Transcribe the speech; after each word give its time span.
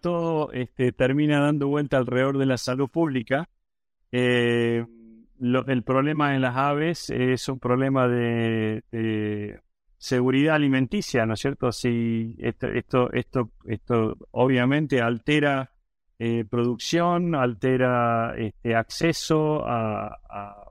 todo 0.00 0.52
este, 0.52 0.92
termina 0.92 1.40
dando 1.40 1.68
vuelta 1.68 1.98
alrededor 1.98 2.38
de 2.38 2.46
la 2.46 2.56
salud 2.56 2.88
pública. 2.88 3.48
Eh, 4.12 4.84
el 5.40 5.82
problema 5.82 6.34
en 6.34 6.42
las 6.42 6.56
aves 6.56 7.10
es 7.10 7.48
un 7.48 7.58
problema 7.60 8.08
de, 8.08 9.60
seguridad 9.96 10.56
alimenticia, 10.56 11.26
¿no 11.26 11.34
es 11.34 11.40
cierto? 11.40 11.72
Si 11.72 12.36
esto, 12.38 12.68
esto, 12.68 13.12
esto, 13.12 13.50
esto 13.64 14.16
obviamente 14.30 15.00
altera 15.00 15.70
eh, 16.20 16.44
producción, 16.44 17.36
altera 17.36 18.34
este, 18.36 18.74
acceso 18.74 19.62
a, 19.64 20.64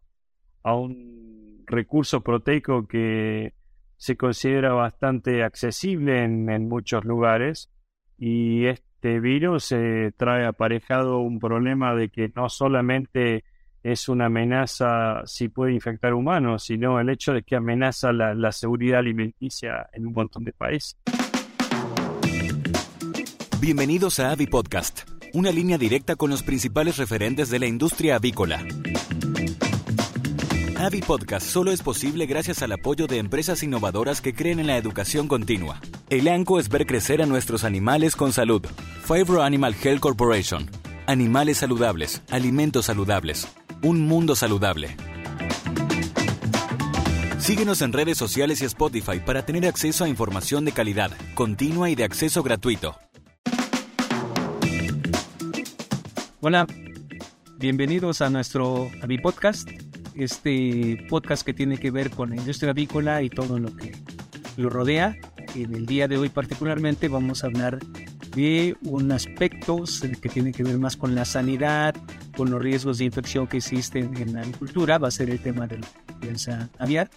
un 0.66 1.64
recurso 1.66 2.20
proteico 2.20 2.86
que 2.86 3.54
se 3.96 4.18
considera 4.18 4.74
bastante 4.74 5.44
accesible 5.44 6.22
en, 6.24 6.68
muchos 6.68 7.06
lugares 7.06 7.70
y 8.18 8.66
este 8.98 9.20
virus 9.20 9.76
trae 10.18 10.48
aparejado 10.48 11.20
un 11.20 11.38
problema 11.38 11.94
de 11.94 12.10
que 12.10 12.32
no 12.36 12.50
solamente 12.50 13.44
es 13.84 14.10
una 14.10 14.26
amenaza 14.26 15.22
si 15.26 15.50
puede 15.50 15.74
infectar 15.74 16.16
humanos, 16.16 16.64
sino 16.64 17.00
el 17.00 17.10
hecho 17.10 17.32
de 17.32 17.44
que 17.44 17.56
amenaza 17.56 18.12
la, 18.12 18.52
seguridad 18.52 18.98
alimenticia 19.00 19.88
en 19.94 20.08
un 20.08 20.14
montón 20.14 20.46
de 20.46 20.52
países. 20.52 20.98
Bienvenidos 23.62 24.20
a 24.20 24.32
Avi 24.32 24.48
Podcast, 24.48 25.08
una 25.32 25.52
línea 25.52 25.78
directa 25.78 26.16
con 26.16 26.32
los 26.32 26.42
principales 26.42 26.98
referentes 26.98 27.52
de 27.52 27.60
la 27.60 27.68
industria 27.68 28.16
avícola. 28.16 28.66
Avi 30.80 31.02
Podcast 31.02 31.48
solo 31.48 31.72
es 31.72 31.82
posible 31.82 32.28
gracias 32.28 32.62
al 32.62 32.72
apoyo 32.72 33.08
de 33.08 33.18
empresas 33.18 33.64
innovadoras 33.64 34.22
que 34.22 34.36
creen 34.36 34.60
en 34.60 34.68
la 34.68 34.78
educación 34.78 35.28
continua. 35.28 35.82
El 36.12 36.28
ANCO 36.28 36.60
es 36.60 36.70
ver 36.70 36.86
crecer 36.86 37.20
a 37.20 37.26
nuestros 37.26 37.64
animales 37.64 38.16
con 38.16 38.32
salud. 38.32 38.64
Favor 39.02 39.42
Animal 39.42 39.76
Health 39.82 40.00
Corporation. 40.00 40.70
Animales 41.08 41.58
saludables, 41.58 42.22
alimentos 42.30 42.86
saludables, 42.86 43.48
un 43.82 44.02
mundo 44.02 44.36
saludable. 44.36 44.96
Síguenos 47.40 47.82
en 47.82 47.92
redes 47.92 48.20
sociales 48.20 48.62
y 48.62 48.66
Spotify 48.66 49.20
para 49.20 49.44
tener 49.44 49.66
acceso 49.66 50.04
a 50.04 50.10
información 50.10 50.64
de 50.64 50.74
calidad, 50.74 51.12
continua 51.34 51.90
y 51.90 51.96
de 51.96 52.04
acceso 52.04 52.44
gratuito. 52.44 52.96
Hola, 56.40 56.68
bienvenidos 57.58 58.22
a 58.22 58.30
nuestro 58.30 58.92
Avi 59.02 59.18
Podcast 59.18 59.87
este 60.20 61.06
podcast 61.10 61.46
que 61.46 61.54
tiene 61.54 61.78
que 61.78 61.92
ver 61.92 62.10
con 62.10 62.30
la 62.30 62.36
industria 62.36 62.72
avícola 62.72 63.22
y 63.22 63.30
todo 63.30 63.60
lo 63.60 63.76
que 63.76 63.94
lo 64.58 64.70
rodea. 64.70 65.16
En 65.56 65.74
el 65.74 65.86
día 65.86 66.08
de 66.08 66.18
hoy 66.18 66.30
particularmente 66.30 67.08
vamos 67.08 67.44
a 67.44 67.48
hablar 67.48 67.80
de 68.36 68.76
un 68.84 69.12
aspecto 69.12 69.84
que 70.22 70.30
tiene 70.30 70.52
que 70.52 70.64
ver 70.64 70.78
más 70.78 70.96
con 70.96 71.16
la 71.16 71.26
sanidad, 71.26 71.96
con 72.36 72.52
los 72.52 72.62
riesgos 72.62 73.00
de 73.00 73.06
infección 73.06 73.48
que 73.48 73.58
existen 73.58 74.16
en 74.18 74.34
la 74.34 74.42
agricultura, 74.42 75.00
va 75.00 75.08
a 75.08 75.12
ser 75.12 75.32
el 75.32 75.40
tema 75.40 75.66
de 75.66 75.80
la 75.80 75.88
influenza 76.10 76.70
aviar. 76.78 77.10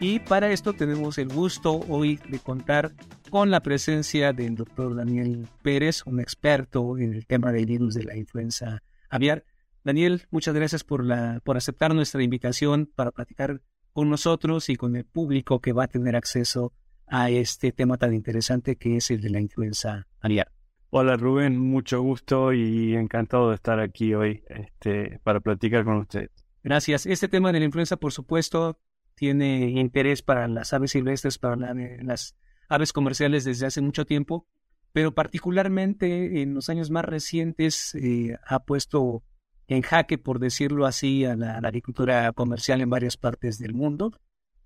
Y 0.00 0.18
para 0.18 0.50
esto 0.50 0.72
tenemos 0.72 1.18
el 1.18 1.28
gusto 1.28 1.80
hoy 1.88 2.18
de 2.28 2.40
contar 2.40 2.92
con 3.30 3.50
la 3.50 3.60
presencia 3.60 4.32
del 4.32 4.56
doctor 4.56 4.96
Daniel 4.96 5.46
Pérez, 5.62 6.02
un 6.06 6.20
experto 6.20 6.98
en 6.98 7.14
el 7.14 7.26
tema 7.26 7.52
del 7.52 7.66
virus 7.66 7.94
de 7.94 8.04
la 8.04 8.16
influenza 8.16 8.82
aviar. 9.08 9.44
Daniel, 9.84 10.22
muchas 10.30 10.54
gracias 10.54 10.82
por, 10.82 11.04
la, 11.04 11.42
por 11.44 11.58
aceptar 11.58 11.94
nuestra 11.94 12.22
invitación 12.22 12.90
para 12.96 13.10
platicar 13.10 13.60
con 13.92 14.08
nosotros 14.08 14.70
y 14.70 14.76
con 14.76 14.96
el 14.96 15.04
público 15.04 15.60
que 15.60 15.74
va 15.74 15.84
a 15.84 15.88
tener 15.88 16.16
acceso 16.16 16.72
a 17.06 17.28
este 17.28 17.70
tema 17.70 17.98
tan 17.98 18.14
interesante 18.14 18.76
que 18.76 18.96
es 18.96 19.10
el 19.10 19.20
de 19.20 19.28
la 19.28 19.40
influenza 19.40 20.06
aviar. 20.20 20.50
Hola 20.88 21.18
Rubén, 21.18 21.58
mucho 21.58 22.00
gusto 22.00 22.54
y 22.54 22.94
encantado 22.94 23.50
de 23.50 23.56
estar 23.56 23.78
aquí 23.78 24.14
hoy 24.14 24.42
este, 24.48 25.20
para 25.22 25.40
platicar 25.40 25.84
con 25.84 25.98
usted. 25.98 26.30
Gracias. 26.62 27.04
Este 27.04 27.28
tema 27.28 27.52
de 27.52 27.58
la 27.58 27.66
influenza, 27.66 27.98
por 27.98 28.12
supuesto, 28.12 28.78
tiene 29.14 29.68
interés 29.68 30.22
para 30.22 30.48
las 30.48 30.72
aves 30.72 30.92
silvestres, 30.92 31.36
para 31.36 31.74
las 31.74 32.36
aves 32.70 32.94
comerciales 32.94 33.44
desde 33.44 33.66
hace 33.66 33.82
mucho 33.82 34.06
tiempo, 34.06 34.46
pero 34.92 35.14
particularmente 35.14 36.40
en 36.40 36.54
los 36.54 36.70
años 36.70 36.90
más 36.90 37.04
recientes 37.04 37.94
eh, 37.96 38.38
ha 38.46 38.60
puesto 38.60 39.22
en 39.68 39.82
jaque, 39.82 40.18
por 40.18 40.38
decirlo 40.38 40.86
así, 40.86 41.24
a 41.24 41.36
la, 41.36 41.56
agricultura 41.58 42.32
comercial 42.32 42.80
en 42.80 42.90
varias 42.90 43.16
partes 43.16 43.58
del 43.58 43.74
mundo. 43.74 44.12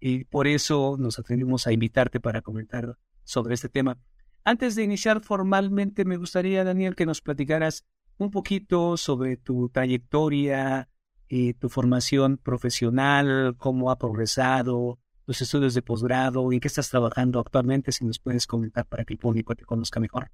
Y 0.00 0.25
por 0.25 0.47
eso 0.47 0.97
nos 0.98 1.19
atrevimos 1.19 1.66
a 1.66 1.72
invitarte 1.72 2.20
para 2.20 2.42
comentar 2.42 2.97
sobre 3.25 3.54
este 3.54 3.69
tema. 3.69 3.98
Antes 4.44 4.75
de 4.75 4.84
iniciar 4.84 5.20
formalmente, 5.20 6.04
me 6.04 6.16
gustaría, 6.16 6.64
Daniel, 6.64 6.94
que 6.94 7.06
nos 7.06 7.20
platicaras 7.20 7.84
un 8.16 8.31
poquito 8.31 8.97
sobre 8.97 9.36
tu 9.36 9.69
trayectoria, 9.69 10.88
y 11.28 11.54
tu 11.54 11.69
formación 11.69 12.38
profesional, 12.38 13.54
cómo 13.59 13.91
ha 13.91 13.98
progresado, 13.98 14.98
tus 15.26 15.42
estudios 15.42 15.75
de 15.75 15.82
posgrado, 15.82 16.50
en 16.53 16.60
qué 16.60 16.69
estás 16.69 16.88
trabajando 16.88 17.38
actualmente, 17.38 17.92
si 17.92 18.04
nos 18.04 18.19
puedes 18.19 18.47
comentar 18.47 18.86
para 18.86 19.04
que 19.04 19.12
el 19.12 19.19
público 19.19 19.54
te 19.54 19.65
conozca 19.65 20.00
mejor. 20.00 20.30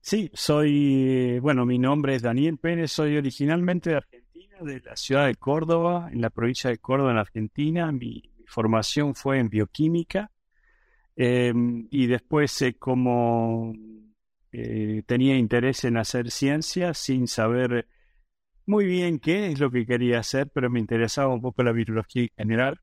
Sí, 0.00 0.30
soy, 0.32 1.38
bueno, 1.40 1.66
mi 1.66 1.78
nombre 1.78 2.14
es 2.14 2.22
Daniel 2.22 2.58
Pérez, 2.58 2.90
soy 2.90 3.16
originalmente 3.16 3.90
de 3.90 3.96
Argentina, 3.96 4.56
de 4.62 4.80
la 4.80 4.96
ciudad 4.96 5.26
de 5.26 5.34
Córdoba, 5.34 6.08
en 6.10 6.20
la 6.22 6.30
provincia 6.30 6.70
de 6.70 6.78
Córdoba, 6.78 7.12
en 7.12 7.18
Argentina. 7.18 7.92
Mi, 7.92 8.30
formación 8.50 9.14
fue 9.14 9.38
en 9.38 9.48
bioquímica 9.48 10.30
em, 11.16 11.86
y 11.90 12.06
después 12.06 12.60
eh, 12.62 12.74
como 12.74 13.72
eh, 14.52 15.02
tenía 15.06 15.36
interés 15.36 15.84
en 15.84 15.96
hacer 15.96 16.30
ciencia 16.30 16.92
sin 16.94 17.28
saber 17.28 17.86
muy 18.66 18.86
bien 18.86 19.18
qué 19.18 19.46
es 19.52 19.60
lo 19.60 19.70
que 19.70 19.86
quería 19.86 20.18
hacer, 20.20 20.50
pero 20.52 20.70
me 20.70 20.80
interesaba 20.80 21.32
un 21.32 21.40
poco 21.40 21.62
la 21.62 21.72
virología 21.72 22.24
en 22.24 22.30
general. 22.36 22.80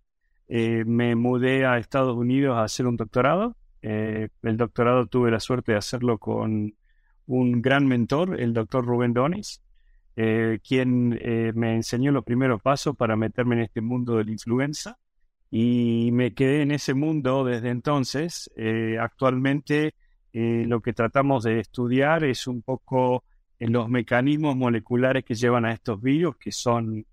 Eh, 0.47 0.83
me 0.85 1.15
mudé 1.15 1.65
a 1.65 1.77
Estados 1.77 2.15
Unidos 2.15 2.57
a 2.57 2.63
hacer 2.63 2.87
un 2.87 2.97
doctorado. 2.97 3.57
el 3.81 4.57
doctorado 4.57 5.07
tuve 5.07 5.31
la 5.31 5.39
suerte 5.39 5.73
de 5.73 5.77
hacerlo 5.77 6.17
con 6.17 6.73
un 7.27 7.61
gran 7.61 7.85
mentor, 7.87 8.39
el 8.39 8.53
doctor 8.53 8.85
Rubén 8.85 9.13
Donis, 9.13 9.61
eh, 10.15 10.59
quien 10.67 11.17
eh, 11.21 11.51
me 11.53 11.75
enseñó 11.75 12.11
los 12.11 12.23
primeros 12.23 12.61
pasos 12.61 12.95
para 12.95 13.15
meterme 13.15 13.55
en 13.55 13.61
este 13.61 13.81
mundo 13.81 14.17
de 14.17 14.25
la 14.25 14.31
influenza. 14.31 14.97
Y 15.51 16.09
me 16.11 16.33
quedé 16.33 16.63
en 16.63 16.71
ese 16.71 16.93
mundo 16.93 17.45
desde 17.45 17.69
entonces. 17.69 18.49
Eh, 18.55 18.97
actualmente 18.99 19.93
lo 20.33 20.81
que 20.81 20.93
tratamos 20.93 21.45
de 21.45 21.59
estudiar 21.59 22.23
es 22.23 22.45
un 22.45 22.61
poco 22.61 23.23
los 23.57 23.89
mecanismos 23.89 24.55
moleculares 24.55 25.25
que 25.25 25.33
llevan 25.33 25.65
a 25.65 25.71
estos 25.71 25.99
virus, 25.99 26.37
que 26.37 26.51
son 26.51 27.03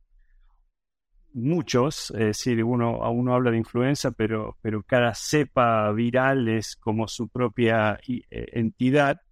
muchos, 1.33 2.11
es 2.11 2.19
decir, 2.19 2.63
uno, 2.63 2.99
uno 3.11 3.35
habla 3.35 3.51
de 3.51 3.57
influenza, 3.57 4.11
pero, 4.11 4.59
pero 4.61 4.83
cada 4.83 5.15
cepa 5.15 5.91
viral 5.93 6.49
es 6.49 6.77
como 6.77 7.09
su 7.09 7.29
propia 7.29 7.99
entidad 8.29 9.23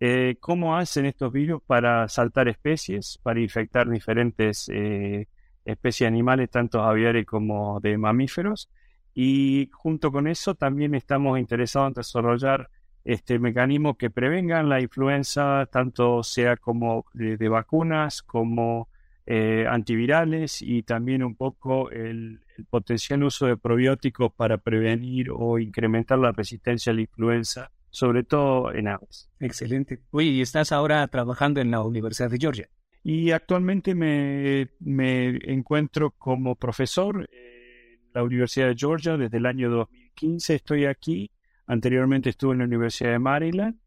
eh, 0.00 0.36
cómo 0.40 0.76
hacen 0.76 1.04
estos 1.04 1.30
virus 1.30 1.62
para 1.62 2.08
saltar 2.08 2.48
especies, 2.48 3.18
para 3.22 3.38
infectar 3.40 3.88
diferentes 3.88 4.70
eh, 4.72 5.28
especies 5.66 6.08
animales, 6.08 6.48
tanto 6.50 6.82
aviares 6.82 7.26
como 7.26 7.80
de 7.80 7.98
mamíferos. 7.98 8.70
Y 9.14 9.68
junto 9.72 10.10
con 10.10 10.26
eso 10.26 10.54
también 10.54 10.94
estamos 10.94 11.38
interesados 11.38 11.88
en 11.88 11.94
desarrollar 11.94 12.70
este 13.04 13.38
mecanismo 13.38 13.96
que 13.98 14.08
prevengan 14.08 14.70
la 14.70 14.80
influenza, 14.80 15.66
tanto 15.70 16.22
sea 16.22 16.56
como 16.56 17.04
de, 17.12 17.48
vacunas, 17.48 18.22
como 18.22 18.88
eh, 19.26 19.66
antivirales 19.68 20.62
y 20.62 20.82
también 20.82 21.22
un 21.22 21.34
poco 21.34 21.90
el, 21.90 22.40
el, 22.56 22.64
potencial 22.66 23.22
uso 23.24 23.46
de 23.46 23.56
probióticos 23.58 24.32
para 24.32 24.58
prevenir 24.58 25.30
o 25.30 25.58
incrementar 25.58 26.18
la 26.18 26.32
resistencia 26.32 26.92
a 26.92 26.94
la 26.94 27.02
influenza 27.02 27.70
sobre 27.90 28.22
todo 28.22 28.72
en 28.72 28.88
aves. 28.88 29.28
Excelente. 29.40 30.00
Oye, 30.10 30.28
y 30.28 30.40
estás 30.40 30.72
ahora 30.72 31.06
trabajando 31.08 31.60
en 31.60 31.70
la 31.70 31.82
Universidad 31.82 32.30
de 32.30 32.38
Georgia. 32.38 32.68
Y 33.02 33.30
actualmente 33.30 33.94
me, 33.94 34.70
me 34.78 35.38
encuentro 35.44 36.12
como 36.12 36.54
profesor 36.54 37.28
en 37.32 37.98
la 38.14 38.22
Universidad 38.22 38.68
de 38.68 38.76
Georgia 38.76 39.16
desde 39.16 39.38
el 39.38 39.46
año 39.46 39.70
2015. 39.70 40.54
Estoy 40.54 40.84
aquí. 40.84 41.30
Anteriormente 41.66 42.30
estuve 42.30 42.52
en 42.52 42.58
la 42.58 42.64
Universidad 42.64 43.12
de 43.12 43.18
Maryland 43.18 43.78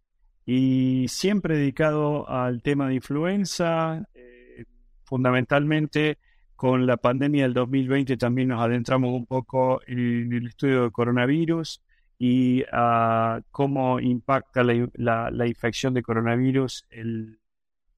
y 0.46 1.06
siempre 1.08 1.58
dedicado 1.58 2.28
al 2.30 2.62
tema 2.62 2.88
de 2.88 2.96
influenza. 2.96 4.08
Eh, 4.14 4.66
fundamentalmente 5.04 6.18
con 6.56 6.86
la 6.86 6.98
pandemia 6.98 7.44
del 7.44 7.54
2020 7.54 8.18
también 8.18 8.50
nos 8.50 8.62
adentramos 8.62 9.14
un 9.14 9.26
poco 9.26 9.82
en 9.86 10.32
el 10.34 10.48
estudio 10.48 10.84
del 10.84 10.92
coronavirus 10.92 11.82
y 12.26 12.64
uh, 12.72 13.42
cómo 13.52 14.00
impacta 14.00 14.64
la, 14.64 15.30
la, 15.30 15.46
infección 15.46 15.94
de 15.94 16.02
coronavirus 16.02 16.86
el, 16.90 17.42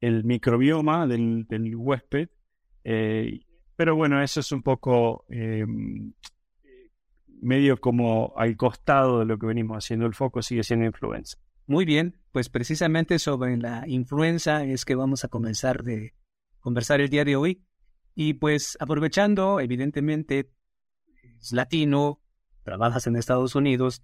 el 0.02 0.24
microbioma 0.24 1.06
del, 1.06 1.46
del 1.48 1.76
huésped. 1.76 2.30
Eh, 2.84 3.42
pero 3.76 3.96
bueno, 3.96 4.20
eso 4.24 4.40
es 4.40 4.52
un 4.52 4.64
poco 4.64 5.26
eh, 5.30 5.64
medio 7.40 7.80
como 7.80 8.34
al 8.36 8.58
costado 8.58 9.20
de 9.20 9.26
lo 9.26 9.38
que 9.38 9.46
venimos 9.46 9.78
haciendo. 9.78 10.08
El 10.08 10.16
foco 10.16 10.42
sigue 10.42 10.64
siendo 10.64 10.88
influenza. 10.88 11.38
Muy 11.68 11.86
bien, 11.86 12.18
pues 12.32 12.50
precisamente 12.50 13.20
sobre 13.20 13.58
la 13.58 13.84
influenza 13.86 14.64
es 14.64 14.86
que 14.86 14.96
vamos 14.96 15.24
a 15.24 15.28
comenzar 15.28 15.84
de 15.84 16.16
conversar 16.62 17.00
el 17.00 17.10
día 17.10 17.26
de 17.26 17.36
hoy. 17.36 17.64
Y 18.16 18.34
pues 18.34 18.76
aprovechando, 18.80 19.60
evidentemente, 19.60 20.50
es 21.40 21.52
latino, 21.52 22.24
trabajas 22.64 23.06
en 23.06 23.18
Estados 23.18 23.54
Unidos, 23.54 24.02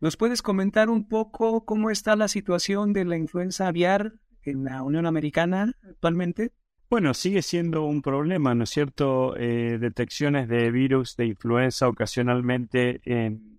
¿nos 0.00 0.16
puedes 0.16 0.42
comentar 0.42 0.90
un 0.90 1.08
poco 1.08 1.64
cómo 1.64 1.90
está 1.90 2.16
la 2.16 2.28
situación 2.28 2.92
de 2.92 3.04
la 3.04 3.16
influenza 3.16 3.68
aviar 3.68 4.14
en 4.42 4.64
la 4.64 4.82
Unión 4.82 5.06
Americana 5.06 5.72
actualmente? 5.88 6.52
Bueno, 6.88 7.14
sigue 7.14 7.42
siendo 7.42 7.84
un 7.84 8.00
problema, 8.00 8.54
¿no 8.54 8.64
es 8.64 8.70
cierto? 8.70 9.36
Eh, 9.36 9.78
detecciones 9.78 10.48
de 10.48 10.70
virus 10.70 11.16
de 11.16 11.26
influenza 11.26 11.88
ocasionalmente 11.88 13.00
en, 13.04 13.58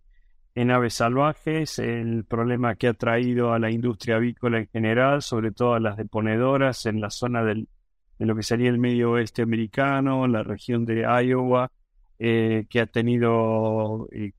en, 0.55 0.71
aves 0.71 0.93
salvajes, 0.93 1.77
el 1.79 2.23
problema 2.23 2.75
que 2.75 2.87
ha 2.87 2.93
traído 2.93 3.51
a 3.51 3.59
la 3.59 3.69
industria 3.69 4.15
avícola 4.15 4.59
en 4.59 4.67
general, 4.67 5.21
sobre 5.21 5.51
todo 5.51 5.73
a 5.73 5.81
las 5.81 5.97
deponedoras 5.97 6.85
en 6.85 7.01
la 7.01 7.09
zona 7.09 7.43
del, 7.43 7.67
de 8.17 8.25
lo 8.25 8.35
que 8.35 8.43
sería 8.43 8.69
el 8.69 8.79
medio 8.79 9.11
oeste 9.11 9.41
americano, 9.41 10.25
la 10.27 10.43
región 10.43 10.85
de 10.85 11.01
Iowa, 11.01 11.71
eh, 12.19 12.65
que 12.69 12.79
ha 12.79 12.85
tenido, 12.85 14.07
eh, 14.11 14.31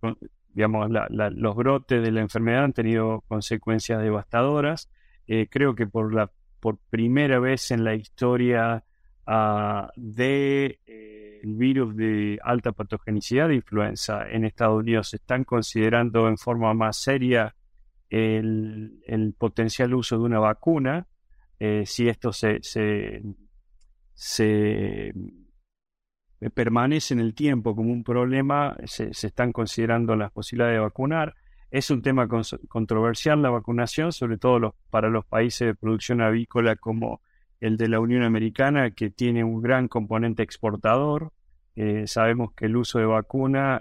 digamos, 0.59 0.91
los 1.11 1.55
brotes 1.55 2.03
de 2.03 2.11
la 2.11 2.21
enfermedad 2.21 2.65
han 2.65 2.73
tenido 2.73 3.23
consecuencias 3.29 4.03
devastadoras. 4.03 4.91
creo 5.51 5.77
que 5.77 5.87
por 5.87 6.13
la 6.13 6.33
por 6.61 6.79
primera 6.91 7.39
vez 7.39 7.71
en 7.71 7.85
la 7.85 7.95
historia 7.95 8.85
uh, 9.27 9.89
de 9.97 10.81
eh, 10.87 11.41
el 11.43 11.55
virus 11.55 11.97
de 11.97 12.39
alta 12.43 12.73
patogenicidad 12.73 13.49
de 13.49 13.57
influenza 13.57 14.29
en 14.29 14.45
Estados 14.45 14.81
Unidos. 14.81 15.11
Se 15.11 15.17
están 15.17 15.45
considerando 15.45 16.29
en 16.29 16.37
forma 16.37 16.75
más 16.75 16.97
seria 16.97 17.55
el, 18.11 19.01
el 19.07 19.35
potencial 19.35 19.95
uso 19.95 20.19
de 20.19 20.25
una 20.25 20.41
vacuna. 20.41 21.07
Eh, 21.61 21.85
si 21.87 22.09
esto 22.09 22.33
se, 22.33 22.59
se 22.63 23.23
permanece 26.55 27.15
en 27.15 27.21
el 27.21 27.35
tiempo 27.35 27.75
como 27.75 27.93
un 27.93 28.05
problema, 28.05 28.77
se, 28.85 29.13
se 29.13 29.29
están 29.29 29.53
considerando 29.53 30.17
las 30.17 30.31
posibilidades 30.31 30.77
de 30.77 30.81
vacunar. 30.81 31.35
Es 31.71 31.91
un 31.91 32.01
tema 32.01 32.29
controversial 32.69 33.43
la 33.43 33.51
vacunación, 33.51 34.13
sobre 34.13 34.39
todo 34.39 34.75
para 34.91 35.09
los 35.09 35.27
países 35.27 35.69
de 35.69 35.75
producción 35.75 36.21
avícola 36.21 36.77
como 36.77 37.21
el 37.61 37.77
de 37.77 37.89
la 37.89 38.01
Unión 38.01 38.23
Americana, 38.23 38.91
que 38.93 39.11
tiene 39.11 39.45
un 39.45 39.61
gran 39.61 39.89
componente 39.89 40.43
exportador. 40.43 41.33
Eh, 41.77 42.07
sabemos 42.07 42.53
que 42.53 42.67
el 42.67 42.77
uso 42.77 42.99
de 42.99 43.07
vacuna 43.07 43.77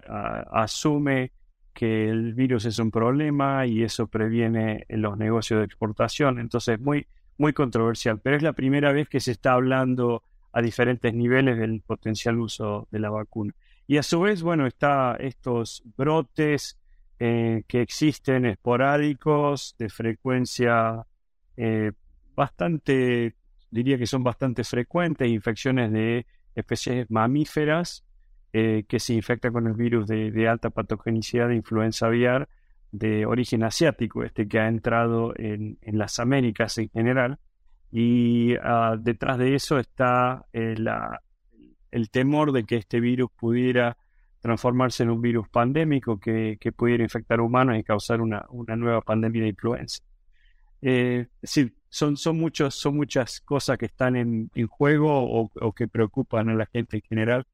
asume 0.52 1.32
que 1.74 2.10
el 2.10 2.34
virus 2.34 2.66
es 2.66 2.80
un 2.80 2.90
problema 2.90 3.68
y 3.68 3.84
eso 3.84 4.08
previene 4.08 4.86
los 4.90 5.18
negocios 5.18 5.60
de 5.60 5.66
exportación. 5.66 6.40
Entonces, 6.40 6.80
muy, 6.80 7.08
muy 7.38 7.54
controversial. 7.54 8.20
Pero 8.20 8.36
es 8.36 8.44
la 8.44 8.54
primera 8.54 8.92
vez 8.92 9.08
que 9.08 9.20
se 9.20 9.32
está 9.32 9.54
hablando 9.54 10.24
a 10.52 10.62
diferentes 10.62 11.14
niveles 11.14 11.58
del 11.58 11.82
potencial 11.82 12.40
uso 12.40 12.88
de 12.92 13.00
la 13.00 13.10
vacuna. 13.10 13.54
Y 13.86 13.98
a 13.98 14.04
su 14.04 14.22
vez, 14.22 14.42
bueno, 14.42 14.68
está 14.68 15.16
estos 15.20 15.84
brotes 15.96 16.78
eh, 17.20 17.64
que 17.68 17.82
existen 17.82 18.46
esporádicos 18.46 19.76
de 19.80 19.90
frecuencia 19.90 21.06
eh, 21.56 21.92
bastante, 22.36 23.36
diría 23.72 23.98
que 23.98 24.06
son 24.06 24.24
bastante 24.24 24.64
frecuentes, 24.64 25.28
infecciones 25.28 25.92
de 25.92 26.26
especies 26.54 27.10
mamíferas 27.10 28.04
eh, 28.54 28.86
que 28.88 29.00
se 29.00 29.14
infectan 29.14 29.52
con 29.52 29.68
el 29.68 29.74
virus 29.74 30.08
de, 30.08 30.48
alta 30.48 30.70
patogenicidad 30.70 31.50
de 31.50 31.56
influenza 31.56 32.08
aviar 32.08 32.48
de 32.92 33.26
origen 33.26 33.64
asiático, 33.64 34.24
este 34.24 34.48
que 34.48 34.60
ha 34.60 34.68
entrado 34.68 35.34
en, 35.38 35.78
las 35.82 36.20
Américas 36.20 36.78
en 36.78 36.90
general. 36.90 37.40
Y 37.92 38.56
ah, 38.62 38.96
detrás 39.00 39.38
de 39.38 39.56
eso 39.56 39.80
está 39.80 40.46
el 40.52 42.10
temor 42.12 42.52
de 42.52 42.64
que 42.64 42.76
este 42.76 43.00
virus 43.00 43.30
pudiera 43.38 43.98
transformarse 44.42 45.04
en 45.04 45.10
un 45.10 45.22
virus 45.22 45.50
pandémico 45.50 46.20
que, 46.20 46.58
pudiera 46.76 47.04
infectar 47.04 47.42
humanos 47.42 47.78
y 47.78 47.84
causar 47.84 48.22
una, 48.22 48.46
nueva 48.78 49.02
pandemia 49.02 49.44
de 49.44 49.50
influenza. 49.50 50.04
Eh, 50.82 51.28
sí, 51.42 51.74
son, 51.90 52.18
son, 52.18 52.38
muchos, 52.38 52.76
son 52.76 52.96
muchas 52.96 53.42
cosas 53.42 53.78
que 53.78 53.88
están 53.88 54.16
en, 54.16 54.50
juego 54.68 55.50
o, 55.54 55.74
que 55.74 55.88
preocupan 55.88 56.50
a 56.50 56.56
la 56.56 56.66
gente 56.68 56.98
en 56.98 57.04
general. 57.04 57.46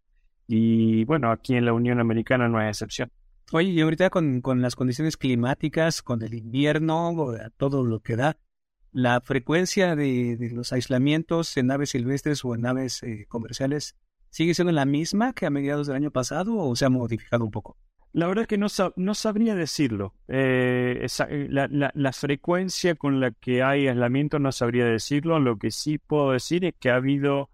Y 0.47 1.05
bueno, 1.05 1.31
aquí 1.31 1.55
en 1.55 1.65
la 1.65 1.73
Unión 1.73 1.99
Americana 1.99 2.49
no 2.49 2.57
hay 2.57 2.69
excepción. 2.69 3.09
Oye, 3.51 3.69
y 3.69 3.81
ahorita 3.81 4.09
con, 4.09 4.41
las 4.61 4.75
condiciones 4.75 5.15
climáticas, 5.17 6.01
con 6.01 6.21
el 6.21 6.33
invierno, 6.33 7.15
todo 7.57 7.83
lo 7.83 8.01
que 8.01 8.15
da, 8.15 8.37
la 8.93 9.19
frecuencia 9.21 9.95
de, 9.95 10.37
los 10.53 10.71
aislamientos 10.71 11.57
en 11.57 11.67
naves 11.67 11.89
silvestres 11.89 12.45
o 12.45 12.55
en 12.55 12.61
naves 12.61 13.03
eh, 13.03 13.25
comerciales 13.27 13.95
¿Sigue 14.33 14.55
siendo 14.55 14.71
la 14.71 14.85
misma 14.85 15.33
que 15.33 15.45
a 15.45 15.51
mediados 15.51 15.85
del 15.85 15.95
año 15.95 16.09
pasado 16.09 16.57
o 16.57 16.75
se 16.75 16.85
ha 16.85 16.89
modificado 16.89 17.45
un 17.45 17.51
poco? 17.51 17.77
La 18.13 18.25
verdad 18.25 18.41
es 18.41 18.47
que 18.47 18.57
no, 18.57 18.65
no 18.95 19.13
sabría 19.13 19.53
decirlo. 19.53 20.15
Eh, 20.27 21.05
eh, 21.29 21.47
la, 21.49 22.13
frecuencia 22.13 22.95
con 22.95 23.19
la 23.19 23.29
que 23.29 23.61
hay 23.61 23.87
aislamiento 23.87 24.39
no 24.39 24.51
sabría 24.51 24.85
decirlo. 24.85 25.37
Lo 25.37 25.59
que 25.59 25.69
sí 25.69 25.99
puedo 25.99 26.31
decir 26.31 26.65
es 26.65 26.73
que 26.79 26.89
ha 26.89 26.95
habido 26.95 27.51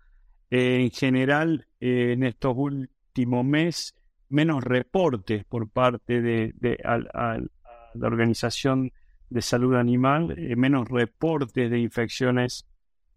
eh, 0.52 0.80
en 0.80 0.92
general 0.92 1.68
en 1.82 2.24
estos 2.24 2.54
últimos 2.56 3.44
meses 3.44 3.94
menos 4.30 4.64
reportes 4.64 5.44
por 5.44 5.70
parte 5.70 6.22
de, 6.22 6.54
la 6.82 8.08
Organización 8.08 8.94
de 9.30 9.42
Salud 9.42 9.76
Animal, 9.76 10.36
menos 10.58 10.88
reportes 10.90 11.70
de 11.70 11.80
infecciones 11.80 12.66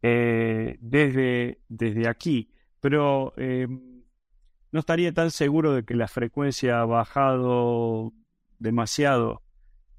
desde, 0.01 1.61
desde 1.69 2.09
aquí 2.09 2.53
pero 2.83 3.33
eh, 3.37 3.69
no 3.69 4.81
estaría 4.81 5.15
tan 5.15 5.31
seguro 5.31 5.73
de 5.73 5.85
que 5.85 5.95
la 5.95 6.09
frecuencia 6.09 6.81
ha 6.81 6.85
bajado 6.85 8.13
demasiado. 8.59 9.41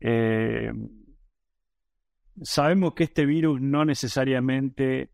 Eh, 0.01 0.73
sabemos 2.41 2.93
que 2.93 3.05
este 3.05 3.25
virus 3.25 3.61
no 3.61 3.85
necesariamente 3.85 5.11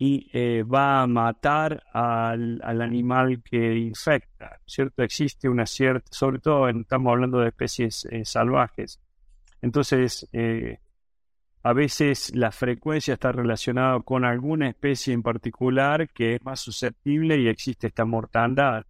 eh, 0.00 0.64
va 0.64 1.02
a 1.02 1.06
matar 1.06 1.84
al, 1.92 2.60
animal 2.82 3.40
que 3.44 3.76
infecta, 3.76 4.58
¿cierto? 4.66 5.04
Existe 5.04 5.48
una 5.48 5.66
cierta, 5.66 6.08
sobre 6.10 6.40
todo 6.40 6.68
estamos 6.68 7.12
hablando 7.12 7.38
de 7.38 7.50
especies 7.50 8.08
salvajes. 8.24 9.00
Entonces, 9.62 10.28
a 11.62 11.72
veces 11.72 12.34
la 12.34 12.50
frecuencia 12.50 13.14
está 13.14 13.32
relacionada 13.32 14.00
con 14.00 14.24
alguna 14.24 14.68
especie 14.68 15.14
en 15.14 15.22
particular 15.22 16.08
que 16.10 16.34
es 16.34 16.44
más 16.44 16.60
susceptible 16.60 17.38
y 17.38 17.48
existe 17.48 17.86
esta 17.86 18.04
mortandad 18.04 18.84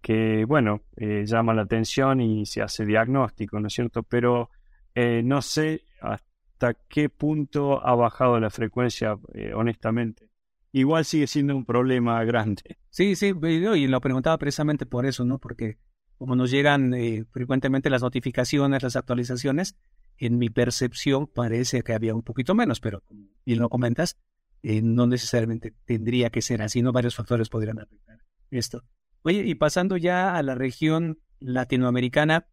que, 0.00 0.44
bueno, 0.44 0.82
eh, 0.96 1.24
llama 1.26 1.54
la 1.54 1.62
atención 1.62 2.20
y 2.20 2.44
se 2.44 2.60
hace 2.60 2.84
diagnóstico, 2.84 3.58
¿no 3.58 3.68
es 3.68 3.72
cierto? 3.72 4.02
Pero 4.02 4.50
eh, 4.94 5.22
no 5.24 5.40
sé 5.40 5.82
hasta 6.00 6.74
qué 6.88 7.08
punto 7.08 7.84
ha 7.84 7.94
bajado 7.94 8.38
la 8.38 8.50
frecuencia, 8.50 9.16
eh, 9.32 9.52
honestamente. 9.54 10.28
Igual 10.72 11.06
sigue 11.06 11.26
siendo 11.26 11.56
un 11.56 11.64
problema 11.64 12.22
grande. 12.24 12.76
Sí, 12.90 13.16
sí, 13.16 13.32
y 13.42 13.86
lo 13.86 14.00
preguntaba 14.00 14.36
precisamente 14.36 14.84
por 14.84 15.06
eso, 15.06 15.24
¿no? 15.24 15.38
Porque 15.38 15.78
como 16.18 16.36
nos 16.36 16.50
llegan 16.50 16.92
frecuentemente 17.30 17.90
las 17.90 18.02
notificaciones, 18.02 18.82
las 18.82 18.96
actualizaciones, 18.96 19.76
en 20.18 20.38
mi 20.38 20.50
percepción 20.50 21.26
parece 21.26 21.82
que 21.82 21.92
había 21.92 22.14
un 22.14 22.22
poquito 22.22 22.54
menos, 22.54 22.80
pero 22.80 23.02
bien 23.44 23.58
lo 23.58 23.68
comentas, 23.68 24.16
eh, 24.62 24.80
no 24.82 25.06
necesariamente 25.06 25.74
tendría 25.84 26.30
que 26.30 26.42
ser 26.42 26.62
así, 26.62 26.82
no 26.82 26.92
varios 26.92 27.14
factores 27.14 27.48
podrían 27.48 27.80
afectar 27.80 28.18
esto. 28.50 28.84
Oye, 29.22 29.42
y 29.44 29.54
pasando 29.54 29.96
ya 29.96 30.36
a 30.36 30.42
la 30.42 30.54
región 30.54 31.18
latinoamericana, 31.40 32.46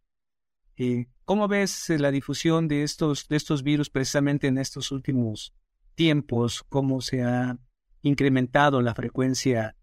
eh, 0.76 1.06
¿cómo 1.24 1.48
ves 1.48 1.88
la 1.90 2.10
difusión 2.10 2.68
de 2.68 2.82
estos, 2.82 3.28
de 3.28 3.36
estos 3.36 3.62
virus 3.62 3.90
precisamente 3.90 4.46
en 4.46 4.58
estos 4.58 4.90
últimos 4.90 5.54
tiempos? 5.94 6.64
¿Cómo 6.68 7.00
se 7.00 7.22
ha 7.22 7.58
incrementado 8.02 8.82
la 8.82 8.94
frecuencia 8.94 9.76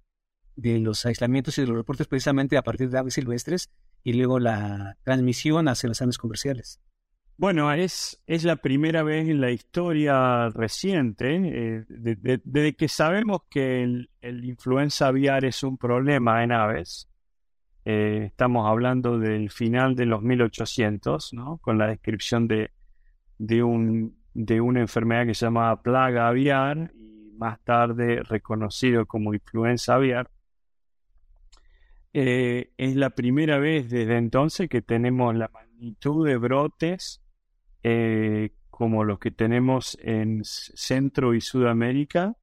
de 0.55 0.79
los 0.79 1.05
aislamientos 1.05 1.57
y 1.57 1.62
de 1.62 1.67
los 1.67 1.77
reportes 1.77 2.07
precisamente 2.07 2.57
a 2.57 2.63
partir 2.63 2.89
de 2.89 2.98
aves 2.98 3.13
silvestres 3.13 3.69
y 4.03 4.13
luego 4.13 4.39
la 4.39 4.98
transmisión 5.03 5.67
hacia 5.67 5.89
las 5.89 6.01
aves 6.01 6.17
comerciales? 6.17 6.79
Bueno, 7.39 7.72
es, 7.72 8.22
es 8.27 8.43
la 8.43 8.58
primera 8.58 9.01
vez 9.01 9.29
en 9.29 9.39
la 9.39 9.50
historia 9.50 10.50
reciente, 10.50 11.38
eh, 11.38 11.86
desde 11.88 12.74
que 12.74 12.89
sabemos 12.89 13.43
que 13.50 13.81
el, 13.81 14.10
influenza 14.43 15.08
aviar 15.08 15.46
es 15.46 15.63
un 15.63 15.77
problema 15.77 16.43
en 16.43 16.51
aves. 16.51 17.08
Eh, 17.86 18.24
estamos 18.25 18.67
hablando 18.67 19.17
del 19.17 19.51
final 19.51 19.96
de 19.96 20.05
los 20.05 20.22
1800, 20.22 21.31
¿no? 21.31 21.60
con 21.60 21.77
la 21.77 21.88
descripción 21.88 22.46
de, 22.50 22.72
de, 23.38 23.63
un, 23.63 24.17
de 24.34 24.60
una 24.60 24.81
enfermedad 24.81 25.25
que 25.25 25.34
se 25.34 25.46
llama 25.46 25.81
plaga 25.81 26.27
aviar 26.27 26.91
y 26.93 27.31
más 27.38 27.63
tarde 27.63 28.22
reconocido 28.22 29.05
como 29.05 29.34
influenza 29.34 29.96
aviar. 29.96 30.29
Eh, 32.12 32.74
es 32.75 32.98
la 32.98 33.12
primera 33.12 33.60
vez 33.60 33.89
desde 33.89 34.17
entonces 34.17 34.67
que 34.67 34.81
tenemos 34.81 35.34
la 35.38 35.48
magnitud 35.48 36.27
de 36.27 36.36
brotes 36.36 37.22
eh, 37.83 38.51
como 38.69 39.03
los 39.03 39.19
que 39.19 39.31
tenemos 39.31 39.98
en 40.01 40.41
Centro 40.43 41.33
y 41.33 41.41
Sudamérica, 41.41 42.36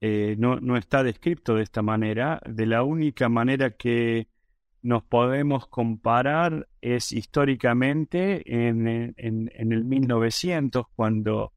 eh, 0.00 0.34
no, 0.38 0.60
no 0.60 0.76
está 0.76 1.02
descrito 1.02 1.54
de 1.54 1.62
esta 1.62 1.82
manera. 1.82 2.40
De 2.46 2.66
la 2.66 2.82
única 2.82 3.28
manera 3.28 3.70
que 3.70 4.28
nos 4.82 5.04
podemos 5.04 5.68
comparar 5.68 6.68
es 6.80 7.12
históricamente 7.12 8.42
en, 8.46 8.88
en, 8.88 9.50
en 9.54 9.72
el 9.72 9.84
1900, 9.84 10.86
cuando 10.96 11.52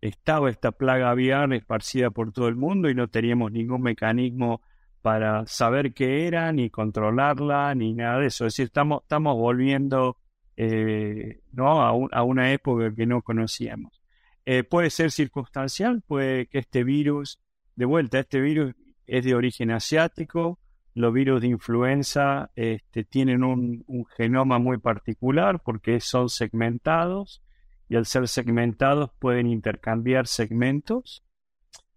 estaba 0.00 0.50
esta 0.50 0.72
plaga 0.72 1.10
aviar 1.10 1.52
esparcida 1.52 2.10
por 2.10 2.32
todo 2.32 2.48
el 2.48 2.56
mundo 2.56 2.88
y 2.88 2.94
no 2.94 3.08
teníamos 3.08 3.52
ningún 3.52 3.82
mecanismo 3.82 4.62
para 5.02 5.46
saber 5.46 5.92
qué 5.92 6.26
era, 6.26 6.52
ni 6.52 6.70
controlarla, 6.70 7.74
ni 7.74 7.94
nada 7.94 8.20
de 8.20 8.26
eso. 8.26 8.46
Es 8.46 8.54
decir, 8.54 8.66
estamos, 8.66 9.02
estamos 9.02 9.36
volviendo 9.36 10.18
eh, 10.60 11.40
¿no? 11.52 11.82
a, 11.82 12.22
una 12.24 12.52
época 12.52 12.92
que 12.92 13.06
no 13.06 13.22
conocíamos. 13.22 14.02
Eh, 14.44 14.64
puede 14.64 14.90
ser 14.90 15.12
circunstancial, 15.12 16.02
puede 16.02 16.46
que 16.46 16.58
este 16.58 16.82
virus, 16.82 17.38
de 17.76 17.84
vuelta, 17.84 18.18
este 18.18 18.40
virus 18.40 18.74
es 19.06 19.24
de 19.24 19.36
origen 19.36 19.70
asiático, 19.70 20.58
los 20.94 21.14
virus 21.14 21.42
de 21.42 21.46
influenza 21.46 22.50
este, 22.56 23.04
tienen 23.04 23.44
un, 23.44 23.84
un, 23.86 24.04
genoma 24.06 24.58
muy 24.58 24.78
particular 24.78 25.62
porque 25.62 26.00
son 26.00 26.28
segmentados 26.28 27.40
y 27.88 27.94
al 27.94 28.04
ser 28.04 28.26
segmentados 28.26 29.12
pueden 29.20 29.46
intercambiar 29.46 30.26
segmentos 30.26 31.22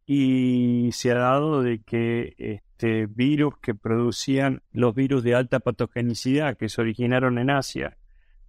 y 0.06 0.92
se 0.92 1.12
ha 1.12 1.16
dado 1.16 1.64
de 1.64 1.82
que 1.82 2.36
este 2.38 3.08
virus 3.08 3.56
que 3.60 3.74
producían 3.74 4.62
los 4.72 4.94
virus 4.94 5.24
de 5.24 5.34
alta 5.34 5.60
patogenicidad 5.62 6.58
que 6.58 6.70
se 6.70 6.82
originaron 6.82 7.40
en 7.40 7.50
Asia 7.50 7.98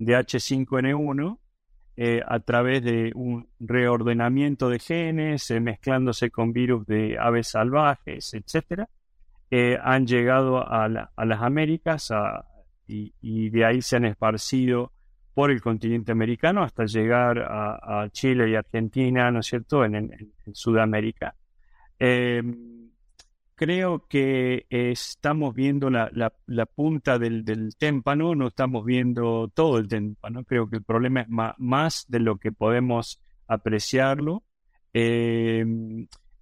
de 0.05 0.17
H5N1 0.17 1.39
eh, 1.95 2.23
a 2.27 2.41
través 2.41 2.83
de 2.83 3.13
un 3.15 3.49
reordenamiento 3.61 4.71
de 4.71 4.79
genes, 4.79 5.51
eh, 5.51 5.61
mezclándose 5.61 6.31
con 6.31 6.53
virus 6.53 6.87
de 6.87 7.19
aves 7.19 7.49
salvajes, 7.49 8.33
etcétera, 8.33 8.89
eh, 9.51 9.79
han 9.83 10.07
llegado 10.07 10.67
a, 10.67 10.89
la, 10.89 11.13
a 11.15 11.25
las 11.27 11.43
Américas 11.43 12.11
y, 12.87 13.51
de 13.51 13.65
ahí 13.65 13.83
se 13.83 13.97
han 13.97 14.07
esparcido 14.07 14.93
por 15.35 15.51
el 15.51 15.61
continente 15.61 16.13
americano 16.13 16.63
hasta 16.63 16.85
llegar 16.87 17.39
a, 17.39 18.09
Chile 18.11 18.51
y 18.51 18.55
Argentina, 18.55 19.31
¿no 19.31 19.41
es 19.41 19.47
cierto?, 19.47 19.85
en 19.85 20.11
Sudamérica. 20.53 21.35
Creo 23.63 24.09
que 24.09 24.67
estamos 24.71 25.55
viendo 25.55 25.89
la, 25.89 26.11
la, 26.13 26.33
la 26.47 26.67
punta 26.67 27.21
del, 27.21 27.45
del, 27.45 27.77
témpano, 27.77 28.35
no 28.35 28.49
estamos 28.49 28.85
viendo 28.85 29.53
todo 29.55 29.79
el 29.79 29.87
témpano. 29.87 30.43
Creo 30.43 30.69
que 30.69 30.79
el 30.79 30.83
problema 30.83 31.21
es 31.21 31.29
más, 31.29 32.07
de 32.09 32.19
lo 32.19 32.39
que 32.39 32.51
podemos 32.51 33.21
apreciarlo. 33.47 34.43
Eh, 34.93 35.65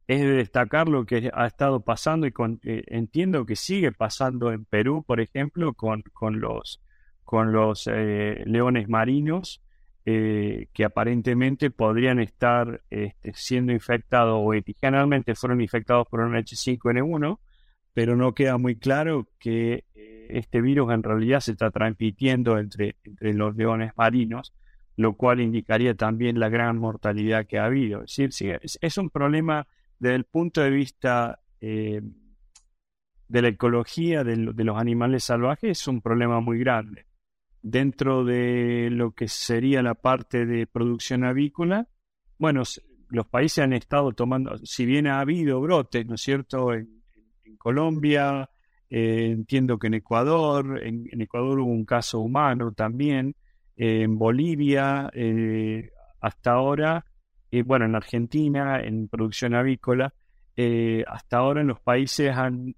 es 0.06 0.20
de 0.22 0.32
destacar 0.32 0.88
lo 0.88 1.04
que 1.04 1.30
ha 1.34 1.46
estado 1.46 1.84
pasando 1.84 2.26
y 2.26 2.32
con, 2.32 2.58
eh, 2.62 2.84
entiendo 2.86 3.44
que 3.44 3.54
sigue 3.54 3.92
pasando 3.92 4.50
en 4.50 4.64
Perú, 4.64 5.04
por 5.06 5.20
ejemplo, 5.20 5.74
con, 5.74 6.02
con 6.14 6.40
los 6.40 6.80
con 7.22 7.52
los 7.52 7.86
eh, 7.86 8.42
leones 8.46 8.88
marinos 8.88 9.60
eh, 10.06 10.68
que 10.72 10.84
aparentemente 10.84 11.70
podrían 11.70 12.20
estar 12.20 12.82
este, 12.88 13.34
siendo 13.34 13.70
infectados 13.72 14.32
o 14.32 14.46
originalmente 14.46 15.34
fueron 15.34 15.60
infectados 15.60 16.08
por 16.08 16.20
un 16.20 16.32
H5N1, 16.32 17.38
pero 17.92 18.16
no 18.16 18.32
queda 18.32 18.56
muy 18.56 18.76
claro 18.76 19.28
que 19.38 19.84
eh, 19.94 20.26
este 20.30 20.62
virus 20.62 20.90
en 20.94 21.02
realidad 21.02 21.40
se 21.40 21.52
está 21.52 21.70
transmitiendo 21.70 22.58
entre, 22.58 22.96
entre 23.04 23.34
los 23.34 23.54
leones 23.56 23.92
marinos, 23.94 24.54
lo 24.96 25.16
cual 25.16 25.40
indicaría 25.40 25.94
también 25.94 26.40
la 26.40 26.48
gran 26.48 26.78
mortalidad 26.78 27.46
que 27.46 27.58
ha 27.58 27.66
habido. 27.66 28.04
Es 28.06 28.96
un 28.96 29.10
problema 29.10 29.66
desde 29.98 30.16
el 30.16 30.24
punto 30.24 30.62
de 30.62 30.70
vista 30.70 31.40
eh, 31.60 32.00
de 33.28 33.42
la 33.42 33.48
ecología 33.48 34.24
de 34.24 34.36
los 34.36 34.78
animales 34.78 35.24
salvajes, 35.24 35.78
es 35.78 35.88
un 35.88 36.00
problema 36.00 36.40
muy 36.40 36.58
grande 36.58 37.09
dentro 37.62 38.24
de 38.24 38.88
lo 38.90 39.12
que 39.12 39.28
sería 39.28 39.82
la 39.82 39.94
parte 39.94 40.46
de 40.46 40.66
producción 40.66 41.24
avícola, 41.24 41.88
bueno, 42.38 42.62
los 43.08 43.26
países 43.26 43.64
han 43.64 43.72
estado 43.72 44.12
tomando, 44.12 44.56
si 44.64 44.86
bien 44.86 45.06
ha 45.06 45.20
habido 45.20 45.60
brotes, 45.60 46.06
¿no 46.06 46.14
es 46.14 46.22
cierto?, 46.22 46.72
en, 46.72 47.00
Colombia, 47.58 48.48
eh, 48.88 49.32
entiendo 49.32 49.78
que 49.78 49.88
en 49.88 49.94
Ecuador, 49.94 50.80
en, 50.82 51.20
Ecuador 51.20 51.58
hubo 51.58 51.70
un 51.70 51.84
caso 51.84 52.20
humano 52.20 52.72
también, 52.72 53.34
eh, 53.76 54.02
en 54.02 54.16
Bolivia, 54.16 55.10
eh, 55.12 55.90
hasta 56.20 56.52
ahora, 56.52 57.04
bueno, 57.66 57.84
en 57.84 57.96
Argentina, 57.96 58.80
en 58.80 59.08
producción 59.08 59.54
avícola, 59.54 60.14
hasta 61.06 61.38
ahora 61.38 61.60
en 61.60 61.66
los 61.66 61.80
países 61.80 62.30
han 62.34 62.74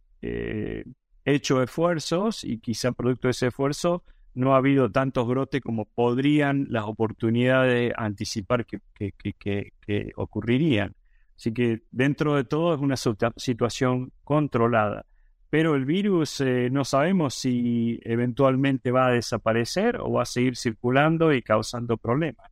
hecho 1.25 1.63
esfuerzos 1.63 2.43
y 2.43 2.59
quizá 2.59 2.93
producto 2.93 3.29
de 3.29 3.33
ese 3.33 3.49
esfuerzo 3.49 4.03
no 4.35 4.55
ha 4.55 4.59
habido 4.59 4.91
tantos 4.91 5.27
brotes 5.27 5.61
como 5.61 5.85
podrían 5.85 6.67
las 6.71 6.85
oportunidades 6.85 7.93
anticipar 7.97 8.67
que, 8.67 8.79
que, 8.95 9.13
que, 9.13 9.73
que, 9.81 10.13
ocurrirían. 10.17 10.95
Así 11.37 11.53
que 11.53 11.83
dentro 11.91 12.35
de 12.35 12.45
todo 12.45 12.75
es 12.75 12.81
una 12.81 12.97
situación 12.97 14.13
controlada. 14.25 15.07
Pero 15.51 15.75
el 15.75 15.85
virus 15.85 16.41
eh, 16.41 16.71
no 16.71 16.85
sabemos 16.85 17.35
si 17.35 18.01
eventualmente 18.05 18.91
va 18.91 19.09
a 19.09 19.13
desaparecer 19.13 19.99
o 20.01 20.13
va 20.13 20.23
a 20.23 20.27
seguir 20.27 20.57
circulando 20.57 21.33
y 21.33 21.43
causando 21.43 21.99
problemas. 21.99 22.51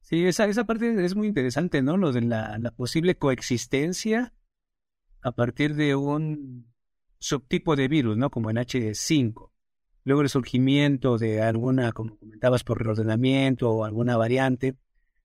Sí, 0.00 0.24
esa, 0.24 0.46
esa 0.46 0.64
parte 0.64 1.04
es 1.04 1.16
muy 1.16 1.26
interesante, 1.26 1.82
¿no? 1.82 1.96
Lo 1.96 2.12
de 2.12 2.20
la, 2.20 2.56
la 2.58 2.70
posible 2.70 3.16
coexistencia 3.16 4.32
a 5.22 5.32
partir 5.32 5.74
de 5.74 5.96
un 5.96 6.72
subtipo 7.18 7.74
de 7.74 7.88
virus, 7.88 8.16
¿no? 8.16 8.30
Como 8.30 8.50
en 8.50 8.58
H5 8.58 9.50
luego 10.06 10.22
el 10.22 10.28
surgimiento 10.28 11.18
de 11.18 11.42
alguna, 11.42 11.90
como 11.90 12.16
comentabas, 12.16 12.62
por 12.62 12.80
reordenamiento 12.82 13.68
o 13.70 13.84
alguna 13.84 14.16
variante, 14.16 14.78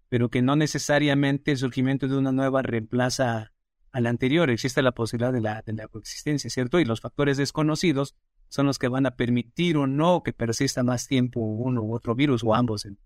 pero 0.10 0.30
que 0.30 0.42
no 0.42 0.56
necesariamente 0.56 1.52
el 1.52 1.58
surgimiento 1.58 2.08
de 2.08 2.18
una 2.18 2.32
nueva 2.32 2.64
reemplaza 2.64 3.54
a 3.92 4.02
la 4.02 4.10
anterior. 4.10 4.50
Existe 4.50 4.82
la 4.82 4.92
posibilidad 4.92 5.32
de 5.32 5.40
la, 5.40 5.62
de 5.62 5.74
la 5.74 5.88
coexistencia, 5.88 6.50
¿cierto? 6.50 6.80
Y 6.80 6.86
los 6.86 7.00
factores 7.00 7.38
desconocidos 7.38 8.18
son 8.50 8.66
los 8.66 8.80
que 8.80 8.88
van 8.88 9.06
a 9.06 9.16
permitir 9.16 9.78
o 9.78 9.86
no 9.86 10.24
que 10.24 10.34
persista 10.34 10.82
más 10.82 11.08
tiempo 11.08 11.42
uno 11.42 11.84
u 11.84 11.94
otro 11.94 12.16
virus 12.16 12.44
o 12.44 12.56
ambos 12.56 12.86
en, 12.86 12.98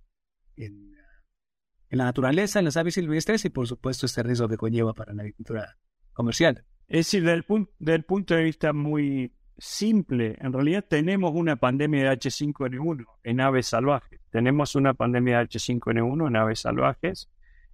en, 0.55 0.95
en 1.89 1.97
la 1.97 2.05
naturaleza, 2.05 2.59
en 2.59 2.65
las 2.65 2.77
aves 2.77 2.93
silvestres 2.93 3.43
y 3.43 3.49
por 3.49 3.67
supuesto 3.67 4.05
este 4.05 4.23
riesgo 4.23 4.47
que 4.47 4.55
conlleva 4.55 4.93
para 4.93 5.13
la 5.13 5.23
agricultura 5.23 5.77
comercial. 6.13 6.63
Es 6.87 7.07
decir, 7.07 7.25
del, 7.25 7.43
punto, 7.43 7.73
del 7.79 8.05
punto 8.05 8.33
de 8.33 8.45
vista 8.45 8.71
muy 8.71 9.33
simple. 9.57 10.37
En 10.39 10.53
realidad 10.53 10.85
tenemos 10.87 11.31
una 11.33 11.55
pandemia 11.55 12.09
de 12.09 12.17
H5N1 12.17 13.05
en 13.23 13.41
aves 13.41 13.67
salvajes. 13.67 14.19
Tenemos 14.29 14.75
una 14.75 14.93
pandemia 14.93 15.39
de 15.39 15.45
H5N1 15.45 16.27
en 16.27 16.35
aves 16.35 16.59
salvajes. 16.59 17.29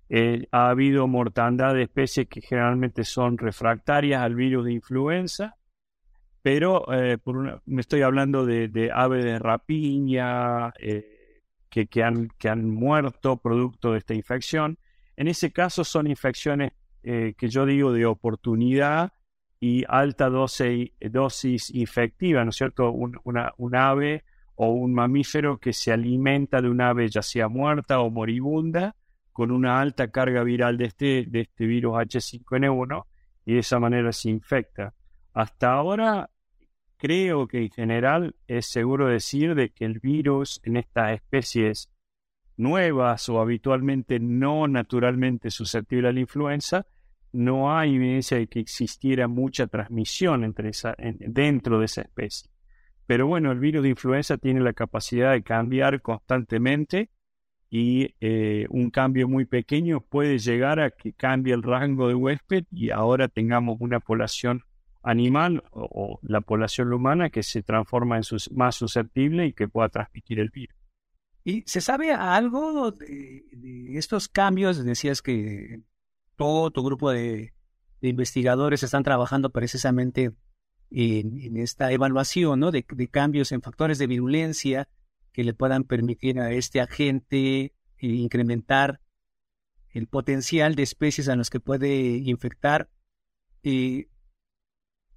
Eh, 0.10 0.48
ha 0.52 0.70
habido 0.70 1.08
mortandad 1.08 1.74
de 1.74 1.84
especies 1.84 2.28
que 2.28 2.42
generalmente 2.42 3.06
son 3.06 3.38
refractarias 3.38 4.22
al 4.22 4.36
virus 4.36 4.66
de 4.66 4.74
influenza, 4.74 5.56
pero 6.42 6.92
eh, 6.94 7.18
por 7.18 7.38
una, 7.38 7.62
me 7.66 7.80
estoy 7.80 8.02
hablando 8.02 8.46
de, 8.46 8.92
aves 8.94 9.24
de 9.24 9.40
rapiña 9.40 10.74
eh, 10.80 11.40
que, 11.70 11.88
que, 11.88 12.04
han, 12.04 12.28
que 12.38 12.50
han 12.50 12.70
muerto 12.70 13.38
producto 13.38 13.94
de 13.94 14.00
esta 14.00 14.14
infección. 14.14 14.78
En 15.16 15.30
ese 15.30 15.52
caso 15.52 15.84
son 15.84 16.08
infecciones 16.08 16.74
que 17.04 17.50
yo 17.50 17.66
digo 17.66 17.92
de 17.94 18.06
oportunidad 18.06 19.12
y 19.64 19.86
alta 19.88 20.28
dosis, 20.28 20.92
dosis 21.00 21.70
infectiva, 21.70 22.44
¿no 22.44 22.50
es 22.50 22.56
cierto? 22.56 22.92
Un, 22.92 23.20
una, 23.24 23.54
un 23.58 23.76
ave 23.76 24.24
o 24.56 24.70
un 24.72 24.92
mamífero 24.92 25.60
que 25.60 25.72
se 25.72 25.94
alimenta 25.94 26.62
de 26.62 26.70
un 26.70 26.82
ave 26.82 27.08
ya 27.10 27.22
sea 27.22 27.48
muerta 27.48 28.00
o 28.00 28.10
moribunda 28.10 28.96
con 29.32 29.52
una 29.52 29.80
alta 29.80 30.10
carga 30.10 30.44
viral 30.44 30.78
de 30.78 30.86
este, 30.86 31.26
de 31.28 31.42
este 31.42 31.68
virus 31.68 31.94
H5N1 31.94 33.06
y 33.46 33.54
de 33.54 33.60
esa 33.60 33.80
manera 33.80 34.12
se 34.12 34.32
infecta. 34.32 34.96
Hasta 35.32 35.74
ahora 35.74 36.32
creo 36.98 37.48
que 37.48 37.60
en 37.60 37.70
general 37.70 38.36
es 38.48 38.66
seguro 38.66 39.08
decir 39.08 39.54
de 39.54 39.70
que 39.70 39.86
el 39.86 40.00
virus 40.00 40.60
en 40.64 40.78
estas 40.78 41.14
especies 41.14 41.92
nuevas 42.58 43.30
o 43.30 43.40
habitualmente 43.40 44.20
no 44.20 44.68
naturalmente 44.68 45.52
susceptibles 45.52 46.10
a 46.10 46.14
la 46.14 46.20
influenza 46.20 46.88
no 47.32 47.76
hay 47.76 47.96
evidencia 47.96 48.38
de 48.38 48.48
que 48.48 48.60
existiera 48.60 49.28
mucha 49.28 49.68
transmisión 49.68 50.44
entre 50.44 50.70
esa, 50.70 50.96
en, 50.98 51.18
dentro 51.20 51.80
de 51.80 51.86
esa 51.86 52.02
especie. 52.02 52.50
Pero 53.06 53.28
bueno, 53.28 53.52
el 53.52 53.60
virus 53.60 53.84
de 53.84 53.90
influenza 53.90 54.38
tiene 54.38 54.62
la 54.62 54.74
capacidad 54.74 55.34
de 55.34 55.44
cambiar 55.44 56.02
constantemente 56.02 57.10
y 57.70 58.16
eh, 58.20 58.68
un 58.70 58.90
cambio 58.90 59.28
muy 59.28 59.46
pequeño 59.46 60.02
puede 60.02 60.40
llegar 60.40 60.80
a 60.80 60.92
que 60.92 61.14
cambie 61.14 61.54
el 61.54 61.64
rango 61.64 62.08
de 62.08 62.16
huésped 62.16 62.66
y 62.72 62.90
ahora 62.90 63.28
tengamos 63.28 63.78
una 63.80 64.00
población 64.00 64.64
animal 65.04 65.64
o, 65.72 66.20
la 66.22 66.42
población 66.42 66.94
humana 66.94 67.30
que 67.30 67.44
se 67.44 67.64
transforma 67.64 68.18
en 68.18 68.24
más 68.52 68.76
susceptible 68.76 69.48
y 69.48 69.54
que 69.54 69.68
pueda 69.68 69.90
transmitir 69.90 70.40
el 70.40 70.50
virus. 70.50 70.76
¿Y 71.44 71.64
se 71.66 71.82
sabe 71.82 72.12
algo 72.12 72.92
de, 72.92 73.44
estos 73.98 74.28
cambios? 74.28 74.84
Decías 74.84 75.22
que 75.22 75.82
todo 76.42 76.72
tu 76.72 76.82
grupo 76.82 77.12
de, 77.12 77.54
investigadores 78.02 78.82
están 78.82 79.04
trabajando 79.04 79.52
precisamente 79.52 80.34
en, 80.90 81.56
esta 81.58 81.92
evaluación 81.92 82.60
¿no? 82.60 82.72
de, 82.72 82.84
cambios 83.12 83.52
en 83.52 83.62
factores 83.62 84.00
de 84.00 84.08
virulencia 84.08 84.90
que 85.34 85.44
le 85.44 85.54
puedan 85.54 85.84
permitir 85.84 86.40
a 86.40 86.52
este 86.52 86.82
agente 86.82 87.46
eh, 87.66 87.74
incrementar 88.00 89.02
el 89.92 90.08
potencial 90.08 90.74
de 90.74 90.82
especies 90.82 91.30
a 91.30 91.36
las 91.36 91.52
que 91.52 91.60
puede 91.60 92.18
infectar. 92.18 92.90
Eh, 93.62 94.10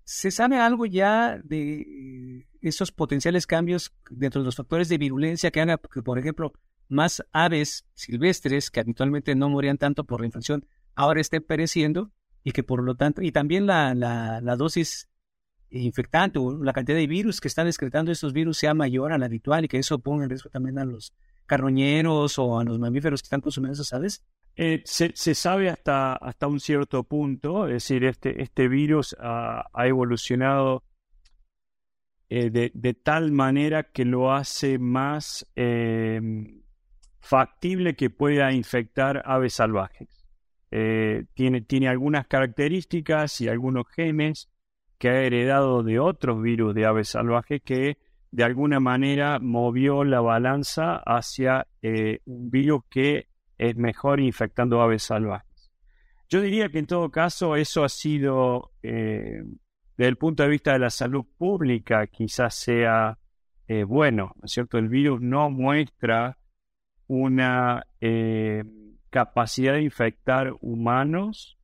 ¿Se 0.02 0.30
sabe 0.30 0.58
algo 0.58 0.84
ya 0.84 1.40
de 1.42 2.46
esos 2.60 2.92
potenciales 2.92 3.46
cambios 3.46 3.94
dentro 4.10 4.42
de 4.42 4.44
los 4.44 4.56
factores 4.56 4.90
de 4.90 4.98
virulencia 4.98 5.50
que 5.50 5.62
hagan 5.62 5.78
por 6.04 6.18
ejemplo, 6.18 6.52
más 6.88 7.24
aves 7.32 7.86
silvestres 7.94 8.70
que 8.70 8.80
habitualmente 8.80 9.34
no 9.34 9.48
morían 9.48 9.78
tanto 9.78 10.04
por 10.04 10.20
la 10.20 10.26
infección 10.26 10.66
ahora 10.94 11.20
estén 11.20 11.42
pereciendo 11.42 12.12
y 12.42 12.52
que 12.52 12.62
por 12.62 12.82
lo 12.82 12.94
tanto, 12.94 13.22
y 13.22 13.32
también 13.32 13.66
la, 13.66 13.94
la, 13.94 14.40
la 14.40 14.56
dosis 14.56 15.08
infectante 15.70 16.38
o 16.38 16.62
la 16.62 16.72
cantidad 16.72 16.96
de 16.96 17.06
virus 17.06 17.40
que 17.40 17.48
están 17.48 17.66
excretando 17.66 18.12
estos 18.12 18.32
virus 18.32 18.58
sea 18.58 18.74
mayor 18.74 19.12
a 19.12 19.18
la 19.18 19.26
habitual 19.26 19.64
y 19.64 19.68
que 19.68 19.78
eso 19.78 19.98
ponga 19.98 20.24
en 20.24 20.30
riesgo 20.30 20.50
también 20.50 20.78
a 20.78 20.84
los 20.84 21.14
carroñeros 21.46 22.38
o 22.38 22.58
a 22.58 22.64
los 22.64 22.78
mamíferos 22.78 23.22
que 23.22 23.26
están 23.26 23.40
consumiendo 23.40 23.74
esas 23.74 23.92
aves? 23.92 24.24
Eh, 24.56 24.82
se, 24.84 25.34
sabe 25.34 25.68
hasta, 25.68 26.14
hasta 26.14 26.46
un 26.46 26.60
cierto 26.60 27.02
punto, 27.02 27.66
es 27.66 27.74
decir, 27.74 28.04
este, 28.04 28.40
este 28.40 28.68
virus 28.68 29.16
ha, 29.18 29.64
evolucionado 29.84 30.84
eh, 32.28 32.50
de, 32.50 32.94
tal 32.94 33.32
manera 33.32 33.82
que 33.90 34.04
lo 34.04 34.32
hace 34.32 34.78
más 34.78 35.50
em, 35.56 36.62
factible 37.18 37.96
que 37.96 38.10
pueda 38.10 38.52
infectar 38.52 39.22
aves 39.24 39.54
salvajes. 39.54 40.23
Eh, 40.76 41.26
tiene, 41.34 41.60
tiene 41.60 41.88
algunas 41.88 42.26
características 42.26 43.40
y 43.40 43.48
algunos 43.48 43.86
genes 43.88 44.48
que 44.98 45.08
ha 45.08 45.22
heredado 45.22 45.82
de 45.84 46.00
otros 46.00 46.42
virus 46.42 46.74
de 46.74 46.84
aves 46.84 47.10
salvajes 47.10 47.62
que 47.62 47.98
de 48.32 48.44
alguna 48.44 48.80
manera 48.80 49.38
movió 49.38 50.02
la 50.02 50.20
balanza 50.20 50.96
hacia 50.96 51.68
un 52.24 52.50
virus 52.50 52.82
que 52.90 53.28
es 53.56 53.76
mejor 53.76 54.18
infectando 54.18 54.80
aves 54.80 55.04
salvajes. 55.04 55.70
Yo 56.28 56.40
diría 56.40 56.68
que 56.68 56.80
en 56.80 56.86
todo 56.86 57.10
caso 57.10 57.54
eso 57.54 57.84
ha 57.84 57.88
sido, 57.88 58.72
eh, 58.82 59.44
desde 59.96 60.08
el 60.08 60.16
punto 60.16 60.42
de 60.42 60.48
vista 60.48 60.72
de 60.72 60.80
la 60.80 60.90
salud 60.90 61.24
pública, 61.38 62.08
quizás 62.08 62.56
sea 62.56 63.16
eh, 63.66 63.84
bueno, 63.84 64.32
¿no 64.36 64.44
es 64.44 64.52
cierto? 64.52 64.78
El 64.78 64.88
virus 64.88 65.20
no 65.20 65.48
muestra 65.50 66.36
una 67.06 67.86
eh, 68.00 68.62
capacidad 69.14 69.74
de 69.74 69.82
infectar 69.82 70.56
humanos 70.60 71.56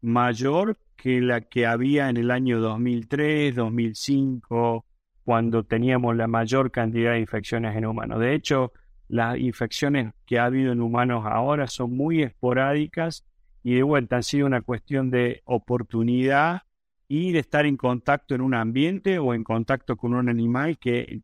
mayor 0.00 0.78
que 0.96 1.20
la 1.20 1.42
que 1.42 1.64
había 1.64 2.08
en 2.08 2.16
el 2.16 2.32
año 2.32 2.58
2003, 2.58 3.54
2005, 3.54 4.84
cuando 5.22 5.62
teníamos 5.62 6.16
la 6.16 6.26
mayor 6.26 6.72
cantidad 6.72 7.12
de 7.12 7.20
infecciones 7.20 7.76
en 7.76 7.86
humanos. 7.86 8.18
De 8.18 8.34
hecho, 8.34 8.72
las 9.06 9.38
infecciones 9.38 10.12
que 10.26 10.40
ha 10.40 10.46
habido 10.46 10.72
en 10.72 10.80
humanos 10.80 11.22
ahora 11.24 11.68
son 11.68 11.96
muy 11.96 12.20
esporádicas 12.20 13.24
y 13.62 13.74
de 13.74 13.84
vuelta 13.84 14.16
han 14.16 14.24
sido 14.24 14.48
una 14.48 14.62
cuestión 14.62 15.08
de 15.12 15.42
oportunidad 15.44 16.62
y 17.06 17.30
de 17.30 17.38
estar 17.38 17.64
en 17.64 17.76
contacto 17.76 18.34
en 18.34 18.40
un 18.40 18.54
ambiente 18.54 19.20
o 19.20 19.34
en 19.34 19.44
contacto 19.44 19.96
con 19.96 20.14
un 20.14 20.28
animal 20.28 20.78
que, 20.78 21.20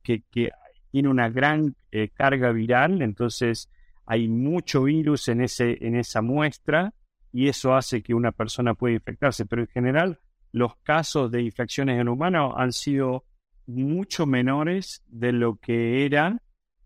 tiene 0.93 1.09
una 1.09 1.29
gran 1.31 1.75
eh, 1.91 2.11
carga 2.15 2.53
viral, 2.53 3.03
entonces 3.03 3.69
hay 4.11 4.27
mucho 4.27 4.85
virus 4.85 5.29
en, 5.29 5.43
ese, 5.43 5.77
en 5.87 5.95
esa 5.95 6.23
muestra 6.23 6.95
y 7.31 7.49
eso 7.49 7.75
hace 7.75 8.03
que 8.03 8.15
una 8.15 8.33
persona 8.33 8.73
pueda 8.73 8.95
infectarse, 8.95 9.45
pero 9.45 9.63
en 9.63 9.69
general 9.69 10.19
los 10.51 10.77
casos 10.77 11.31
de 11.31 11.43
infecciones 11.43 12.01
en 12.01 12.09
humanos 12.09 12.55
han 12.57 12.73
sido 12.73 13.27
mucho 13.67 14.25
menores 14.25 15.05
de 15.09 15.33
lo 15.33 15.57
que 15.57 16.07
eran 16.07 16.41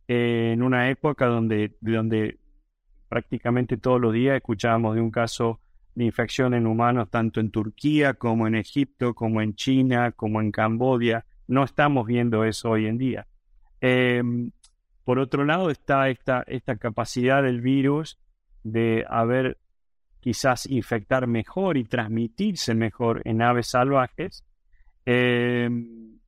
en 0.09 0.64
una 0.64 0.90
época 0.90 1.27
donde, 1.27 1.77
donde 1.81 2.40
prácticamente 3.09 3.77
todos 3.77 4.01
los 4.01 4.12
días 4.12 4.35
escuchábamos 4.35 4.97
de 4.97 5.01
un 5.01 5.12
caso 5.12 5.61
de 5.94 6.05
infección 6.05 6.55
en 6.55 6.66
humanos 6.66 7.09
tanto 7.09 7.38
en 7.38 7.53
Turquía 7.53 8.14
como 8.14 8.49
en 8.49 8.57
Egipto, 8.57 9.14
como 9.14 9.40
en 9.40 9.55
China, 9.55 10.11
como 10.11 10.40
en 10.40 10.51
Camboya. 10.51 11.25
No 11.47 11.62
estamos 11.62 12.05
viendo 12.05 12.44
eso 12.44 12.70
hoy 12.70 12.87
en 12.87 12.99
día. 12.99 13.29
Em, 13.81 14.51
por 15.05 15.19
otro 15.19 15.45
lado 15.45 15.71
está 15.71 16.09
esta, 16.09 16.45
esta 16.47 16.77
capacidad 16.77 17.43
del 17.43 17.61
virus 17.61 18.19
de 18.62 19.05
haber 19.09 19.59
quizás 20.21 20.67
infectar 20.67 21.27
mejor 21.27 21.77
y 21.77 21.85
transmitirse 21.85 22.75
mejor 22.75 23.23
en 23.25 23.43
aves 23.43 23.69
salvajes. 23.69 24.45
Em, 25.05 26.21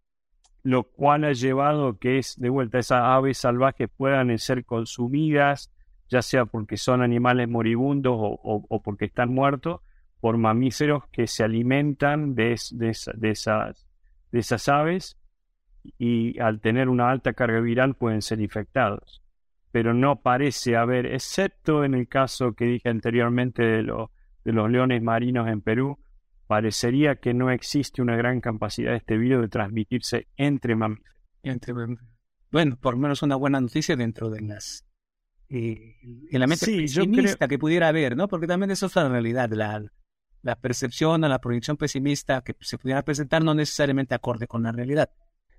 lo 0.64 0.84
cual 0.84 1.24
ha 1.24 1.32
llevado 1.32 1.98
que 1.98 2.18
es 2.18 2.40
de 2.40 2.48
vuelta 2.48 2.78
esas 2.78 3.02
aves 3.02 3.38
salvajes 3.38 3.88
puedan 3.96 4.36
ser 4.38 4.64
consumidas, 4.64 5.70
ya 6.08 6.22
sea 6.22 6.46
porque 6.46 6.76
son 6.76 7.02
animales 7.02 7.48
moribundos 7.48 8.16
o, 8.16 8.82
porque 8.82 9.04
están 9.04 9.32
muertos, 9.32 9.82
por 10.20 10.38
mamíferos 10.38 11.06
que 11.12 11.26
se 11.26 11.44
alimentan 11.44 12.34
de, 12.34 12.52
esas, 12.52 13.20
de 13.20 13.30
esas 14.32 14.68
aves 14.68 15.18
y 15.98 16.38
al 16.40 16.60
tener 16.60 16.88
una 16.88 17.10
alta 17.10 17.32
carga 17.32 17.60
viral 17.60 17.94
pueden 17.94 18.22
ser 18.22 18.40
infectados. 18.40 19.22
Pero 19.70 19.92
no 19.92 20.20
parece 20.20 20.76
haber, 20.76 21.06
excepto 21.06 21.84
en 21.84 21.94
el 21.94 22.08
caso 22.08 22.52
que 22.54 22.64
dije 22.64 22.88
anteriormente 22.88 23.62
de, 23.62 23.82
de 24.44 24.52
los 24.52 24.70
leones 24.70 25.02
marinos 25.02 25.48
en 25.48 25.60
Perú, 25.60 25.98
parecería 26.46 27.16
que 27.16 27.34
no 27.34 27.50
existe 27.50 28.02
una 28.02 28.16
gran 28.16 28.40
capacidad 28.40 28.92
de 28.92 28.98
este 28.98 29.16
virus 29.16 29.42
de 29.42 29.48
transmitirse 29.48 30.28
entre 30.36 30.76
mamíferos. 30.76 31.04
Bueno, 32.50 32.76
por 32.80 32.94
lo 32.94 33.00
menos 33.00 33.22
una 33.22 33.36
buena 33.36 33.60
noticia 33.60 33.96
dentro 33.96 34.30
de 34.30 34.40
las 34.42 34.86
eh, 35.48 35.96
en 36.30 36.40
la 36.40 36.46
mente 36.46 36.66
pesimista 36.66 37.48
que 37.48 37.58
pudiera 37.58 37.88
haber, 37.88 38.16
¿no? 38.16 38.28
Porque 38.28 38.46
también 38.46 38.70
eso 38.70 38.86
es 38.86 38.96
la 38.96 39.08
realidad, 39.08 39.50
la, 39.50 39.84
la 40.42 40.56
percepción 40.56 41.24
o 41.24 41.28
la 41.28 41.40
proyección 41.40 41.76
pesimista 41.76 42.42
que 42.42 42.54
se 42.60 42.78
pudiera 42.78 43.02
presentar 43.02 43.42
no 43.42 43.54
necesariamente 43.54 44.14
acorde 44.14 44.46
con 44.46 44.62
la 44.62 44.72
realidad. 44.72 45.10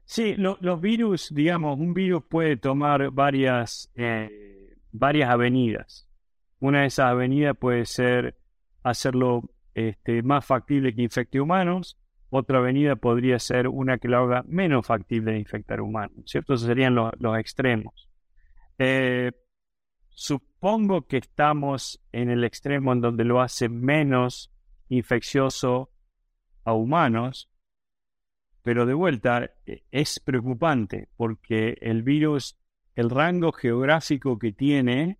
Sí, 0.05 0.35
los 0.37 0.81
virus, 0.81 1.33
digamos, 1.33 1.79
un 1.79 1.93
virus 1.93 2.23
puede 2.29 2.57
tomar 2.57 3.09
varias, 3.11 3.91
eh, 3.95 4.75
varias 4.91 5.29
avenidas. 5.31 6.07
Una 6.59 6.81
de 6.81 6.87
esas 6.87 7.07
avenidas 7.07 7.57
puede 7.57 7.85
ser 7.85 8.37
hacerlo 8.83 9.49
este, 9.73 10.21
más 10.21 10.45
factible 10.45 10.93
que 10.93 11.01
infecte 11.01 11.41
humanos. 11.41 11.97
Otra 12.29 12.59
avenida 12.59 12.95
podría 12.95 13.39
ser 13.39 13.67
una 13.67 13.97
que 13.97 14.07
lo 14.07 14.19
haga 14.19 14.43
menos 14.47 14.85
factible 14.85 15.33
de 15.33 15.39
infectar 15.39 15.81
humanos, 15.81 16.17
¿cierto? 16.25 16.53
Esos 16.53 16.67
serían 16.67 16.95
los, 16.95 17.11
extremos. 17.39 18.07
Eh, 18.77 19.31
supongo 20.09 21.07
que 21.07 21.17
estamos 21.17 22.01
en 22.11 22.29
el 22.29 22.43
extremo 22.43 22.93
en 22.93 23.01
donde 23.01 23.23
lo 23.23 23.41
hace 23.41 23.69
menos 23.69 24.51
infeccioso 24.87 25.89
a 26.63 26.73
humanos, 26.73 27.49
pero 28.65 28.87
de 28.87 28.95
vuelta 28.95 29.51
e, 29.67 29.83
es 29.91 30.19
preocupante 30.19 31.07
porque 31.15 31.77
el 31.81 32.01
virus, 32.01 32.57
el 32.95 33.11
rango 33.11 33.51
geográfico 33.51 34.39
que 34.39 34.53
tiene 34.53 35.19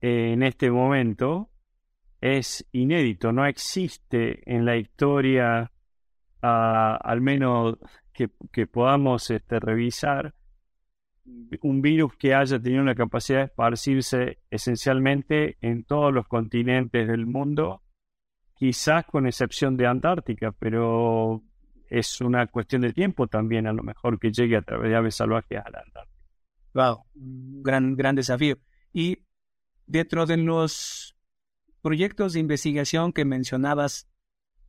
eh, 0.00 0.32
en 0.32 0.42
este 0.42 0.72
momento 0.72 1.50
es 2.20 2.66
inédito, 2.72 3.30
no 3.30 3.46
existe 3.46 4.42
en 4.52 4.64
la 4.64 4.76
historia, 4.76 5.70
al 6.40 7.20
menos 7.20 7.76
que, 8.12 8.66
podamos 8.66 9.30
este, 9.30 9.60
revisar, 9.60 10.34
un 11.60 11.80
virus 11.80 12.16
que 12.16 12.34
haya 12.34 12.58
tenido 12.58 12.82
la 12.82 12.94
capacidad 12.94 13.40
de 13.40 13.44
esparcirse 13.44 14.38
esencialmente 14.50 15.58
en 15.60 15.84
todos 15.84 16.12
los 16.12 16.26
continentes 16.26 17.06
del 17.06 17.26
mundo, 17.26 17.82
quizás 18.54 19.04
con 19.04 19.26
excepción 19.26 19.76
de 19.76 19.86
Antártica, 19.86 20.52
pero 20.52 21.42
es 21.88 22.20
una 22.20 22.46
cuestión 22.46 22.82
de 22.82 22.92
tiempo 22.92 23.26
también 23.26 23.66
a 23.66 23.72
lo 23.72 23.82
mejor 23.82 24.18
que 24.18 24.32
llegue 24.32 24.56
a 24.56 24.62
través 24.62 24.90
de 24.90 24.96
aves 24.96 25.16
salvajes 25.16 25.58
a 25.58 25.70
la 25.70 25.80
Antártica. 25.80 26.14
Wow, 26.74 27.04
gran, 27.14 27.96
gran 27.96 28.16
desafío. 28.16 28.56
Y 28.92 29.18
dentro 29.86 30.26
de 30.26 30.36
los 30.36 31.16
proyectos 31.82 32.32
de 32.32 32.40
investigación 32.40 33.12
que 33.12 33.24
mencionabas 33.24 34.08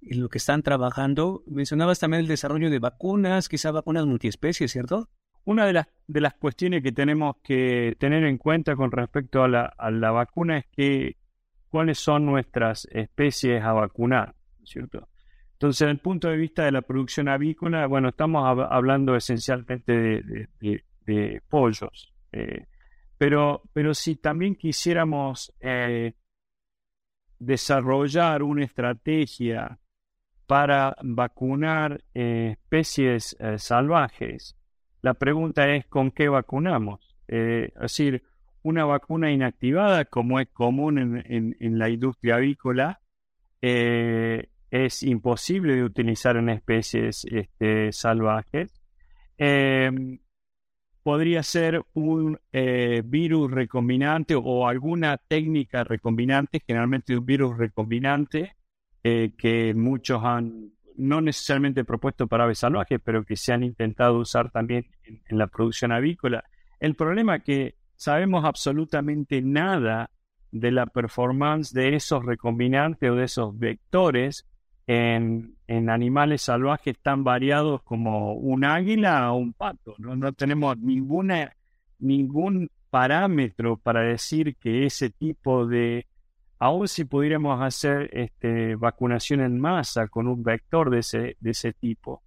en 0.02 0.22
lo 0.22 0.30
que 0.30 0.38
están 0.38 0.62
trabajando, 0.62 1.44
mencionabas 1.48 2.00
también 2.00 2.22
el 2.22 2.28
desarrollo 2.28 2.70
de 2.70 2.80
vacunas, 2.80 3.50
quizá 3.50 3.72
vacunas 3.72 4.06
multiespecies, 4.06 4.72
¿cierto? 4.72 5.10
Una 5.46 5.66
de 5.66 5.74
las, 5.74 5.88
de 6.08 6.22
las 6.22 6.34
cuestiones 6.34 6.84
que 6.84 6.92
tenemos 6.92 7.38
que 7.44 7.96
tener 8.00 8.24
en 8.24 8.38
cuenta 8.38 8.76
con 8.76 8.92
respecto 8.92 9.44
a 9.44 9.48
la, 9.48 9.66
a 9.66 9.92
la 9.92 10.12
vacuna 10.12 10.58
es 10.58 10.66
que 10.72 11.18
cuáles 11.70 12.00
son 12.00 12.26
nuestras 12.26 12.88
especies 12.92 13.64
a 13.64 13.74
vacunar, 13.74 14.36
¿cierto? 14.64 15.08
Entonces, 15.66 15.80
desde 15.80 15.94
el 15.94 16.00
punto 16.00 16.28
de 16.28 16.38
vista 16.38 16.64
de 16.64 16.72
la 16.72 16.84
producción 16.84 17.28
avícola, 17.28 17.88
bueno, 17.88 18.10
estamos 18.10 18.46
hablando 18.70 19.16
esencialmente 19.16 19.92
de, 19.92 21.42
pollos. 21.50 22.14
Eh, 22.32 22.68
Pero, 23.18 23.64
pero 23.74 23.96
si 23.96 24.16
también 24.18 24.54
quisiéramos 24.54 25.52
eh, 25.60 26.14
desarrollar 27.40 28.44
una 28.44 28.64
estrategia 28.64 29.80
para 30.46 30.96
vacunar 31.02 32.04
eh, 32.14 32.52
especies 32.52 33.36
salvajes, 33.58 34.56
la 35.02 35.16
pregunta 35.16 35.68
es 35.74 35.88
¿con 35.88 36.12
qué 36.12 36.30
vacunamos? 36.30 37.16
es 37.28 37.74
decir, 37.74 38.22
una 38.62 38.86
vacuna 38.86 39.32
inactivada, 39.32 40.06
como 40.06 40.40
es 40.40 40.48
común 40.50 41.00
en, 41.00 41.56
en, 41.60 41.80
la 41.80 41.90
industria 41.90 42.36
avícola, 42.36 43.02
es 44.72 45.04
imposible 45.04 45.76
de 45.76 45.84
utilizar 45.84 46.38
en 46.38 46.50
especies 46.50 47.26
este, 47.26 47.92
salvajes. 47.92 48.74
Em, 49.38 50.20
podría 51.04 51.44
ser 51.44 51.84
un 51.94 52.40
eh, 52.52 53.04
virus 53.06 53.52
recombinante 53.52 54.34
o 54.36 54.68
alguna 54.68 55.18
técnica 55.18 55.84
recombinante, 55.84 56.64
generalmente 56.66 57.16
un 57.16 57.26
virus 57.26 57.58
recombinante, 57.58 58.56
eh, 59.04 59.34
que 59.38 59.76
muchos 59.76 60.24
han, 60.24 60.72
no 60.98 61.22
necesariamente 61.22 61.84
propuesto 61.84 62.26
para 62.26 62.46
aves 62.46 62.58
salvajes, 62.58 63.00
pero 63.04 63.24
que 63.24 63.36
se 63.36 63.54
han 63.54 63.64
intentado 63.64 64.18
usar 64.18 64.50
también 64.50 64.88
en, 65.04 65.38
la 65.38 65.46
producción 65.46 65.92
avícola. 65.92 66.44
El 66.80 66.96
problema 66.96 67.36
es 67.36 67.44
que 67.44 67.76
sabemos 67.96 68.44
absolutamente 68.44 69.44
nada 69.44 70.10
de 70.52 70.72
la 70.72 70.88
performance 70.88 71.72
de 71.72 71.96
esos 71.96 72.26
recombinantes 72.26 73.12
o 73.12 73.16
de 73.16 73.26
esos 73.26 73.60
vectores 73.60 74.48
en, 74.88 75.56
animales 75.68 76.44
salvajes 76.44 76.98
tan 77.02 77.24
variados 77.24 77.82
como 77.84 78.34
un 78.34 78.64
águila 78.64 79.32
o 79.32 79.38
un 79.38 79.54
pato. 79.54 79.96
No, 79.98 80.34
tenemos 80.34 80.78
ninguna, 80.78 81.56
ningún 82.00 82.70
parámetro 82.90 83.78
para 83.78 84.02
decir 84.02 84.56
que 84.58 84.86
ese 84.86 85.10
tipo 85.10 85.66
de, 85.66 86.08
aun 86.60 86.88
si 86.88 87.06
pudiéramos 87.06 87.62
hacer 87.62 88.10
este, 88.14 88.76
vacunación 88.76 89.42
en 89.42 89.60
masa 89.60 90.08
con 90.08 90.28
un 90.28 90.44
vector 90.44 90.90
de 90.90 91.00
ese, 91.00 91.38
de 91.40 91.52
ese 91.52 91.74
tipo, 91.74 92.24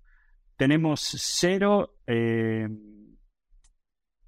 tenemos 0.57 1.01
cero 1.01 1.95
eh, 2.07 2.69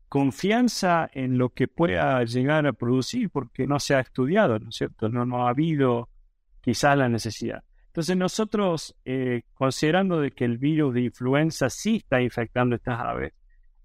confianza 0.09 1.11
en 1.12 1.38
lo 1.38 1.51
que 1.51 1.69
pueda 1.69 2.23
llegar 2.25 2.66
a 2.66 2.73
producir 2.73 3.31
porque 3.31 3.66
no 3.66 3.81
se 3.81 3.95
ha 3.95 4.01
estudiado, 4.01 4.59
¿no 4.59 4.69
es 4.69 4.77
cierto? 4.77 5.09
No, 5.09 5.27
no 5.27 5.47
ha 5.47 5.51
habido 5.51 6.09
quizás 6.61 6.97
la 6.97 7.09
necesidad. 7.09 7.64
Entonces 8.01 8.17
nosotros, 8.17 8.97
eh, 9.05 9.43
considerando 9.53 10.23
de 10.23 10.31
que 10.31 10.47
el 10.47 10.57
virus 10.57 10.95
de 10.95 11.03
influenza 11.03 11.69
sí 11.69 11.97
está 11.97 12.23
infectando 12.23 12.77
estas 12.77 12.99
aves, 12.99 13.35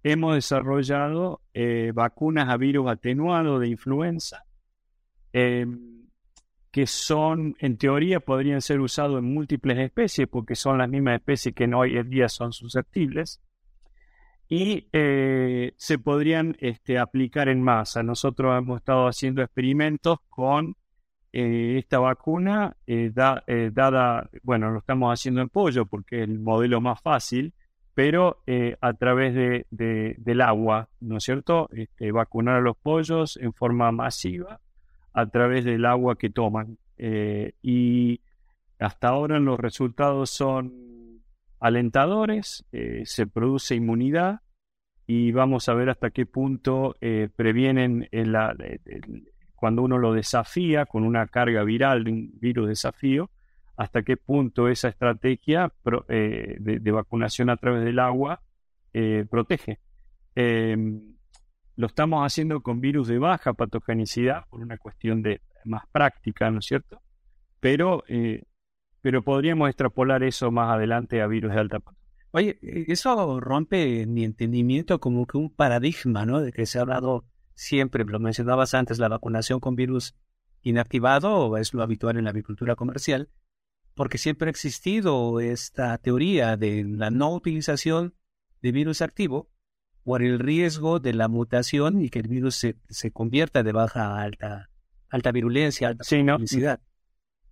hemos 0.04 0.36
desarrollado 0.36 1.41
eh, 1.54 1.91
vacunas 1.93 2.47
a 2.47 2.56
virus 2.56 2.89
atenuado 2.89 3.60
de 3.60 3.67
influenza, 3.67 4.45
em, 5.34 6.08
que 6.71 6.88
son, 6.88 7.58
en 7.60 7.75
teoría, 7.75 8.21
podrían 8.21 8.62
ser 8.62 8.80
usados 8.80 9.19
en 9.19 9.34
múltiples 9.34 9.80
especies, 9.80 10.30
porque 10.30 10.56
son 10.56 10.78
las 10.78 10.88
mismas 10.88 11.15
especies 11.15 11.54
que 11.54 11.65
hoy 11.75 11.97
en 11.97 12.10
día 12.10 12.30
son 12.30 12.54
susceptibles, 12.54 13.41
y 14.47 14.88
eh, 14.93 15.73
se 15.75 15.99
podrían 15.99 16.56
este, 16.62 16.99
aplicar 16.99 17.49
en 17.49 17.62
masa. 17.62 18.01
Nosotros 18.01 18.58
hemos 18.58 18.78
estado 18.78 19.08
haciendo 19.08 19.41
experimentos 19.41 20.19
con 20.30 20.78
eh, 21.38 21.80
esta 21.80 22.00
vacuna, 22.00 22.78
eh, 22.88 23.12
eh, 23.48 23.69
dada, 23.74 24.30
bueno, 24.41 24.71
lo 24.71 24.80
estamos 24.80 25.12
haciendo 25.12 25.41
en 25.41 25.50
pollo 25.50 25.86
porque 25.86 26.24
es 26.24 26.30
el 26.30 26.39
modelo 26.39 26.80
más 26.80 27.02
fácil, 27.02 27.54
pero 27.93 28.41
a 28.80 28.93
través 28.93 29.36
de, 29.36 29.65
del 30.17 30.41
agua, 30.41 30.88
¿no 31.02 31.17
es 31.17 31.26
cierto? 31.26 31.67
Este, 31.74 32.13
vacunar 32.13 32.56
a 32.56 32.62
los 32.62 32.78
pollos 32.78 33.36
en 33.36 33.52
forma 33.52 33.91
masiva 33.91 34.62
a 35.12 35.26
través 35.30 35.65
del 35.65 35.86
agua 35.86 36.17
que 36.17 36.30
toman. 36.30 36.78
y 37.62 38.21
hasta 38.80 39.10
ahora 39.10 39.38
los 39.39 39.60
resultados 39.60 40.30
son 40.30 41.21
alentadores, 41.60 42.65
se 43.04 43.28
produce 43.28 43.76
inmunidad 43.76 44.39
y 45.06 45.34
vamos 45.34 45.67
a 45.67 45.74
ver 45.74 45.89
hasta 45.89 46.12
qué 46.12 46.26
punto 46.26 46.95
previenen 47.36 48.08
la, 48.12 48.56
cuando 49.55 49.81
uno 49.81 49.97
lo 49.97 50.13
desafía 50.13 50.85
con 50.85 51.03
una 51.03 51.27
carga 51.27 51.63
viral 51.63 52.03
de 52.03 52.11
un 52.11 52.31
virus 52.39 52.67
desafío, 52.67 53.29
hasta 53.77 54.03
qué 54.03 54.17
punto 54.17 54.69
esa 54.69 54.89
estrategia 54.89 55.71
eh, 56.07 56.55
de, 56.59 56.91
vacunación 56.91 57.49
a 57.49 57.57
través 57.57 57.83
del 57.83 57.99
agua 57.99 58.41
eh, 58.93 59.25
protege. 59.29 59.79
Em, 60.35 61.15
lo 61.75 61.87
estamos 61.87 62.25
haciendo 62.25 62.61
con 62.61 62.79
virus 62.79 63.07
de 63.07 63.19
baja 63.19 63.53
patogenicidad 63.53 64.45
por 64.49 64.61
una 64.61 64.77
cuestión 64.77 65.21
de 65.21 65.41
más 65.65 65.83
práctica, 65.91 66.49
¿no 66.51 66.59
es 66.59 66.65
cierto? 66.65 67.01
Pero, 67.59 68.03
eh, 68.07 68.43
pero 69.01 69.23
podríamos 69.23 69.67
extrapolar 69.69 70.23
eso 70.23 70.51
más 70.51 70.73
adelante 70.73 71.21
a 71.21 71.27
virus 71.27 71.53
de 71.53 71.59
alta 71.59 71.79
patogenicidad. 71.79 72.05
Oye, 72.31 72.59
eso 72.61 73.39
rompe 73.39 74.05
mi 74.05 74.25
entendimiento 74.25 74.99
como 74.99 75.25
que 75.25 75.37
un 75.37 75.49
paradigma, 75.49 76.25
¿no? 76.25 76.41
De 76.41 76.51
que 76.51 76.65
se 76.65 76.77
ha 76.77 76.81
hablado 76.81 77.23
siempre, 77.55 78.05
lo 78.05 78.19
mencionabas 78.19 78.73
antes, 78.73 78.99
la 78.99 79.07
vacunación 79.07 79.59
con 79.59 79.75
virus 79.75 80.15
inactivado 80.61 81.57
es 81.57 81.73
lo 81.73 81.83
habitual 81.83 82.17
en 82.17 82.25
la 82.25 82.31
agricultura 82.31 82.75
comercial, 82.75 83.29
porque 83.93 84.17
siempre 84.17 84.49
ha 84.49 84.51
existido 84.51 85.39
esta 85.39 85.97
teoría 85.97 86.57
de 86.57 86.83
la 86.83 87.09
no 87.09 87.33
utilización 87.33 88.13
de 88.61 88.71
virus 88.71 89.01
activo 89.01 89.49
por 90.03 90.21
el 90.21 90.39
riesgo 90.39 90.99
de 90.99 91.13
la 91.13 91.27
mutación 91.27 92.01
y 92.01 92.09
que 92.09 92.19
el 92.19 92.27
virus 92.27 92.55
se, 92.55 92.77
se 92.89 93.11
convierta 93.11 93.63
de 93.63 93.71
baja 93.71 94.07
a 94.07 94.21
alta, 94.21 94.69
alta 95.09 95.31
virulencia, 95.31 95.87
alta 95.87 96.03
sí, 96.03 96.23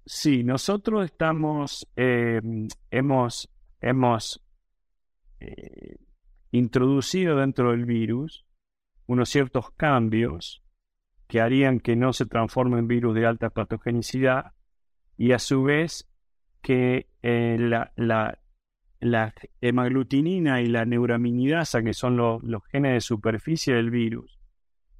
Sí, 0.05 0.43
nosotros 0.43 1.05
estamos, 1.05 1.87
eh, 1.95 2.41
hemos, 2.91 3.49
hemos 3.79 4.43
eh, 5.39 5.95
introducido 6.51 7.37
dentro 7.37 7.71
del 7.71 7.85
virus 7.85 8.42
unos 9.07 9.29
ciertos 9.29 9.71
cambios 9.71 10.63
que 11.27 11.41
harían 11.41 11.79
que 11.79 11.95
no 11.95 12.13
se 12.13 12.25
transforme 12.25 12.79
en 12.79 12.87
virus 12.87 13.15
de 13.15 13.25
alta 13.25 13.49
patogenicidad 13.49 14.53
y 15.17 15.31
a 15.31 15.39
su 15.39 15.63
vez 15.63 16.09
que 16.61 17.07
eh, 17.21 17.57
la, 17.59 17.91
la, 17.95 18.39
la, 18.99 19.33
hemaglutinina 19.61 20.61
y 20.61 20.67
la 20.67 20.85
neuraminidasa, 20.85 21.83
que 21.83 21.93
son 21.93 22.17
los 22.17 22.63
genes 22.71 22.93
de 22.93 23.01
superficie 23.01 23.75
del 23.75 23.91
virus, 23.91 24.39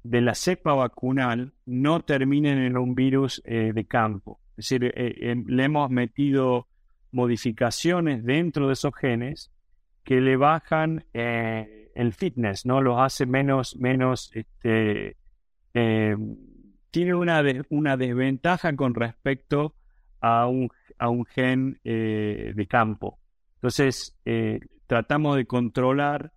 de 0.02 0.20
la 0.20 0.34
cepa 0.34 0.74
vacunal 0.74 1.54
no 1.64 2.00
terminen 2.00 2.58
en 2.58 2.76
un 2.76 2.94
virus 2.94 3.42
eh, 3.44 3.72
de 3.74 3.84
campo. 3.86 4.40
Es 4.56 4.68
decir, 4.68 4.92
eh, 4.94 5.42
le 5.46 5.64
hemos 5.64 5.90
metido 5.90 6.68
modificaciones 7.10 8.24
dentro 8.24 8.66
de 8.66 8.74
esos 8.74 8.94
genes 8.94 9.50
que 10.04 10.20
le 10.20 10.36
bajan 10.36 11.04
el 11.94 12.12
fitness, 12.12 12.66
¿no? 12.66 12.80
Los 12.80 13.00
hace 13.00 13.26
menos, 13.26 13.76
menos, 13.76 14.30
este, 14.34 15.16
eh, 15.72 16.16
tiene 16.90 17.14
una, 17.14 17.42
una 17.70 17.96
desventaja 17.96 18.74
con 18.76 18.94
respecto 18.94 19.74
a 20.20 20.46
un, 20.46 20.70
a 20.98 21.08
un 21.08 21.24
gen 21.24 21.80
eh, 21.84 22.52
de 22.54 22.66
campo. 22.66 23.18
Entonces, 23.56 24.16
eh, 24.24 24.60
tratamos 24.86 25.36
de 25.36 25.46
controlar 25.46 26.32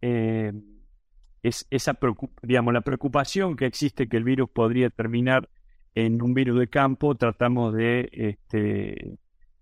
es, 0.00 1.66
esa 1.70 1.98
digamos, 2.42 2.72
la 2.72 2.82
preocupación 2.82 3.56
que 3.56 3.66
existe 3.66 4.08
que 4.08 4.16
el 4.16 4.24
virus 4.24 4.48
podría 4.50 4.90
terminar 4.90 5.48
en 5.94 6.22
un 6.22 6.34
virus 6.34 6.58
de 6.60 6.68
campo, 6.68 7.16
tratamos 7.16 7.74
de 7.74 8.08
este, 8.12 9.18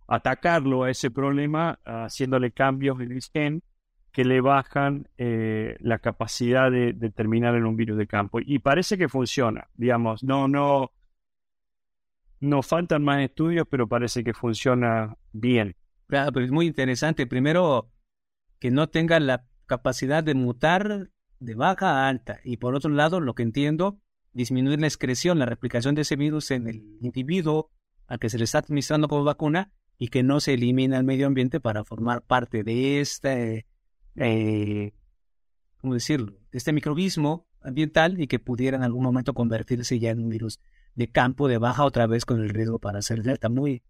atacarlo 0.06 0.84
a 0.84 0.90
ese 0.90 1.10
problema 1.10 1.78
haciéndole 1.84 2.50
cambios 2.50 3.00
en 3.00 3.12
el 3.12 3.22
gen 3.22 3.62
que 4.16 4.24
le 4.24 4.40
bajan 4.40 5.10
eh, 5.18 5.76
la 5.80 5.98
capacidad 5.98 6.70
de, 6.70 6.94
terminar 7.14 7.54
en 7.54 7.66
un 7.66 7.76
virus 7.76 7.98
de 7.98 8.06
campo. 8.06 8.38
Y 8.40 8.60
parece 8.60 8.96
que 8.96 9.10
funciona, 9.10 9.68
digamos, 9.74 10.24
no, 10.24 10.48
no, 10.48 10.90
no 12.40 12.62
faltan 12.62 13.04
más 13.04 13.20
estudios, 13.20 13.66
pero 13.68 13.86
parece 13.86 14.24
que 14.24 14.32
funciona 14.32 15.18
bien. 15.32 15.76
Pero 16.06 16.40
es 16.40 16.50
muy 16.50 16.66
interesante. 16.66 17.26
Primero, 17.26 17.90
que 18.58 18.70
no 18.70 18.88
tenga 18.88 19.20
la 19.20 19.44
capacidad 19.66 20.24
de 20.24 20.34
mutar 20.34 21.10
de 21.38 21.54
baja 21.54 22.06
a 22.06 22.08
alta. 22.08 22.40
Y 22.42 22.56
por 22.56 22.74
otro 22.74 22.90
lado, 22.92 23.20
lo 23.20 23.34
que 23.34 23.42
entiendo, 23.42 24.00
disminuir 24.32 24.80
la 24.80 24.86
excreción, 24.86 25.38
la 25.38 25.44
replicación 25.44 25.94
de 25.94 26.00
ese 26.00 26.16
virus 26.16 26.50
en 26.52 26.68
el 26.68 26.76
individuo 27.02 27.70
al 28.06 28.18
que 28.18 28.30
se 28.30 28.38
le 28.38 28.44
está 28.44 28.60
administrando 28.60 29.08
como 29.08 29.24
vacuna 29.24 29.72
y 29.98 30.08
que 30.08 30.22
no 30.22 30.40
se 30.40 30.54
elimina 30.54 30.96
al 30.96 31.04
medio 31.04 31.26
ambiente 31.26 31.60
para 31.60 31.84
formar 31.84 32.22
parte 32.22 32.64
de 32.64 33.02
este 33.02 33.66
eh, 34.16 34.92
¿cómo 35.80 35.94
decirlo?, 35.94 36.32
este 36.52 36.72
microbismo 36.72 37.46
ambiental 37.60 38.20
y 38.20 38.26
que 38.26 38.38
pudiera 38.38 38.76
en 38.76 38.82
algún 38.82 39.02
momento 39.02 39.34
convertirse 39.34 39.98
ya 39.98 40.10
en 40.10 40.20
un 40.20 40.28
virus 40.28 40.60
de 40.94 41.10
campo 41.10 41.48
de 41.48 41.58
baja 41.58 41.84
otra 41.84 42.06
vez 42.06 42.24
con 42.24 42.40
el 42.40 42.48
riesgo 42.48 42.78
para 42.78 43.02
ser 43.02 43.22
delta. 43.22 43.48
Muy. 43.48 43.82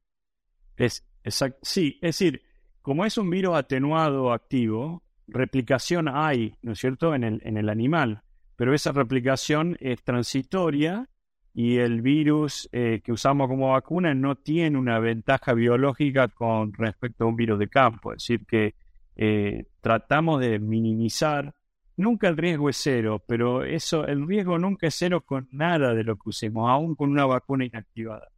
Es, 0.76 1.04
exacto. 1.22 1.58
Sí, 1.62 1.98
es 2.02 2.18
decir, 2.18 2.42
como 2.82 3.04
es 3.04 3.18
un 3.18 3.30
virus 3.30 3.56
atenuado 3.56 4.32
activo, 4.32 5.02
replicación 5.28 6.08
hay, 6.08 6.56
¿no 6.62 6.72
es 6.72 6.78
cierto?, 6.78 7.14
en 7.14 7.24
el, 7.24 7.40
en 7.44 7.56
el 7.56 7.68
animal. 7.68 8.22
pero 8.56 8.74
esa 8.74 8.92
replicación 8.92 9.76
es 9.80 10.02
transitoria 10.02 11.08
y 11.52 11.76
el 11.76 12.02
virus 12.02 12.68
eh, 12.72 13.00
que 13.04 13.12
usamos 13.12 13.48
como 13.48 13.72
vacuna 13.72 14.14
no 14.14 14.34
tiene 14.36 14.76
una 14.78 14.98
ventaja 14.98 15.52
biológica 15.54 16.28
con 16.28 16.72
respecto 16.72 17.24
a 17.24 17.28
un 17.28 17.36
virus 17.36 17.58
de 17.58 17.68
campo. 17.68 18.12
Es 18.12 18.22
decir, 18.22 18.46
que 18.46 18.74
eh, 19.16 19.64
tratamos 19.80 20.40
de 20.40 20.58
minimizar. 20.58 21.54
Nunca 21.96 22.28
el 22.28 22.36
riesgo 22.36 22.68
es 22.68 22.76
cero, 22.76 23.22
pero 23.26 23.64
eso, 23.64 24.06
el 24.06 24.26
riesgo 24.26 24.58
nunca 24.58 24.86
es 24.86 24.94
cero 24.94 25.22
con 25.22 25.48
nada 25.50 25.94
de 25.94 26.04
lo 26.04 26.16
que 26.16 26.28
usemos, 26.28 26.70
aún 26.70 26.94
con 26.94 27.10
una 27.10 27.24
vacuna 27.24 27.64
inactivada. 27.64 28.28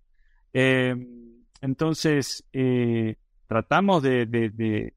Eh, 0.52 0.94
entonces, 1.60 2.44
tratamos 3.48 4.02
de, 4.02 4.26
de, 4.26 4.94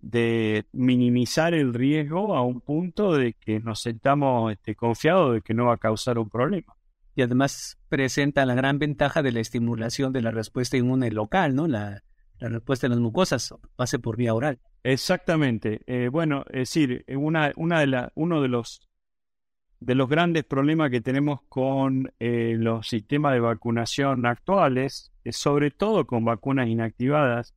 de, 0.00 0.66
minimizar 0.72 1.54
el 1.54 1.72
riesgo 1.72 2.34
a 2.34 2.42
un 2.42 2.60
punto 2.60 3.12
de 3.14 3.34
que 3.34 3.60
nos 3.60 3.80
sentamos 3.80 4.52
este, 4.52 4.74
confiados 4.74 5.34
de 5.34 5.40
que 5.42 5.54
no 5.54 5.66
va 5.66 5.74
a 5.74 5.78
causar 5.78 6.18
un 6.18 6.28
problema 6.28 6.78
y 7.18 7.22
además 7.22 7.80
presenta 7.88 8.46
la 8.46 8.54
gran 8.54 8.78
ventaja 8.78 9.22
de 9.22 9.32
la 9.32 9.40
estimulación 9.40 10.12
de 10.12 10.22
la 10.22 10.30
respuesta 10.30 10.76
inmune 10.76 11.10
local, 11.10 11.52
¿no? 11.52 11.66
La, 11.66 12.04
respuesta 12.38 12.86
en 12.86 12.92
las 12.92 13.00
mucosas 13.00 13.52
pase 13.74 13.98
por 13.98 14.16
vía 14.16 14.34
oral. 14.34 14.60
Exactamente. 14.82 15.80
Eh, 15.86 16.08
bueno, 16.08 16.44
es 16.48 16.70
decir, 16.70 17.04
una, 17.08 17.52
una 17.56 17.80
de 17.80 17.86
la, 17.86 18.12
uno 18.14 18.40
de 18.40 18.48
los, 18.48 18.80
de 19.80 19.94
los 19.94 20.08
grandes 20.08 20.44
problemas 20.44 20.90
que 20.90 21.00
tenemos 21.00 21.40
con 21.48 22.12
eh, 22.18 22.54
los 22.58 22.88
sistemas 22.88 23.32
de 23.34 23.40
vacunación 23.40 24.26
actuales, 24.26 25.12
sobre 25.30 25.70
todo 25.70 26.06
con 26.06 26.24
vacunas 26.24 26.68
inactivadas, 26.68 27.54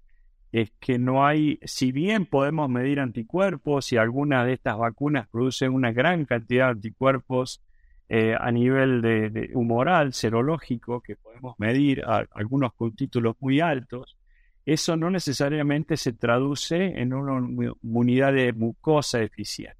es 0.51 0.71
que 0.79 0.99
no 0.99 1.25
hay, 1.25 1.59
si 1.63 1.91
bien 1.91 2.25
podemos 2.25 2.69
medir 2.69 2.99
anticuerpos 2.99 3.91
y 3.93 3.97
algunas 3.97 4.45
de 4.45 4.53
estas 4.53 4.77
vacunas 4.77 5.27
producen 5.29 5.73
una 5.73 5.91
gran 5.93 6.25
cantidad 6.25 6.65
de 6.65 6.71
anticuerpos 6.71 7.61
eh, 8.09 8.35
a 8.37 8.51
nivel 8.51 9.01
de, 9.01 9.51
humoral, 9.53 10.13
serológico, 10.13 10.99
que 10.99 11.15
podemos 11.15 11.55
medir 11.57 12.03
algunos 12.05 12.73
con 12.73 12.93
títulos 12.93 13.37
muy 13.39 13.61
altos, 13.61 14.17
eso 14.65 14.95
no 14.95 15.09
necesariamente 15.09 15.97
se 15.97 16.13
traduce 16.13 16.99
en 16.99 17.13
una 17.13 17.39
inmunidad 17.81 18.33
de 18.33 18.53
mucosa 18.53 19.21
eficiente. 19.21 19.77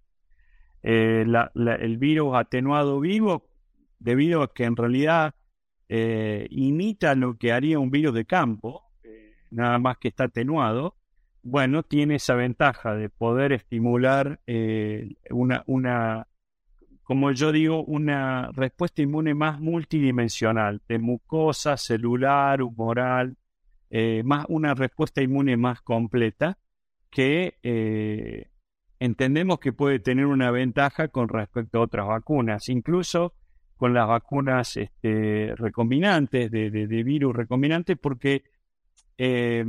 Eh, 0.84 1.26
el 1.56 1.98
virus 1.98 2.36
atenuado 2.36 3.00
vivo, 3.00 3.48
debido 4.00 4.42
a 4.42 4.54
que 4.54 4.64
en 4.64 4.76
realidad 4.76 5.36
eh, 5.90 6.48
imita 6.50 7.14
lo 7.16 7.38
que 7.38 7.52
haría 7.52 7.80
un 7.80 7.92
virus 7.92 8.14
de 8.14 8.26
campo, 8.26 8.84
nada 9.52 9.78
más 9.80 9.98
que 9.98 10.08
está 10.08 10.26
atenuado, 10.26 10.96
bueno, 11.44 11.84
tiene 11.84 12.16
esa 12.16 12.36
ventaja 12.36 12.96
de 12.96 13.10
poder 13.10 13.52
estimular 13.52 14.40
una, 15.30 15.64
una 15.68 16.28
como 17.12 17.32
yo 17.34 17.52
digo, 17.52 17.84
una 17.84 18.52
respuesta 18.54 19.02
inmune 19.02 19.34
más 19.34 19.60
multidimensional, 19.60 20.82
de 20.88 20.98
mucosa, 20.98 21.76
celular, 21.76 22.62
humoral, 22.62 23.36
eh, 23.94 24.24
más 24.24 24.46
una 24.48 24.74
respuesta 24.74 25.22
inmune 25.22 25.58
más 25.58 25.82
completa 25.82 26.58
que 27.10 27.58
eh, 27.62 28.50
entendemos 29.00 29.60
que 29.60 29.74
puede 29.74 30.00
tener 30.00 30.28
una 30.28 30.50
ventaja 30.50 31.10
con 31.10 31.28
respecto 31.28 31.80
a 31.80 31.82
otras 31.82 32.08
vacunas, 32.08 32.70
incluso 32.70 33.34
con 33.76 33.94
las 33.94 34.08
vacunas 34.08 34.78
este, 34.78 35.54
recombinantes, 35.58 36.50
de, 36.50 37.04
virus 37.04 37.36
recombinantes, 37.36 37.98
porque 37.98 38.44
eh, 39.18 39.66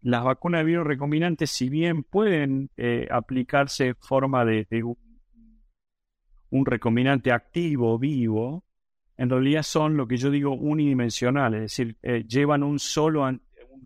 las 0.00 0.24
vacunas 0.24 0.60
de 0.60 0.64
virus 0.64 0.86
recombinantes, 0.86 1.50
si 1.50 1.68
bien 1.68 2.02
pueden 2.02 2.70
aplicarse 3.10 3.88
en 3.88 3.96
forma 3.96 4.46
de, 4.46 4.66
de, 4.70 4.84
un 4.84 6.64
recombinante 6.64 7.30
activo, 7.30 7.98
vivo, 7.98 8.64
en 9.18 9.28
realidad 9.28 9.64
son 9.64 9.98
lo 9.98 10.08
que 10.08 10.16
yo 10.16 10.30
digo 10.30 10.54
unidimensionales, 10.54 11.78
es 11.78 11.94
decir, 12.02 12.26
llevan 12.26 12.62
un 12.62 12.78
solo, 12.78 13.26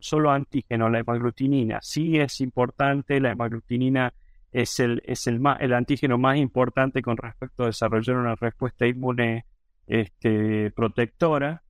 solo 0.01 0.31
antígeno, 0.31 0.89
la 0.89 1.01
hemaglutinina. 1.01 1.79
Sí 1.83 2.19
es 2.19 2.41
importante, 2.41 3.21
la 3.21 3.33
hemaglutinina 3.33 4.13
es 4.53 4.81
el, 4.81 5.03
es 5.05 5.27
el, 5.27 5.41
más, 5.41 5.61
el 5.61 5.73
antígeno 5.73 6.19
más 6.19 6.39
importante 6.39 7.03
con 7.03 7.17
respecto 7.17 7.63
a 7.63 7.67
desarrollar 7.67 8.17
una 8.17 8.35
respuesta 8.35 8.87
inmune 8.87 9.45
este, 9.87 10.71
protectora, 10.73 11.63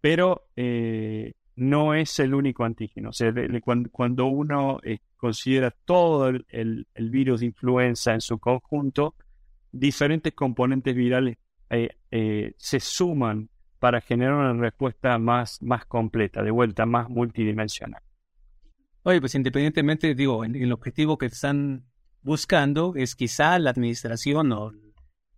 pero 0.00 0.48
eh, 0.56 1.32
no 1.56 1.94
es 1.94 2.18
el 2.20 2.34
único 2.34 2.64
antígeno. 2.64 3.10
Cuando, 3.90 4.26
uno 4.26 4.78
eh, 4.82 4.98
considera 5.16 5.70
todo 5.70 6.28
el 6.28 6.86
virus 6.96 7.40
de 7.40 7.46
influenza 7.46 8.14
en 8.14 8.20
su 8.20 8.38
conjunto, 8.38 9.14
diferentes 9.72 10.32
componentes 10.32 10.94
virales 10.94 11.36
eh, 11.70 12.54
se 12.56 12.80
suman 12.80 13.48
para 13.80 14.00
generar 14.00 14.34
una 14.34 14.52
respuesta 14.52 15.18
más, 15.18 15.60
más 15.62 15.84
completa, 15.86 16.42
de 16.42 16.52
vuelta, 16.52 16.86
más 16.86 17.08
multidimensional. 17.08 18.02
Oye, 19.02 19.20
pues 19.20 19.34
independientemente, 19.34 20.14
digo, 20.14 20.44
el 20.44 20.72
objetivo 20.72 21.18
que 21.18 21.26
están 21.26 21.86
buscando 22.22 22.92
es 22.96 23.16
quizá 23.16 23.58
la 23.58 23.70
administración 23.70 24.52
o 24.52 24.72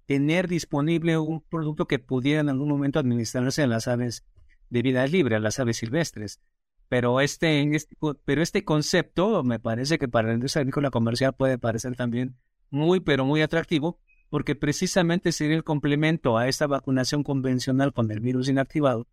tener 0.07 0.49
disponible 0.49 1.17
un 1.17 1.41
producto 1.41 1.87
que 1.87 1.99
pudiera 1.99 2.41
en 2.41 2.49
algún 2.49 2.69
momento 2.69 2.99
administrarse 2.99 3.63
a 3.63 3.67
las 3.67 3.89
aves 3.89 4.27
de 4.69 4.83
vida 4.83 5.07
libre, 5.07 5.37
a 5.37 5.41
las 5.41 5.61
aves 5.61 5.77
silvestres. 5.77 6.41
Pero 6.89 7.21
este, 7.21 7.75
este, 7.75 7.97
pero 8.25 8.43
este 8.43 8.65
concepto 8.65 9.43
me 9.45 9.59
parece 9.59 9.99
que 9.99 10.09
para 10.09 10.29
la 10.29 10.35
industria 10.35 10.61
agrícola 10.63 10.91
comercial 10.91 11.35
puede 11.35 11.57
parecer 11.57 11.97
también 11.97 12.37
muy, 12.71 13.01
pero 13.01 13.25
muy 13.25 13.41
atractivo, 13.43 14.01
porque 14.33 14.55
precisamente 14.55 15.31
sería 15.31 15.57
el 15.57 15.63
complemento 15.63 16.39
a 16.39 16.49
esta 16.49 16.67
vacunación 16.67 17.23
convencional 17.23 17.93
con 17.93 18.11
el 18.11 18.21
virus 18.21 18.49
inactivado, 18.49 19.07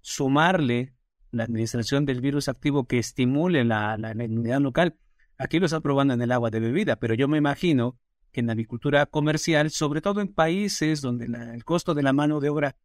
sumarle 0.00 0.96
la 1.30 1.44
administración 1.44 2.04
del 2.04 2.20
virus 2.20 2.48
activo 2.48 2.88
que 2.88 2.98
estimule 2.98 3.64
la, 3.64 3.96
inmunidad 4.12 4.58
local. 4.60 4.96
Aquí 5.38 5.60
lo 5.60 5.66
están 5.66 5.82
probando 5.82 6.14
en 6.14 6.22
el 6.22 6.32
agua 6.32 6.50
de 6.50 6.58
bebida, 6.58 6.96
pero 6.96 7.14
yo 7.14 7.28
me 7.28 7.38
imagino 7.38 7.96
que 8.32 8.40
en 8.40 8.48
la 8.48 8.54
agricultura 8.54 9.06
comercial, 9.06 9.70
sobre 9.70 10.00
todo 10.00 10.20
en 10.20 10.34
países 10.34 11.00
donde 11.00 11.26
el 11.26 11.64
costo 11.64 11.94
de 11.94 12.02
la 12.02 12.12
mano 12.12 12.40
de 12.40 12.48
obra 12.48 12.76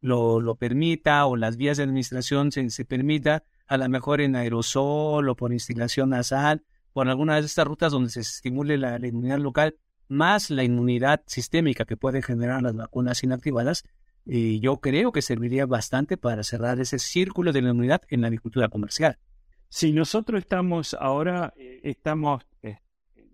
lo, 0.00 0.40
lo 0.40 0.54
permita 0.54 1.26
o 1.26 1.34
las 1.34 1.56
vías 1.56 1.78
de 1.78 1.82
administración 1.82 2.52
se, 2.52 2.70
se, 2.70 2.84
permita, 2.84 3.42
a 3.66 3.78
lo 3.78 3.88
mejor 3.88 4.20
en 4.20 4.36
aerosol 4.36 5.28
o 5.28 5.34
por 5.34 5.52
instilación 5.52 6.10
nasal, 6.10 6.62
por 6.92 7.08
alguna 7.08 7.34
de 7.40 7.46
estas 7.46 7.66
rutas 7.66 7.90
donde 7.90 8.10
se 8.10 8.20
estimule 8.20 8.78
la 8.78 9.04
inmunidad 9.04 9.40
local, 9.40 9.74
más 10.10 10.50
la 10.50 10.64
inmunidad 10.64 11.22
sistémica 11.26 11.84
que 11.84 11.96
pueden 11.96 12.22
generar 12.22 12.62
las 12.62 12.74
vacunas 12.74 13.22
inactivadas, 13.22 13.84
y 14.26 14.60
yo 14.60 14.78
creo 14.80 15.12
que 15.12 15.22
serviría 15.22 15.66
bastante 15.66 16.16
para 16.16 16.42
cerrar 16.42 16.80
ese 16.80 16.98
círculo 16.98 17.52
de 17.52 17.62
la 17.62 17.70
inmunidad 17.70 18.02
en 18.08 18.20
la 18.20 18.26
agricultura 18.26 18.68
comercial. 18.68 19.18
Si 19.68 19.92
nosotros 19.92 20.40
estamos 20.40 20.94
ahora, 20.98 21.54
eh, 21.56 21.80
estamos 21.84 22.44
eh, 22.62 22.78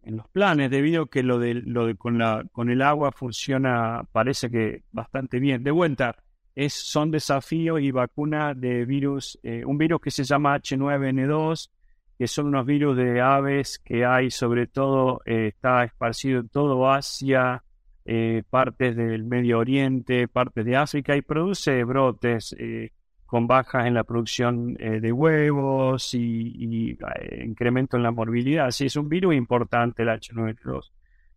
en 0.02 0.16
los 0.18 0.28
planes, 0.28 0.70
debido 0.70 1.04
a 1.04 1.08
que 1.08 1.22
lo 1.22 1.38
de, 1.38 1.54
lo 1.54 1.86
de 1.86 1.96
con, 1.96 2.18
la, 2.18 2.44
con 2.52 2.70
el 2.70 2.82
agua 2.82 3.10
funciona, 3.10 4.02
parece 4.12 4.50
que 4.50 4.82
bastante 4.92 5.40
bien. 5.40 5.64
De 5.64 5.70
vuelta, 5.70 6.16
es, 6.54 6.74
son 6.74 7.10
desafíos 7.10 7.80
y 7.80 7.90
vacuna 7.90 8.54
de 8.54 8.84
virus, 8.84 9.38
eh, 9.42 9.64
un 9.64 9.78
virus 9.78 10.00
que 10.00 10.10
se 10.10 10.24
llama 10.24 10.56
H9N2, 10.56 11.70
que 12.18 12.26
son 12.26 12.46
unos 12.46 12.64
virus 12.64 12.96
de 12.96 13.20
aves 13.20 13.78
que 13.78 14.04
hay 14.04 14.30
sobre 14.30 14.66
todo, 14.66 15.20
eh, 15.26 15.48
está 15.48 15.84
esparcido 15.84 16.40
en 16.40 16.48
todo 16.48 16.90
Asia, 16.90 17.62
eh, 18.04 18.42
partes 18.48 18.96
del 18.96 19.24
Medio 19.24 19.58
Oriente, 19.58 20.28
partes 20.28 20.64
de 20.64 20.76
África 20.76 21.16
y 21.16 21.22
produce 21.22 21.84
brotes 21.84 22.54
eh, 22.58 22.92
con 23.26 23.46
bajas 23.46 23.86
en 23.86 23.94
la 23.94 24.04
producción 24.04 24.74
de 24.74 25.12
huevos 25.12 26.14
y, 26.14 26.96
incremento 27.42 27.96
en 27.96 28.04
la 28.04 28.12
morbilidad. 28.12 28.70
Sí, 28.70 28.86
es 28.86 28.94
un 28.94 29.08
virus 29.08 29.34
importante 29.34 30.04
el 30.04 30.08
H9N2, 30.10 30.92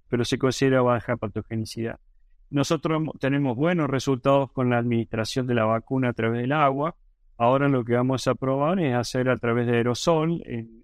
pero 0.07 0.23
se 0.23 0.37
considera 0.37 0.83
baja 0.83 1.17
patogenicidad. 1.17 1.99
Nosotros 2.51 3.01
tenemos 3.19 3.57
buenos 3.57 3.89
resultados 3.89 4.51
con 4.51 4.69
la 4.69 4.77
administración 4.77 5.47
de 5.47 5.55
la 5.55 5.65
vacuna 5.65 6.09
a 6.09 6.13
través 6.13 6.41
del 6.41 6.51
agua 6.51 6.95
Ahora 7.39 7.69
lo 7.69 7.85
que 7.85 7.93
vamos 7.93 8.27
a 8.27 8.35
probar 8.35 8.81
es 8.81 8.93
hacer 8.93 9.29
a 9.29 9.37
través 9.37 9.65
de 9.65 9.77
aerosol 9.77 10.43
en, 10.45 10.83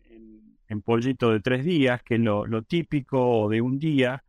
en, 0.70 0.82
pollito 0.82 1.30
de 1.30 1.42
tres 1.42 1.66
días, 1.66 2.02
que 2.02 2.16
es 2.16 2.22
lo, 2.22 2.62
típico 2.62 3.50
de 3.50 3.60
un 3.60 3.78
día, 3.78 4.24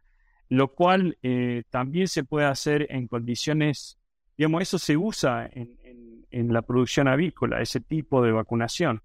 lo 0.48 0.74
cual 0.74 1.16
eh, 1.22 1.62
también 1.70 2.08
se 2.08 2.24
puede 2.24 2.46
hacer 2.46 2.88
en 2.90 3.06
condiciones, 3.06 4.00
digamos, 4.36 4.62
eso 4.62 4.76
se 4.76 4.96
usa 4.96 5.48
en, 5.52 6.52
la 6.52 6.62
producción 6.62 7.06
avícola, 7.06 7.62
ese 7.62 7.80
tipo 7.80 8.20
de 8.22 8.32
vacunación. 8.32 9.02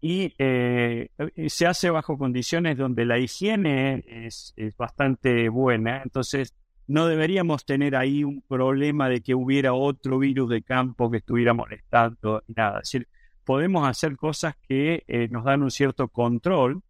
Y 0.00 0.34
eh, 0.38 1.10
se 1.48 1.66
hace 1.66 1.90
bajo 1.90 2.16
condiciones 2.16 2.78
donde 2.78 3.04
la 3.04 3.18
higiene 3.18 4.02
es 4.06 4.54
bastante 4.78 5.50
buena, 5.50 6.02
entonces 6.02 6.54
no 6.92 7.06
deberíamos 7.06 7.64
tener 7.64 7.96
ahí 7.96 8.22
un 8.22 8.42
problema 8.42 9.08
de 9.08 9.22
que 9.22 9.34
hubiera 9.34 9.72
otro 9.72 10.18
virus 10.18 10.50
de 10.50 10.62
campo 10.62 11.10
que 11.10 11.16
estuviera 11.16 11.54
molestando 11.54 12.42
nada. 12.48 12.80
Decir, 12.80 13.08
podemos 13.44 13.88
hacer 13.88 14.14
cosas 14.16 14.56
que 14.68 15.02
eh, 15.08 15.28
nos 15.30 15.44
dan 15.44 15.62
un 15.62 15.70
cierto 15.70 16.08
control 16.08 16.82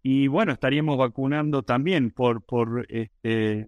y 0.00 0.28
bueno, 0.28 0.52
estaríamos 0.52 0.96
vacunando 0.96 1.64
también 1.64 2.12
por, 2.12 2.44
por 2.44 2.86
este, 2.88 3.66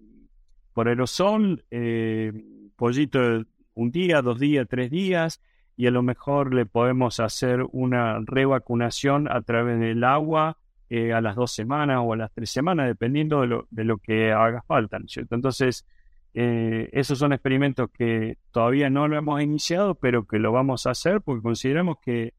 por 0.73 0.87
aerosol, 0.87 1.65
eh, 1.71 2.31
pollito 2.77 3.43
un 3.73 3.91
día, 3.91 4.21
dos 4.21 4.39
días, 4.39 4.67
tres 4.69 4.91
días, 4.91 5.41
y 5.75 5.87
a 5.87 5.91
lo 5.91 6.03
mejor 6.03 6.53
le 6.53 6.65
podemos 6.65 7.19
hacer 7.19 7.65
una 7.73 8.19
revacunación 8.25 9.29
a 9.29 9.41
través 9.41 9.77
del 9.77 10.05
agua 10.05 10.57
eh, 10.93 11.13
a 11.13 11.21
las 11.21 11.37
dos 11.37 11.53
semanas 11.53 12.01
o 12.03 12.11
a 12.11 12.17
las 12.17 12.33
tres 12.33 12.49
semanas, 12.49 12.85
dependiendo 12.85 13.39
de 13.39 13.47
lo, 13.47 13.67
de 13.69 13.85
lo 13.85 13.97
que 13.97 14.33
haga 14.33 14.61
falta, 14.67 14.99
cierto? 15.07 15.35
Entonces, 15.35 15.85
eh, 16.33 16.89
esos 16.91 17.17
son 17.17 17.31
experimentos 17.31 17.89
que 17.93 18.37
todavía 18.51 18.89
no 18.89 19.07
lo 19.07 19.17
hemos 19.17 19.41
iniciado, 19.41 19.95
pero 19.95 20.27
que 20.27 20.37
lo 20.37 20.51
vamos 20.51 20.85
a 20.85 20.91
hacer 20.91 21.21
porque 21.21 21.43
consideramos 21.43 21.95
que 22.03 22.33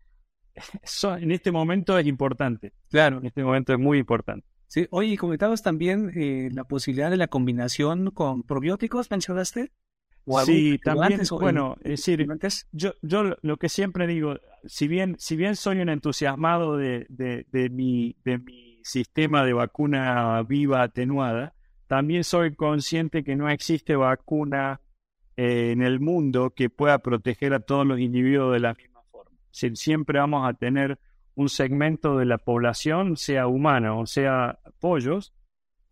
en 1.19 1.31
este 1.31 1.51
momento 1.51 1.99
es 1.99 2.07
importante. 2.07 2.75
Claro. 2.91 3.21
En 3.21 3.25
este 3.25 3.43
momento 3.43 3.73
es 3.73 3.79
muy 3.79 3.97
importante. 3.97 4.47
Sí, 4.67 4.87
oye, 4.91 5.17
comentabas 5.17 5.63
también 5.63 6.13
eh, 6.15 6.51
la 6.53 6.65
posibilidad 6.65 7.11
de 7.11 7.17
la 7.17 7.29
combinación 7.29 8.11
con 8.11 8.43
probióticos, 8.43 9.11
mencionaste. 9.11 9.73
Sí, 10.45 10.79
también, 10.79 11.21
bueno, 11.31 11.77
es 11.83 12.05
decir, 12.05 12.27
yo, 12.73 12.95
yo 13.03 13.37
lo 13.43 13.57
que 13.57 13.69
siempre 13.69 14.07
digo, 14.07 14.37
si 14.65 14.89
bien, 14.89 15.17
si 15.19 15.37
bien 15.37 15.57
soy 15.57 15.81
un 15.81 15.89
entusiasmado 15.89 16.77
de, 16.77 17.07
de, 17.09 17.71
mi, 17.71 18.17
de 18.25 18.39
mi 18.39 18.81
sistema 18.85 19.45
de 19.45 19.53
vacuna 19.53 20.43
viva 20.43 20.83
atenuada, 20.83 21.55
también 21.87 22.25
soy 22.25 22.55
consciente 22.55 23.25
que 23.25 23.37
no 23.37 23.51
existe 23.51 23.97
vacuna 23.97 24.81
eh, 25.37 25.73
en 25.73 25.83
el 25.83 26.01
mundo 26.01 26.51
que 26.51 26.71
pueda 26.71 26.99
proteger 26.99 27.55
a 27.55 27.61
todos 27.61 27.87
los 27.87 27.99
individuos 27.99 28.53
de 28.53 28.61
la 28.61 28.75
misma 28.75 29.03
forma. 29.11 29.37
siempre 29.51 30.19
vamos 30.19 30.49
a 30.49 30.55
tener 30.55 30.99
un 31.35 31.49
segmento 31.49 32.19
de 32.19 32.27
la 32.27 32.39
población, 32.39 33.17
sea 33.17 33.47
humana 33.47 33.95
o 33.95 34.07
sea 34.07 34.59
pollos, 34.79 35.33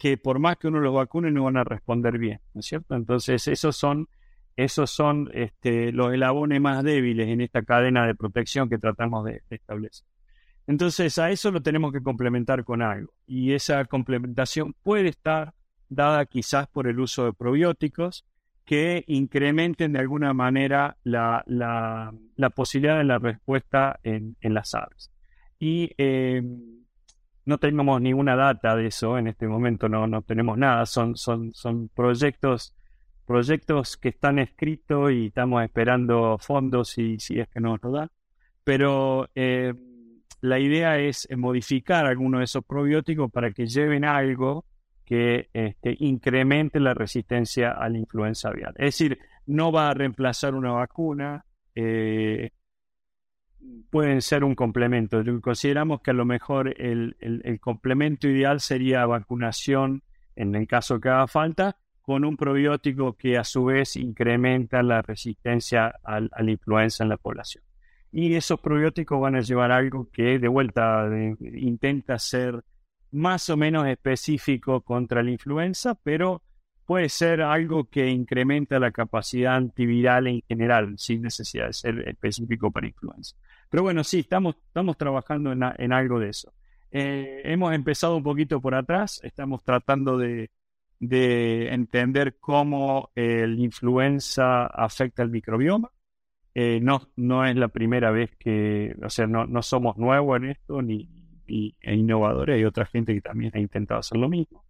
que 0.00 0.16
por 0.16 0.38
más 0.38 0.56
que 0.56 0.68
uno 0.68 0.80
los 0.80 0.94
vacune 0.94 1.30
no 1.30 1.44
van 1.44 1.58
a 1.58 1.64
responder 1.64 2.18
bien, 2.18 2.40
¿no 2.54 2.60
es 2.60 2.66
cierto? 2.66 2.94
Entonces 2.94 3.46
esos 3.48 3.76
son, 3.76 4.08
esos 4.56 4.90
son 4.90 5.30
este, 5.32 5.92
los 5.92 6.12
elabones 6.12 6.60
más 6.60 6.82
débiles 6.84 7.28
en 7.28 7.40
esta 7.40 7.62
cadena 7.62 8.06
de 8.06 8.14
protección 8.14 8.68
que 8.68 8.78
tratamos 8.78 9.24
de 9.24 9.42
establecer. 9.50 10.06
Entonces 10.66 11.18
a 11.18 11.30
eso 11.30 11.50
lo 11.50 11.62
tenemos 11.62 11.92
que 11.92 12.02
complementar 12.02 12.64
con 12.64 12.82
algo 12.82 13.12
y 13.26 13.52
esa 13.52 13.84
complementación 13.86 14.74
puede 14.82 15.08
estar 15.08 15.54
dada 15.88 16.24
quizás 16.26 16.68
por 16.68 16.86
el 16.86 17.00
uso 17.00 17.24
de 17.24 17.32
probióticos 17.32 18.24
que 18.64 19.04
incrementen 19.08 19.92
de 19.92 19.98
alguna 19.98 20.32
manera 20.32 20.96
la, 21.02 21.42
la, 21.46 22.50
posibilidad 22.50 22.98
de 22.98 23.04
la 23.04 23.18
respuesta 23.18 23.98
en, 24.04 24.36
en 24.40 24.54
las 24.54 24.74
aves. 24.74 25.10
Y 25.58 25.90
eh, 25.98 26.42
no 27.44 27.58
tenemos 27.58 28.00
ninguna 28.00 28.36
data 28.36 28.76
de 28.76 28.86
eso 28.86 29.18
en 29.18 29.26
este 29.26 29.48
momento, 29.48 29.88
no, 29.88 30.06
no 30.06 30.22
tenemos 30.22 30.56
nada, 30.56 30.86
son, 30.86 31.16
son, 31.16 31.52
son 31.52 31.88
proyectos, 31.88 32.74
proyectos 33.30 33.96
que 33.96 34.08
están 34.08 34.40
escritos 34.40 35.12
y 35.12 35.26
estamos 35.26 35.62
esperando 35.62 36.36
fondos 36.40 36.98
y 36.98 37.20
si 37.20 37.38
es 37.38 37.48
que 37.48 37.60
nos 37.60 37.80
lo 37.80 37.92
dan. 37.92 38.10
Pero 38.64 39.28
eh, 39.36 39.72
la 40.40 40.58
idea 40.58 40.98
es 40.98 41.28
modificar 41.36 42.06
algunos 42.06 42.40
de 42.40 42.46
esos 42.46 42.64
probióticos 42.64 43.30
para 43.30 43.52
que 43.52 43.66
lleven 43.66 44.04
algo 44.04 44.64
que 45.04 45.48
este, 45.52 45.94
incremente 46.00 46.80
la 46.80 46.92
resistencia 46.92 47.70
a 47.70 47.88
la 47.88 47.98
influenza 47.98 48.48
aviar. 48.48 48.74
Es 48.76 48.98
decir, 48.98 49.16
no 49.46 49.70
va 49.70 49.90
a 49.90 49.94
reemplazar 49.94 50.56
una 50.56 50.72
vacuna, 50.72 51.44
eh, 51.76 52.50
pueden 53.90 54.22
ser 54.22 54.42
un 54.42 54.56
complemento. 54.56 55.22
Consideramos 55.40 56.00
que 56.00 56.10
a 56.10 56.14
lo 56.14 56.24
mejor 56.24 56.74
el, 56.80 57.14
complemento 57.60 58.26
ideal 58.26 58.58
sería 58.58 59.06
vacunación, 59.06 60.02
en 60.34 60.56
el 60.56 60.66
caso 60.66 61.00
que 61.00 61.10
haga 61.10 61.28
falta, 61.28 61.76
con 62.10 62.24
un 62.24 62.36
probiótico 62.36 63.16
que 63.16 63.38
a 63.38 63.44
su 63.44 63.66
vez 63.66 63.94
incrementa 63.94 64.82
la 64.82 65.00
resistencia 65.00 65.94
a, 66.02 66.18
la 66.18 66.50
influenza 66.50 67.04
en 67.04 67.10
la 67.10 67.18
población. 67.18 67.62
Y 68.10 68.34
esos 68.34 68.58
probióticos 68.58 69.20
van 69.20 69.36
a 69.36 69.42
llevar 69.42 69.70
algo 69.70 70.10
que 70.10 70.40
de 70.40 70.48
vuelta 70.48 71.08
intenta 71.38 72.18
ser 72.18 72.64
más 73.12 73.48
o 73.48 73.56
menos 73.56 73.86
específico 73.86 74.80
contra 74.80 75.22
la 75.22 75.30
influenza, 75.30 75.94
pero 75.94 76.42
puede 76.84 77.08
ser 77.08 77.42
algo 77.42 77.84
que 77.84 78.08
incrementa 78.08 78.80
la 78.80 78.90
capacidad 78.90 79.54
antiviral 79.54 80.26
en 80.26 80.42
general, 80.48 80.94
sin 80.98 81.22
necesidad 81.22 81.68
de 81.68 81.74
ser 81.74 82.08
específico 82.08 82.72
para 82.72 82.88
influenza. 82.88 83.36
Pero 83.68 83.84
bueno, 83.84 84.02
sí, 84.02 84.18
estamos, 84.18 84.56
estamos 84.66 84.96
trabajando 84.96 85.52
en, 85.52 85.92
algo 85.92 86.18
de 86.18 86.30
eso. 86.30 86.52
Eh, 86.90 87.42
hemos 87.44 87.72
empezado 87.72 88.16
un 88.16 88.24
poquito 88.24 88.60
por 88.60 88.74
atrás, 88.74 89.20
estamos 89.22 89.62
tratando 89.62 90.18
de, 90.18 90.50
entender 91.00 92.36
cómo 92.38 93.10
el 93.14 93.58
influenza 93.58 94.66
afecta 94.66 95.22
al 95.22 95.30
microbioma. 95.30 95.90
Eh, 96.54 96.80
no, 96.80 97.08
no 97.16 97.44
es 97.44 97.56
la 97.56 97.68
primera 97.68 98.10
vez 98.10 98.36
que, 98.36 98.94
o 99.02 99.08
sea, 99.08 99.26
no, 99.26 99.46
no 99.46 99.62
somos 99.62 99.96
nuevos 99.96 100.36
en 100.38 100.50
esto, 100.50 100.82
ni, 100.82 101.08
e 101.46 101.94
innovadores. 101.94 102.56
Hay 102.56 102.64
otra 102.64 102.86
gente 102.86 103.14
que 103.14 103.20
también 103.20 103.52
ha 103.54 103.60
intentado 103.60 104.00
hacer 104.00 104.18
lo 104.18 104.28
mismo 104.28 104.64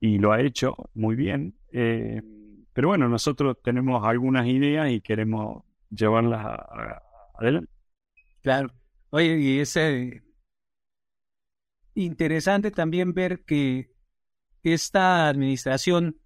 y 0.00 0.18
lo 0.18 0.32
ha 0.32 0.40
hecho 0.40 0.90
muy 0.94 1.14
bien. 1.16 1.54
Eh, 1.72 2.22
pero 2.72 2.88
bueno, 2.88 3.08
nosotros 3.08 3.56
tenemos 3.62 4.04
algunas 4.06 4.46
ideas 4.46 4.90
y 4.90 5.00
queremos 5.00 5.64
llevarlas 5.90 6.44
adelante. 7.34 7.70
Claro. 8.42 8.72
Oye, 9.10 9.38
y 9.38 9.58
es 9.60 9.76
eh, 9.76 10.22
interesante 11.94 12.70
también 12.70 13.14
ver 13.14 13.44
que 13.44 13.90
esta 14.72 15.28
administración 15.28 16.20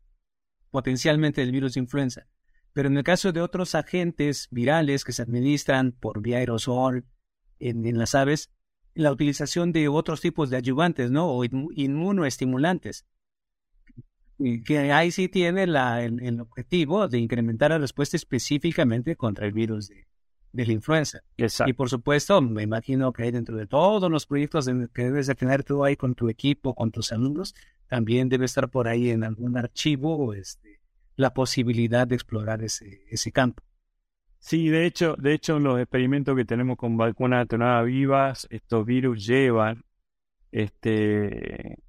potencialmente 0.71 1.41
del 1.41 1.53
virus 1.53 1.75
de 1.75 1.81
influenza, 1.81 2.27
pero 2.73 2.89
en 2.89 2.97
el 2.97 3.05
caso 3.05 3.33
de 3.33 3.41
otros 3.41 3.75
agentes 3.75 4.49
virales 4.51 5.05
que 5.05 5.13
se 5.13 5.23
administran 5.23 5.93
por 5.93 6.23
vía 6.23 6.39
aerosol 6.39 7.05
en 7.59 7.99
las 7.99 8.15
aves, 8.15 8.51
la 8.95 9.13
utilización 9.13 9.73
de 9.73 9.89
otros 9.89 10.21
tipos 10.21 10.51
de 10.51 10.57
ayudantes, 10.57 11.11
¿no? 11.11 11.31
O 11.31 11.45
inmunoestimulantes. 11.45 13.07
Que 14.65 14.93
ahí 14.93 15.13
sí 15.13 15.29
tiene 15.29 15.67
la, 15.67 16.03
el, 16.03 16.41
objetivo 16.41 17.07
de 17.07 17.19
incrementar 17.19 17.71
la 17.71 17.79
respuesta 17.79 18.17
específicamente 18.17 19.15
contra 19.15 19.47
el 19.47 19.53
virus 19.53 19.89
de, 19.89 20.09
de 20.53 20.67
la 20.67 20.73
influenza. 20.73 21.23
Exacto. 21.37 21.71
Y 21.71 21.75
por 21.75 21.89
supuesto, 21.89 22.41
me 22.43 22.63
imagino 22.63 23.13
que 23.13 23.23
hay 23.23 23.31
dentro 23.31 23.57
de 23.57 23.67
todos 23.67 24.11
los 24.11 24.27
proyectos 24.27 24.69
que 24.93 25.05
debes 25.05 25.29
de 25.29 25.35
tener 25.37 25.63
tú 25.63 25.85
ahí 25.85 25.97
con 25.97 26.15
tu 26.15 26.29
equipo, 26.29 26.75
con 26.75 26.91
tus 26.91 27.13
alumnos, 27.13 27.55
también 27.93 28.31
debe 28.31 28.47
estar 28.47 28.71
por 28.71 28.89
ahí 28.89 29.11
en 29.11 29.23
algún 29.23 29.59
archivo 29.59 30.33
este, 30.33 30.81
la 31.15 31.35
posibilidad 31.35 32.07
de 32.07 32.15
explorar 32.15 32.63
ese, 32.63 33.03
ese 33.11 33.31
campo. 33.33 33.63
Sí, 34.39 34.71
de 34.71 34.87
hecho, 34.87 35.15
de 35.19 35.35
hecho, 35.35 35.59
los 35.59 35.79
experimentos 35.79 36.35
que 36.35 36.47
tenemos 36.47 36.79
con 36.79 36.97
vacunas 36.97 37.45
atenuadas 37.45 37.85
vivas, 37.85 38.47
estos 38.49 38.87
virus 38.87 39.27
llevan 39.27 39.85
este 40.53 41.81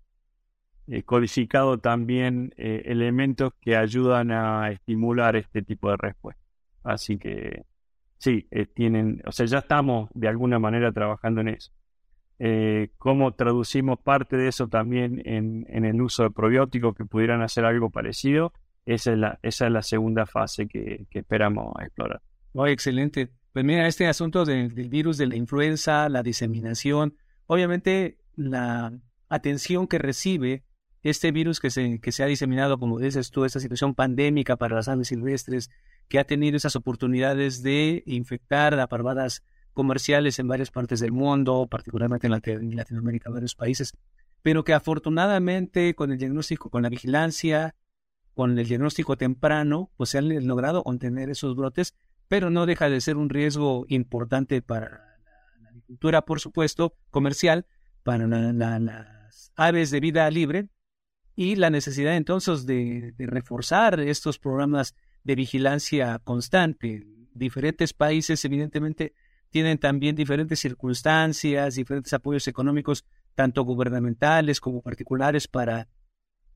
eh, 0.87 1.03
codificado 1.03 1.77
también 1.79 2.53
eh, 2.57 2.81
elementos 2.87 3.53
que 3.61 3.77
ayudan 3.77 4.31
a 4.31 4.71
estimular 4.71 5.37
este 5.37 5.61
tipo 5.61 5.89
de 5.89 5.95
respuesta. 5.95 6.43
Así 6.83 7.17
que 7.17 7.63
sí, 8.17 8.45
eh, 8.51 8.65
tienen, 8.65 9.21
o 9.25 9.31
sea, 9.31 9.45
ya 9.45 9.59
estamos 9.59 10.09
de 10.13 10.27
alguna 10.27 10.59
manera 10.59 10.91
trabajando 10.91 11.39
en 11.39 11.47
eso. 11.47 11.71
¿Cómo 12.97 13.33
traducimos 13.33 13.99
parte 13.99 14.35
de 14.35 14.49
eso 14.49 14.67
también 14.67 15.21
en, 15.25 15.85
el 15.85 16.01
uso 16.01 16.23
de 16.23 16.31
probióticos 16.31 16.95
que 16.95 17.05
pudieran 17.05 17.41
hacer 17.41 17.65
algo 17.65 17.89
parecido? 17.89 18.53
Esa 18.85 19.37
es 19.41 19.61
la, 19.61 19.81
segunda 19.81 20.25
fase 20.25 20.67
que, 20.67 21.05
que 21.09 21.19
esperamos 21.19 21.73
explorar. 21.81 22.21
Oh, 22.53 22.67
excelente. 22.67 23.29
Pues 23.53 23.63
mira, 23.63 23.87
este 23.87 24.07
asunto 24.07 24.45
del 24.45 24.89
virus 24.89 25.17
de 25.17 25.27
la 25.27 25.35
influenza, 25.35 26.09
la 26.09 26.23
diseminación, 26.23 27.15
obviamente 27.45 28.17
la 28.35 28.91
atención 29.29 29.87
que 29.87 29.99
recibe 29.99 30.63
este 31.03 31.31
virus 31.31 31.59
que 31.59 31.69
se, 31.69 31.99
que 31.99 32.11
se 32.11 32.23
ha 32.23 32.27
diseminado, 32.27 32.79
como 32.79 32.99
dices 32.99 33.29
tú, 33.29 33.45
esta 33.45 33.59
situación 33.59 33.93
pandémica 33.93 34.55
para 34.55 34.75
las 34.75 34.87
aves 34.87 35.09
silvestres, 35.09 35.69
que 36.07 36.17
ha 36.17 36.23
tenido 36.23 36.57
esas 36.57 36.75
oportunidades 36.75 37.61
de 37.61 38.03
infectar 38.05 38.79
a 38.79 38.87
parvadas 38.87 39.43
comerciales 39.73 40.39
en 40.39 40.47
varias 40.47 40.71
partes 40.71 40.99
del 40.99 41.11
mundo, 41.11 41.67
particularmente 41.69 42.27
en, 42.27 42.75
Latinoamérica, 42.75 43.29
varios 43.29 43.55
países, 43.55 43.93
pero 44.41 44.63
que 44.63 44.73
afortunadamente 44.73 45.95
con 45.95 46.11
el 46.11 46.17
diagnóstico, 46.17 46.69
con 46.69 46.83
la 46.83 46.89
vigilancia, 46.89 47.75
con 48.33 48.57
el 48.57 48.67
diagnóstico 48.67 49.17
temprano, 49.17 49.91
pues 49.97 50.11
se 50.11 50.17
han 50.17 50.47
logrado 50.47 50.83
contener 50.83 51.29
esos 51.29 51.55
brotes 51.55 51.95
pero 52.33 52.49
no 52.49 52.65
deja 52.65 52.89
de 52.89 52.99
ser 52.99 53.17
un 53.17 53.29
riesgo 53.29 53.85
importante 53.89 54.63
para 54.63 55.19
la, 55.61 55.69
agricultura, 55.69 56.23
por 56.23 56.39
supuesto, 56.39 56.95
comercial, 57.11 57.67
para 58.01 58.27
las 58.27 59.51
aves 59.55 59.91
de 59.91 59.99
vida 59.99 60.27
libre 60.31 60.69
y 61.35 61.55
la 61.57 61.69
necesidad 61.69 62.15
entonces 62.15 62.65
de, 62.65 63.13
reforzar 63.19 63.99
estos 63.99 64.39
programas 64.39 64.95
de 65.23 65.35
vigilancia 65.35 66.19
constante. 66.23 67.05
Diferentes 67.35 67.93
países, 67.93 68.43
evidentemente, 68.45 69.13
tienen 69.53 69.77
también 69.77 70.15
diferentes 70.15 70.59
circunstancias, 70.59 71.75
diferentes 71.75 72.11
apoyos 72.11 72.47
económicos, 72.47 73.05
tanto 73.35 73.61
gubernamentales 73.61 74.59
como 74.59 74.81
particulares, 74.81 75.47
para 75.47 75.87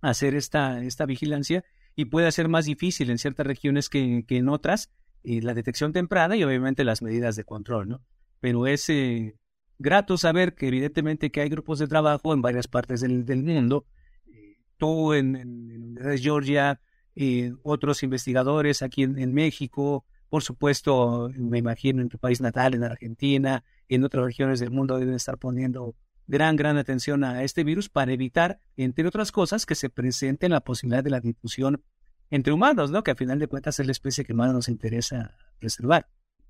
hacer 0.02 0.34
esta, 0.34 0.84
esta 0.84 1.06
vigilancia 1.06 1.64
y 1.96 2.06
puede 2.06 2.32
ser 2.32 2.48
más 2.50 2.66
difícil 2.66 3.12
en 3.12 3.20
ciertas 3.20 3.46
regiones 3.46 3.88
que, 3.90 4.26
que 4.28 4.38
en 4.38 4.50
otras 4.50 4.90
y 5.22 5.42
la 5.42 5.54
detección 5.54 5.94
temprana 5.94 6.36
y 6.36 6.44
obviamente 6.44 6.84
las 6.84 7.04
medidas 7.04 7.36
de 7.36 7.44
control, 7.44 7.88
¿no? 7.88 8.02
Pero 8.40 8.66
es 8.66 8.90
eh, 8.90 9.36
grato 9.78 10.18
saber 10.18 10.56
que 10.56 10.70
evidentemente 10.70 11.30
que 11.30 11.42
hay 11.42 11.50
grupos 11.50 11.78
de 11.78 11.88
trabajo 11.88 12.34
en 12.34 12.42
varias 12.42 12.68
partes 12.68 13.02
del, 13.02 13.26
del 13.26 13.44
mundo, 13.44 13.86
eh, 14.26 14.58
tú 14.78 15.14
en, 15.14 15.36
en, 15.36 15.98
en 16.02 16.18
Georgia, 16.18 16.82
eh, 17.16 17.54
otros 17.62 18.02
investigadores 18.02 18.82
aquí 18.82 19.04
en, 19.04 19.34
México, 19.36 20.04
por 20.30 20.44
supuesto, 20.44 21.30
me 21.36 21.60
imagino 21.60 22.02
en 22.02 22.10
tu 22.10 22.18
país 22.18 22.42
natal, 22.42 22.74
en 22.74 22.84
Argentina, 22.84 23.64
en 23.88 24.04
otras 24.04 24.26
regiones 24.26 24.60
del 24.60 24.72
mundo 24.72 24.98
deben 24.98 25.16
estar 25.16 25.38
poniendo 25.38 25.96
gran, 26.28 26.56
gran 26.56 26.78
atención 26.78 27.24
a 27.24 27.44
este 27.44 27.64
virus 27.64 27.90
para 27.90 28.12
evitar, 28.12 28.60
entre 28.76 29.08
otras 29.08 29.32
cosas, 29.32 29.66
que 29.66 29.76
se 29.76 29.90
presente 29.90 30.50
la 30.50 30.62
posibilidad 30.62 31.04
de 31.04 31.10
la 31.10 31.22
difusión 31.22 31.82
entre 32.30 32.54
humanos, 32.54 32.92
¿no? 32.92 33.04
Que 33.04 33.12
a 33.12 33.16
final 33.16 33.40
de 33.40 33.48
cuentas 33.48 33.80
es 33.80 33.86
la 33.86 33.94
especie 33.94 34.26
que 34.26 34.34
más 34.34 34.52
nos 34.54 34.68
interesa 34.68 35.36
preservar. 35.60 36.08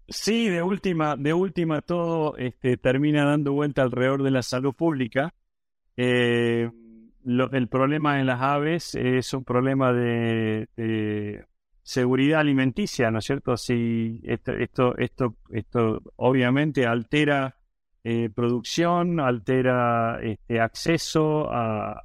Sí, 0.09 0.47
de 0.47 0.63
última, 0.63 1.15
de 1.15 1.33
última 1.33 1.81
todo 1.81 2.37
este, 2.37 2.77
termina 2.77 3.25
dando 3.25 3.53
vuelta 3.53 3.83
alrededor 3.83 4.23
de 4.23 4.31
la 4.31 4.41
salud 4.41 4.73
pública. 4.73 5.33
Eh, 5.97 6.71
lo, 7.23 7.51
el 7.51 7.67
problema 7.67 8.19
en 8.19 8.27
las 8.27 8.41
aves 8.41 8.95
es 8.95 9.33
un 9.33 9.43
problema 9.43 9.91
de, 9.91 11.45
seguridad 11.87 12.41
alimenticia, 12.41 13.09
¿no 13.11 13.19
es 13.19 13.25
cierto? 13.25 13.55
Si 13.55 14.19
esto, 14.25 14.51
esto, 14.51 14.97
esto, 14.97 15.37
esto 15.49 16.01
obviamente 16.17 16.85
altera 16.85 17.55
eh, 18.03 18.29
producción, 18.29 19.21
altera 19.21 20.19
este, 20.21 20.59
acceso 20.59 21.49
a, 21.49 22.03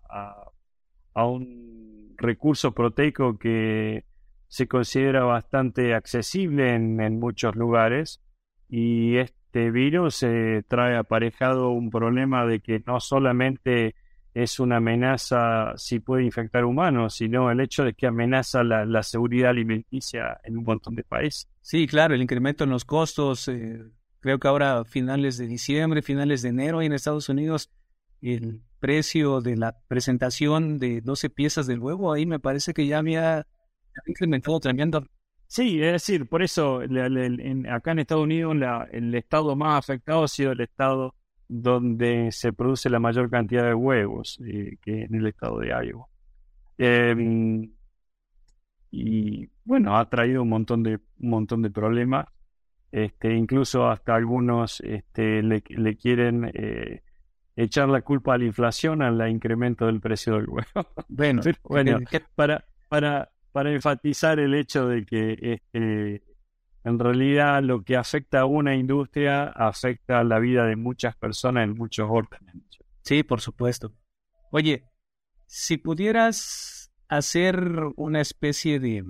a, 1.14 1.26
un 1.26 2.14
recurso 2.16 2.72
proteico 2.72 3.36
que 3.38 4.04
se 4.46 4.68
considera 4.68 5.24
bastante 5.24 5.94
accesible 5.94 6.76
en, 6.76 7.00
en 7.00 7.18
muchos 7.18 7.56
lugares 7.56 8.22
y 8.68 9.16
este 9.16 9.72
virus 9.72 10.22
eh, 10.22 10.62
trae 10.68 10.96
aparejado 10.96 11.70
un 11.70 11.90
problema 11.90 12.46
de 12.46 12.60
que 12.60 12.84
no 12.86 13.00
solamente 13.00 13.96
es 14.34 14.58
una 14.60 14.78
amenaza 14.78 15.74
si 15.76 16.00
puede 16.00 16.24
infectar 16.24 16.64
humanos, 16.64 17.14
sino 17.14 17.50
el 17.50 17.60
hecho 17.60 17.84
de 17.84 17.94
que 17.94 18.06
amenaza 18.06 18.64
la, 18.64 18.84
la 18.84 19.02
seguridad 19.02 19.50
alimenticia 19.50 20.40
en 20.44 20.58
un 20.58 20.64
montón 20.64 20.94
de 20.94 21.04
países. 21.04 21.48
Sí, 21.60 21.86
claro, 21.86 22.14
el 22.14 22.22
incremento 22.22 22.64
en 22.64 22.70
los 22.70 22.84
costos, 22.84 23.48
eh, 23.48 23.82
creo 24.20 24.38
que 24.38 24.48
ahora 24.48 24.84
finales 24.84 25.36
de 25.36 25.46
diciembre, 25.46 26.02
finales 26.02 26.42
de 26.42 26.48
enero 26.48 26.80
en 26.80 26.92
Estados 26.92 27.28
Unidos, 27.28 27.70
el 28.22 28.62
precio 28.78 29.40
de 29.40 29.56
la 29.56 29.76
presentación 29.86 30.78
de 30.78 31.00
12 31.02 31.30
piezas 31.30 31.66
del 31.66 31.80
huevo, 31.80 32.12
ahí 32.12 32.24
me 32.24 32.40
parece 32.40 32.72
que 32.72 32.86
ya 32.86 32.98
había 32.98 33.46
incrementado 34.06 34.58
tremendo. 34.60 35.06
Sí, 35.46 35.82
es 35.82 35.92
decir, 35.92 36.26
por 36.26 36.42
eso 36.42 36.82
en, 36.82 37.68
acá 37.68 37.92
en 37.92 37.98
Estados 37.98 38.24
Unidos 38.24 38.56
la, 38.56 38.88
el 38.90 39.14
estado 39.14 39.54
más 39.54 39.78
afectado 39.78 40.24
ha 40.24 40.28
sido 40.28 40.52
el 40.52 40.60
estado 40.62 41.14
donde 41.52 42.32
se 42.32 42.52
produce 42.54 42.88
la 42.88 42.98
mayor 42.98 43.28
cantidad 43.28 43.64
de 43.64 43.74
huevos, 43.74 44.40
eh, 44.46 44.76
que 44.80 45.02
en 45.02 45.14
el 45.14 45.26
estado 45.26 45.58
de 45.58 45.68
Iowa. 45.68 46.06
Eh, 46.78 47.68
y 48.90 49.48
bueno, 49.64 49.96
ha 49.96 50.08
traído 50.08 50.42
un 50.42 50.48
montón 50.48 50.82
de, 50.82 50.98
un 51.20 51.30
montón 51.30 51.60
de 51.62 51.70
problemas. 51.70 52.26
Este, 52.90 53.34
incluso 53.34 53.88
hasta 53.88 54.14
algunos 54.14 54.80
este, 54.80 55.42
le, 55.42 55.62
le 55.68 55.96
quieren 55.96 56.50
eh, 56.54 57.02
echar 57.56 57.88
la 57.88 58.00
culpa 58.00 58.34
a 58.34 58.38
la 58.38 58.44
inflación, 58.44 59.02
al 59.02 59.28
incremento 59.30 59.86
del 59.86 60.00
precio 60.00 60.34
del 60.34 60.48
huevo. 60.48 60.66
Bueno, 61.08 61.42
Pero, 61.44 61.58
bueno 61.64 61.98
para, 62.34 62.64
para, 62.88 63.30
para 63.52 63.72
enfatizar 63.72 64.38
el 64.40 64.54
hecho 64.54 64.88
de 64.88 65.04
que 65.04 65.36
este, 65.40 66.22
en 66.84 66.98
realidad 66.98 67.62
lo 67.62 67.84
que 67.84 67.96
afecta 67.96 68.40
a 68.40 68.44
una 68.44 68.74
industria 68.74 69.44
afecta 69.44 70.18
a 70.18 70.24
la 70.24 70.38
vida 70.38 70.66
de 70.66 70.76
muchas 70.76 71.16
personas 71.16 71.64
en 71.64 71.74
muchos 71.76 72.08
órdenes. 72.10 72.56
Sí, 73.02 73.22
por 73.22 73.40
supuesto. 73.40 73.92
Oye, 74.50 74.84
si 75.46 75.76
pudieras 75.76 76.92
hacer 77.08 77.60
una 77.96 78.20
especie 78.20 78.80
de 78.80 79.04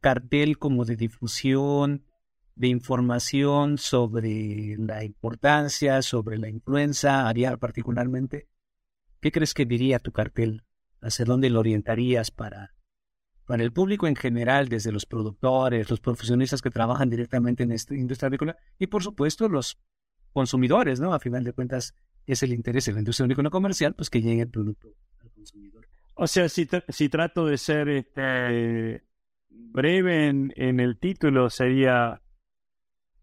cartel 0.00 0.58
como 0.58 0.84
de 0.84 0.96
difusión, 0.96 2.06
de 2.54 2.68
información 2.68 3.78
sobre 3.78 4.76
la 4.78 5.04
importancia, 5.04 6.02
sobre 6.02 6.38
la 6.38 6.48
influenza 6.48 7.28
aviar 7.28 7.58
particularmente, 7.58 8.48
¿qué 9.20 9.30
crees 9.32 9.54
que 9.54 9.64
diría 9.64 9.98
tu 9.98 10.12
cartel? 10.12 10.64
¿Hacia 11.00 11.24
dónde 11.24 11.50
lo 11.50 11.60
orientarías 11.60 12.30
para 12.30 12.74
para 13.50 13.64
el 13.64 13.72
público 13.72 14.06
en 14.06 14.14
general, 14.14 14.68
desde 14.68 14.92
los 14.92 15.06
productores, 15.06 15.90
los 15.90 15.98
profesionistas 15.98 16.62
que 16.62 16.70
trabajan 16.70 17.10
directamente 17.10 17.64
en 17.64 17.72
esta 17.72 17.96
industria 17.96 18.28
agrícola 18.28 18.56
y 18.78 18.86
por 18.86 19.02
supuesto 19.02 19.48
los 19.48 19.76
consumidores, 20.32 21.00
¿no? 21.00 21.12
A 21.12 21.18
final 21.18 21.42
de 21.42 21.52
cuentas 21.52 21.96
es 22.28 22.44
el 22.44 22.52
interés 22.52 22.84
de 22.84 22.92
la 22.92 23.00
industria 23.00 23.24
agrícola 23.24 23.50
comercial, 23.50 23.92
pues 23.96 24.08
que 24.08 24.22
llegue 24.22 24.42
el 24.42 24.50
producto 24.50 24.94
al 25.20 25.32
consumidor. 25.32 25.84
O 26.14 26.28
sea, 26.28 26.48
si, 26.48 27.08
trato 27.08 27.44
de 27.44 27.58
ser 27.58 27.88
este, 27.88 29.02
breve 29.48 30.28
en, 30.28 30.52
en 30.54 30.78
el 30.78 30.96
título 31.00 31.50
sería 31.50 32.22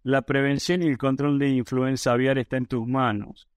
la 0.03 0.23
prevención 0.23 0.83
y 0.83 0.87
el 0.87 0.97
control 0.97 1.39
de 1.39 1.51
influenza 1.51 2.11
aviar 2.11 2.37
está 2.37 2.57
en 2.57 2.65
tus 2.65 2.85
manos, 2.85 3.47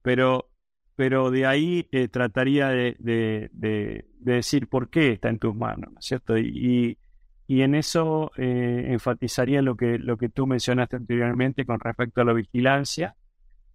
pero 0.00 0.53
pero 0.96 1.30
de 1.30 1.46
ahí 1.46 1.88
eh, 1.92 2.08
trataría 2.08 2.68
de, 2.68 2.96
de, 2.98 3.50
de, 3.52 4.04
de, 4.20 4.32
decir 4.34 4.68
por 4.68 4.90
qué 4.90 5.12
está 5.12 5.28
en 5.28 5.38
tus 5.38 5.54
manos, 5.54 5.92
¿no 5.92 5.98
es 5.98 6.06
cierto? 6.06 6.38
Y, 6.38 6.98
y 7.46 7.62
en 7.62 7.74
eso 7.74 8.30
eh, 8.36 8.86
enfatizaría 8.88 9.60
lo 9.60 9.76
que, 9.76 9.98
lo 9.98 10.16
que 10.16 10.28
tú 10.28 10.46
mencionaste 10.46 10.96
anteriormente 10.96 11.66
con 11.66 11.80
respecto 11.80 12.20
a 12.20 12.24
la 12.24 12.32
vigilancia. 12.32 13.16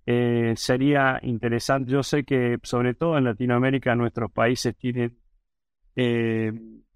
Eh, 0.05 0.53
sería 0.55 1.19
interesante, 1.21 1.91
yo 1.91 2.01
sé 2.01 2.23
que 2.23 2.57
sobre 2.63 2.95
todo 2.95 3.17
en 3.17 3.25
Latinoamérica 3.25 3.93
nuestros 3.95 4.31
países 4.31 4.75
tienen, 4.75 5.19
eh, 5.95 6.51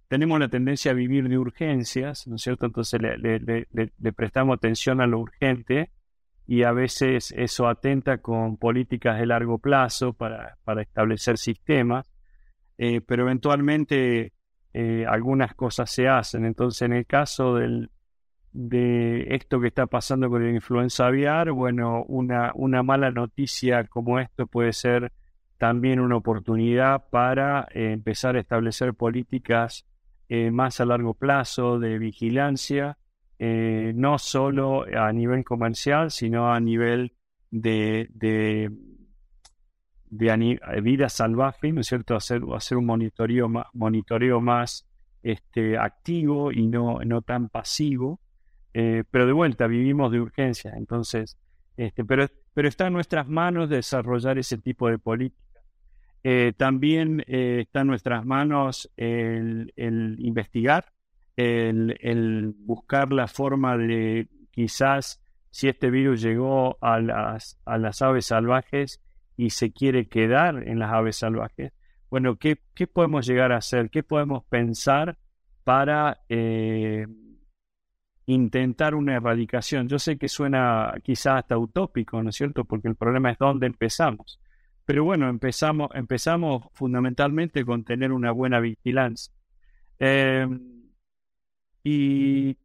tenemos 0.07 0.39
la 0.39 0.47
tendencia 0.47 0.91
a 0.91 0.95
vivir 0.95 1.29
de 1.29 1.37
urgencias, 1.37 2.25
¿no 2.27 2.37
es 2.37 2.41
cierto? 2.41 2.65
Entonces 2.65 2.99
le, 3.01 3.17
le, 3.17 3.39
le, 3.39 3.67
le 3.71 4.13
prestamos 4.13 4.55
atención 4.57 4.99
a 4.99 5.05
lo 5.05 5.19
urgente 5.19 5.91
y 6.45 6.63
a 6.63 6.71
veces 6.71 7.33
eso 7.37 7.67
atenta 7.67 8.17
con 8.17 8.57
políticas 8.57 9.19
de 9.19 9.25
largo 9.25 9.59
plazo 9.59 10.13
para, 10.13 10.57
para 10.63 10.81
establecer 10.81 11.37
sistemas, 11.37 12.11
eh, 12.77 13.01
pero 13.01 13.23
eventualmente 13.23 14.33
eh, 14.73 15.05
algunas 15.07 15.55
cosas 15.55 15.89
se 15.89 16.07
hacen. 16.07 16.45
Entonces, 16.45 16.81
en 16.83 16.93
el 16.93 17.05
caso 17.05 17.55
del, 17.55 17.91
de 18.51 19.33
esto 19.35 19.61
que 19.61 19.67
está 19.67 19.87
pasando 19.87 20.29
con 20.29 20.43
la 20.43 20.51
influenza 20.51 21.07
aviar, 21.07 21.51
bueno, 21.51 22.03
una, 22.07 22.51
una 22.55 22.83
mala 22.83 23.11
noticia 23.11 23.85
como 23.85 24.19
esto 24.19 24.47
puede 24.47 24.73
ser 24.73 25.13
también 25.57 26.01
una 26.01 26.17
oportunidad 26.17 27.05
para 27.09 27.69
eh, 27.71 27.93
empezar 27.93 28.35
a 28.35 28.39
establecer 28.39 28.93
políticas 28.93 29.85
más 30.51 30.81
a 30.81 30.85
largo 30.85 31.13
plazo 31.13 31.77
de 31.77 31.99
vigilancia 31.99 32.97
eh, 33.45 33.91
no 33.93 34.17
solo 34.19 34.85
a 34.85 35.11
nivel 35.11 35.43
comercial, 35.43 36.11
sino 36.11 36.53
a 36.53 36.61
nivel 36.61 37.11
de, 37.51 38.07
de, 38.13 38.71
de 40.09 40.81
vida 40.81 41.09
salvaje, 41.09 41.73
¿no 41.73 41.81
es 41.81 41.87
cierto? 41.87 42.15
Hacer, 42.15 42.41
hacer 42.55 42.77
un 42.77 42.85
monitoreo 42.85 43.49
más, 43.49 43.65
monitoreo 43.73 44.39
más 44.39 44.87
este, 45.23 45.77
activo 45.77 46.53
y 46.53 46.67
no, 46.67 46.99
no 47.03 47.21
tan 47.21 47.49
pasivo. 47.49 48.21
Eh, 48.73 49.03
pero 49.11 49.25
de 49.25 49.33
vuelta, 49.33 49.67
vivimos 49.67 50.09
de 50.13 50.21
urgencia, 50.21 50.71
entonces, 50.77 51.37
este, 51.75 52.05
pero, 52.05 52.27
pero 52.53 52.69
está 52.69 52.87
en 52.87 52.93
nuestras 52.93 53.27
manos 53.27 53.67
desarrollar 53.67 54.37
ese 54.37 54.57
tipo 54.57 54.87
de 54.87 54.99
política. 54.99 55.59
Eh, 56.23 56.53
también 56.55 57.25
eh, 57.27 57.63
está 57.65 57.81
en 57.81 57.87
nuestras 57.87 58.25
manos 58.25 58.89
el 58.95 59.69
investigar, 59.75 60.93
el, 61.35 62.53
buscar 62.57 63.11
la 63.11 63.27
forma 63.27 63.77
de 63.77 64.27
quizás 64.51 65.21
si 65.49 65.67
este 65.67 65.89
virus 65.89 66.21
llegó 66.21 66.77
a 66.81 66.99
las, 66.99 67.59
a 67.65 67.77
las 67.77 68.01
aves 68.01 68.25
salvajes 68.27 69.01
y 69.37 69.51
se 69.51 69.71
quiere 69.71 70.07
quedar 70.07 70.67
en 70.67 70.79
las 70.79 70.91
aves 70.91 71.17
salvajes, 71.17 71.73
bueno, 72.09 72.37
¿qué, 72.37 72.59
qué 72.75 72.85
podemos 72.85 73.25
llegar 73.25 73.51
a 73.51 73.57
hacer? 73.57 73.89
¿Qué 73.89 74.03
podemos 74.03 74.43
pensar 74.45 75.17
para 75.63 76.21
eh, 76.29 77.07
intentar 78.27 78.93
una 78.93 79.15
erradicación? 79.15 79.87
Yo 79.87 79.97
sé 79.97 80.17
que 80.17 80.27
suena 80.27 80.93
quizás 81.03 81.39
hasta 81.39 81.57
utópico, 81.57 82.21
¿no 82.21 82.29
es 82.29 82.35
cierto? 82.35 82.65
Porque 82.65 82.87
el 82.87 82.95
problema 82.95 83.31
es 83.31 83.39
dónde 83.39 83.65
empezamos. 83.65 84.39
Pero 84.85 85.03
bueno, 85.03 85.29
empezamos, 85.29 85.89
empezamos 85.95 86.65
fundamentalmente 86.73 87.65
con 87.65 87.83
tener 87.83 88.11
una 88.11 88.31
buena 88.31 88.59
vigilancia. 88.59 89.33
Eh, 89.97 90.47
y, 91.83 92.57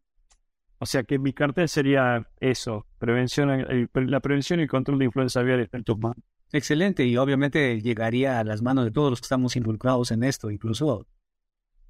o 0.78 0.86
sea 0.86 1.02
que 1.02 1.18
mi 1.18 1.32
cartel 1.32 1.68
sería 1.68 2.30
eso, 2.40 2.86
prevención, 2.98 3.88
la 3.92 4.20
prevención 4.20 4.60
y 4.60 4.66
control 4.66 4.98
de 4.98 5.06
influenza 5.06 5.40
aviar 5.40 5.68
en 5.72 5.84
tus 5.84 5.98
manos. 5.98 6.22
Excelente, 6.52 7.04
y 7.04 7.16
obviamente 7.16 7.80
llegaría 7.80 8.38
a 8.38 8.44
las 8.44 8.62
manos 8.62 8.84
de 8.84 8.90
todos 8.90 9.10
los 9.10 9.20
que 9.20 9.26
estamos 9.26 9.54
involucrados 9.56 10.10
en 10.12 10.24
esto, 10.24 10.50
incluso 10.50 11.06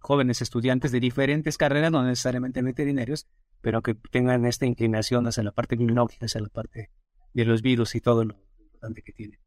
jóvenes 0.00 0.42
estudiantes 0.42 0.90
de 0.90 1.00
diferentes 1.00 1.56
carreras, 1.58 1.92
no 1.92 2.02
necesariamente 2.02 2.62
veterinarios, 2.62 3.26
pero 3.60 3.82
que 3.82 3.94
tengan 3.94 4.46
esta 4.46 4.66
inclinación 4.66 5.26
hacia 5.26 5.42
la 5.42 5.52
parte 5.52 5.76
biológica, 5.76 6.26
hacia 6.26 6.40
la 6.40 6.48
parte 6.48 6.90
de 7.34 7.44
los 7.44 7.62
virus 7.62 7.94
y 7.94 8.00
todo 8.00 8.24
lo 8.24 8.36
importante 8.58 9.02
que 9.02 9.12
tiene. 9.12 9.40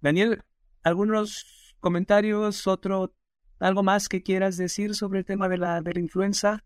Daniel, 0.00 0.42
¿algunos 0.82 1.74
comentarios? 1.80 2.66
¿Otro, 2.66 3.14
algo 3.58 3.82
más 3.82 4.08
que 4.08 4.22
quieras 4.22 4.56
decir 4.56 4.94
sobre 4.94 5.20
el 5.20 5.24
tema 5.24 5.48
de 5.48 5.58
la, 5.58 5.82
de 5.82 5.92
la 5.92 6.00
influenza? 6.00 6.64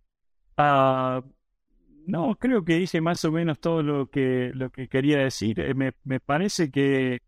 Ah, 0.57 1.23
no, 2.07 2.37
creo 2.37 2.65
que 2.65 2.77
dice 2.77 3.01
más 3.01 3.25
o 3.25 3.33
menos 3.33 3.61
todo 3.61 3.83
lo 3.83 4.09
que, 4.09 4.51
lo 4.55 4.71
que 4.71 4.89
quería 4.89 5.19
decir. 5.19 5.61
Eh, 5.61 5.75
me, 5.75 5.93
me 6.05 6.21
parece 6.21 6.71
que 6.71 7.21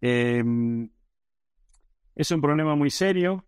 em, 0.00 0.90
es 2.14 2.30
un 2.30 2.40
problema 2.40 2.74
muy 2.74 2.90
serio. 2.90 3.44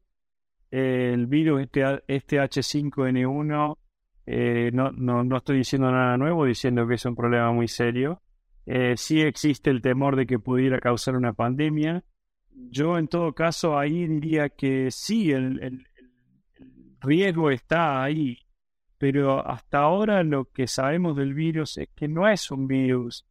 el 0.71 1.27
virus, 1.27 1.63
este, 1.63 2.03
este 2.09 2.39
H5N1, 2.41 3.79
eh, 4.27 4.71
no, 4.73 4.91
no, 4.93 5.25
no, 5.25 5.37
estoy 5.37 5.59
diciendo 5.59 5.91
nada 5.91 6.17
nuevo, 6.17 6.47
diciendo 6.47 6.87
que 6.87 6.95
es 6.95 7.05
un 7.05 7.17
problema 7.17 7.53
muy 7.53 7.69
serio. 7.69 8.23
Eh, 8.67 8.95
sí 8.97 9.21
existe 9.21 9.71
el 9.71 9.83
temor 9.83 10.17
de 10.17 10.27
que 10.27 10.39
pudiera 10.39 10.79
causar 10.81 11.17
una 11.17 11.33
pandemia. 11.33 12.05
Yo, 12.71 12.99
en 12.99 13.09
todo 13.09 13.35
caso, 13.35 13.79
ahí 13.79 14.07
diría 14.07 14.49
que 14.51 14.91
sí, 14.91 15.33
el, 15.33 15.63
el 15.63 15.87
riesgo 17.01 17.51
está 17.51 18.03
ahí 18.03 18.39
pero 19.03 19.45
hasta 19.45 19.79
ahora 19.79 20.23
lo 20.23 20.45
que 20.53 20.69
sabemos 20.69 21.17
del 21.17 21.35
virus 21.35 21.77
es 21.77 21.89
que 21.89 22.07
no 22.07 22.29
es 22.29 22.53
un 22.53 22.69
virus 22.69 23.27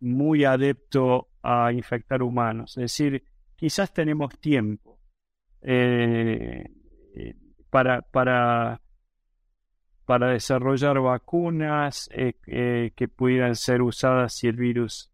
muy 0.00 0.44
adepto 0.44 1.28
a 1.42 1.70
infectar 1.70 2.22
humanos. 2.22 2.78
Es 2.78 2.84
decir, 2.84 3.22
quizás 3.54 3.92
tenemos 3.92 4.38
tiempo 4.38 4.98
eh, 5.60 6.64
eh, 7.14 7.34
para, 7.68 8.00
para, 8.00 8.80
desarrollar 10.32 10.98
vacunas 10.98 12.08
eh, 12.14 12.92
que 12.96 13.08
pudieran 13.08 13.54
ser 13.54 13.82
usadas 13.82 14.32
si 14.32 14.46
el 14.46 14.56
virus 14.56 15.12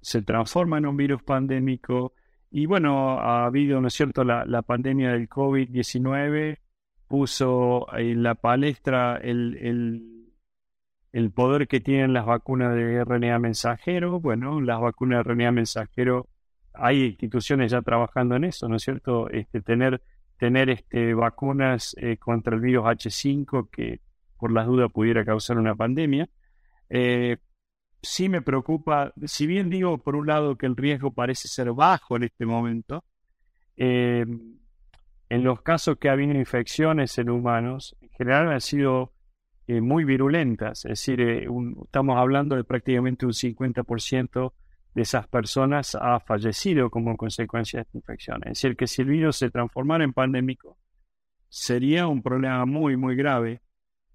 se 0.00 0.22
transforma 0.22 0.78
en 0.78 0.86
un 0.86 0.96
virus 0.96 1.22
pandémico. 1.22 2.14
Y 2.50 2.66
bueno, 2.66 3.20
ha 3.20 3.44
habido, 3.44 3.80
¿no 3.80 3.86
es 3.86 3.94
cierto?, 3.94 4.24
la, 4.24 4.44
la 4.44 4.62
pandemia 4.62 5.12
del 5.12 5.28
COVID-19 5.28 6.58
puso 7.12 7.94
en 7.94 8.22
la 8.22 8.34
palestra 8.34 9.18
el, 9.18 10.32
el, 11.12 11.30
poder 11.32 11.68
que 11.68 11.78
tienen 11.78 12.14
las 12.14 12.24
vacunas 12.24 12.74
de 12.74 13.04
RNA 13.04 13.38
mensajero. 13.38 14.18
Bueno, 14.18 14.62
las 14.62 14.80
vacunas 14.80 15.22
de 15.22 15.30
RNA 15.30 15.52
mensajero, 15.52 16.30
hay 16.72 17.02
instituciones 17.04 17.70
ya 17.70 17.82
trabajando 17.82 18.36
en 18.36 18.44
eso, 18.44 18.66
¿no 18.66 18.76
es 18.76 18.82
cierto? 18.84 19.28
Este, 19.28 19.60
tener 19.60 20.00
tener 20.38 20.70
este, 20.70 21.12
vacunas 21.12 21.94
eh, 21.98 22.16
contra 22.16 22.54
el 22.54 22.62
virus 22.62 22.84
H5 22.84 23.68
que 23.70 24.00
por 24.38 24.50
las 24.50 24.66
dudas 24.66 24.90
pudiera 24.90 25.22
causar 25.22 25.58
una 25.58 25.74
pandemia. 25.74 26.30
Eh, 26.88 27.36
sí 28.00 28.30
me 28.30 28.40
preocupa, 28.40 29.12
si 29.26 29.46
bien 29.46 29.68
digo 29.68 29.98
por 29.98 30.16
un 30.16 30.28
lado 30.28 30.56
que 30.56 30.64
el 30.64 30.76
riesgo 30.76 31.12
parece 31.12 31.46
ser 31.46 31.74
bajo 31.74 32.16
en 32.16 32.22
este 32.22 32.46
momento, 32.46 33.04
eh, 33.76 34.24
en 35.32 35.44
los 35.44 35.62
casos 35.62 35.96
que 35.96 36.10
ha 36.10 36.12
habido 36.12 36.34
infecciones 36.34 37.16
en 37.16 37.30
humanos, 37.30 37.96
en 38.02 38.10
general 38.10 38.52
han 38.52 38.60
sido 38.60 39.14
eh, 39.66 39.80
muy 39.80 40.04
virulentas, 40.04 40.84
es 40.84 40.90
decir, 40.90 41.22
eh, 41.22 41.46
estamos 41.84 42.18
hablando 42.18 42.54
de 42.54 42.64
prácticamente 42.64 43.24
un 43.24 43.32
50% 43.32 44.52
de 44.94 45.00
esas 45.00 45.26
personas 45.28 45.94
ha 45.94 46.20
fallecido 46.20 46.90
como 46.90 47.16
consecuencia 47.16 47.78
de 47.78 47.84
esta 47.84 47.96
infección. 47.96 48.42
Es 48.42 48.60
decir, 48.60 48.76
que 48.76 48.86
si 48.86 49.00
el 49.00 49.08
virus 49.08 49.36
se 49.36 49.50
transformara 49.50 50.04
en 50.04 50.12
pandémico, 50.12 50.76
sería 51.48 52.06
un 52.08 52.22
problema 52.22 52.66
muy, 52.66 52.98
muy 52.98 53.16
grave. 53.16 53.62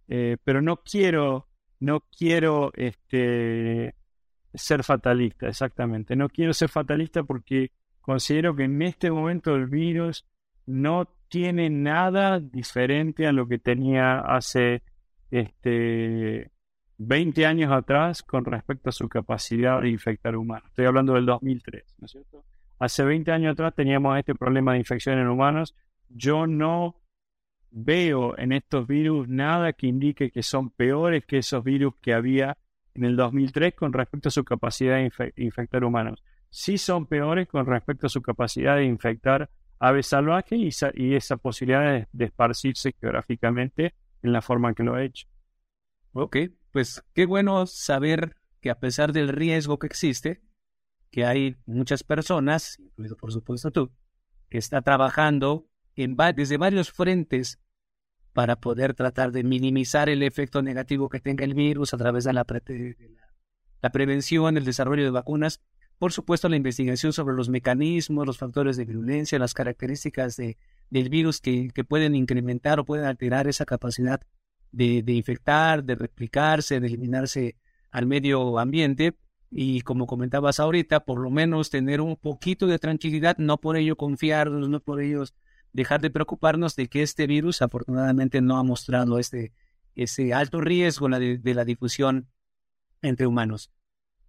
Eh, 0.07 0.37
pero 0.43 0.61
no 0.61 0.83
quiero, 0.83 1.47
no 1.79 2.01
quiero 2.15 2.71
este, 2.75 3.95
ser 4.53 4.83
fatalista, 4.83 5.47
exactamente. 5.47 6.15
No 6.15 6.29
quiero 6.29 6.53
ser 6.53 6.69
fatalista 6.69 7.23
porque 7.23 7.71
considero 8.01 8.55
que 8.55 8.65
en 8.65 8.79
este 8.83 9.09
momento 9.09 9.55
el 9.55 9.65
virus 9.65 10.23
no 10.67 11.09
tiene 11.29 11.69
nada 11.69 12.39
diferente 12.39 13.25
a 13.25 13.31
lo 13.31 13.47
que 13.47 13.57
tenía 13.57 14.19
hace 14.19 14.83
este, 15.31 16.51
20 16.97 17.45
años 17.45 17.71
atrás 17.71 18.23
con 18.23 18.45
respecto 18.45 18.89
a 18.89 18.93
su 18.93 19.09
capacidad 19.09 19.81
de 19.81 19.89
infectar 19.89 20.35
humanos. 20.35 20.69
Estoy 20.69 20.85
hablando 20.85 21.13
del 21.13 21.25
2003, 21.25 21.95
¿no 21.99 22.05
es 22.05 22.11
cierto? 22.11 22.43
Hace 22.79 23.03
20 23.03 23.31
años 23.31 23.53
atrás 23.53 23.73
teníamos 23.75 24.17
este 24.17 24.35
problema 24.35 24.73
de 24.73 24.79
infección 24.79 25.17
en 25.17 25.27
humanos. 25.27 25.75
Yo 26.09 26.45
no 26.47 27.01
veo 27.71 28.37
en 28.37 28.51
estos 28.51 28.87
virus 28.87 29.27
nada 29.27 29.73
que 29.73 29.87
indique 29.87 30.31
que 30.31 30.43
son 30.43 30.69
peores 30.69 31.25
que 31.25 31.39
esos 31.39 31.63
virus 31.63 31.95
que 32.01 32.13
había 32.13 32.57
en 32.93 33.03
el 33.03 33.15
2003 33.15 33.73
con 33.75 33.93
respecto 33.93 34.29
a 34.29 34.31
su 34.31 34.43
capacidad 34.43 34.97
de 34.97 35.33
infectar 35.37 35.83
humanos. 35.83 36.23
Sí 36.49 36.77
son 36.77 37.05
peores 37.05 37.47
con 37.47 37.65
respecto 37.65 38.07
a 38.07 38.09
su 38.09 38.21
capacidad 38.21 38.75
de 38.75 38.85
infectar 38.85 39.49
aves 39.79 40.07
salvajes 40.07 40.81
y, 40.95 41.15
esa 41.15 41.37
posibilidad 41.37 42.07
de, 42.11 42.25
esparcirse 42.25 42.93
geográficamente 42.99 43.93
en 44.21 44.33
la 44.33 44.41
forma 44.41 44.73
que 44.73 44.83
lo 44.83 44.95
ha 44.95 45.03
hecho. 45.03 45.27
Ok, 46.13 46.37
pues 46.71 47.03
qué 47.13 47.25
bueno 47.25 47.65
saber 47.67 48.35
que 48.61 48.69
a 48.69 48.79
pesar 48.79 49.13
del 49.13 49.29
riesgo 49.29 49.77
que 49.79 49.87
existe, 49.87 50.41
que 51.11 51.25
hay 51.25 51.55
muchas 51.65 52.03
personas, 52.03 52.79
incluido 52.79 53.15
por 53.17 53.31
supuesto 53.31 53.71
tú, 53.71 53.91
que 54.49 54.57
está 54.57 54.81
trabajando 54.81 55.67
en 55.95 56.15
desde 56.35 56.57
varios 56.57 56.91
frentes 56.91 57.59
para 58.33 58.57
poder 58.57 58.93
tratar 58.93 59.31
de 59.31 59.43
minimizar 59.43 60.09
el 60.09 60.21
efecto 60.21 60.61
negativo 60.61 61.09
que 61.09 61.19
tenga 61.19 61.43
el 61.43 61.55
virus 61.55 61.93
a 61.93 61.97
través 61.97 62.23
de 62.23 62.33
la, 62.33 62.45
la 63.81 63.89
prevención, 63.91 64.57
el 64.57 64.65
desarrollo 64.65 65.03
de 65.03 65.09
vacunas 65.09 65.61
por 65.99 66.13
supuesto, 66.13 66.47
la 66.47 66.57
investigación 66.57 67.11
sobre 67.11 67.35
los 67.35 67.49
mecanismos, 67.49 68.27
los 68.27 68.37
factores 68.37 68.77
de 68.77 68.85
virulencia, 68.85 69.39
las 69.39 69.53
características 69.53 70.37
de, 70.37 70.57
del 70.89 71.09
virus 71.09 71.41
que, 71.41 71.71
pueden 71.87 72.15
incrementar 72.15 72.79
o 72.79 72.85
pueden 72.85 73.05
alterar 73.05 73.47
esa 73.47 73.65
capacidad 73.65 74.21
de, 74.71 75.03
infectar, 75.07 75.83
de 75.83 75.95
replicarse, 75.95 76.79
de 76.79 76.87
eliminarse 76.87 77.55
al 77.89 78.05
medio 78.05 78.59
ambiente. 78.59 79.17
Y 79.49 79.81
como 79.81 80.05
comentabas 80.05 80.59
ahorita, 80.59 81.05
por 81.05 81.19
lo 81.19 81.31
menos 81.31 81.69
tener 81.69 82.01
un 82.01 82.15
poquito 82.15 82.67
de 82.67 82.77
tranquilidad, 82.77 83.37
no 83.37 83.57
por 83.57 83.77
ello 83.77 83.95
confiarnos, 83.95 84.69
no 84.69 84.79
por 84.81 85.01
ello 85.01 85.23
dejar 85.73 86.01
de 86.01 86.11
preocuparnos 86.11 86.75
de 86.75 86.89
que 86.89 87.01
este 87.01 87.27
virus 87.27 87.61
afortunadamente 87.61 88.41
no 88.41 88.57
ha 88.57 88.63
mostrado 88.63 89.17
este, 89.17 89.53
alto 90.33 90.61
riesgo 90.61 91.09
de 91.09 91.53
la 91.55 91.65
difusión 91.65 92.27
entre 93.01 93.25
humanos. 93.25 93.71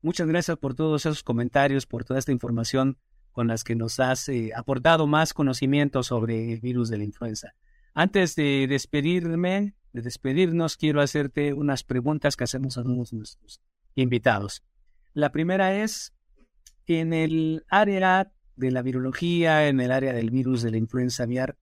Muchas 0.00 0.28
gracias 0.28 0.56
por 0.58 0.74
todos 0.74 1.06
esos 1.06 1.24
comentarios, 1.24 1.86
por 1.86 2.04
toda 2.04 2.20
esta 2.20 2.30
información 2.30 2.98
con 3.32 3.48
las 3.48 3.64
que 3.64 3.74
nos 3.74 3.98
has 3.98 4.28
eh, 4.28 4.52
aportado 4.54 5.06
más 5.06 5.32
conocimiento 5.32 6.02
sobre 6.02 6.52
el 6.52 6.60
virus 6.60 6.88
de 6.88 6.98
la 6.98 7.04
influenza. 7.04 7.54
Antes 7.94 8.36
de 8.36 8.66
despedirme, 8.68 9.74
de 9.92 10.02
despedirnos, 10.02 10.76
quiero 10.76 11.00
hacerte 11.00 11.52
unas 11.52 11.82
preguntas 11.82 12.36
que 12.36 12.44
hacemos 12.44 12.78
a 12.78 12.84
todos 12.84 13.12
nuestros 13.12 13.60
invitados. 13.96 14.62
La 15.14 15.32
primera 15.32 15.82
es, 15.82 16.14
en 16.86 17.12
el 17.12 17.64
área 17.68 18.30
de 18.54 18.70
la 18.70 18.82
virología, 18.82 19.68
en 19.68 19.80
el 19.80 19.90
área 19.90 20.12
del 20.12 20.30
virus 20.30 20.62
de 20.62 20.70
la 20.70 20.78
influenza 20.78 21.24
aviar, 21.24 21.58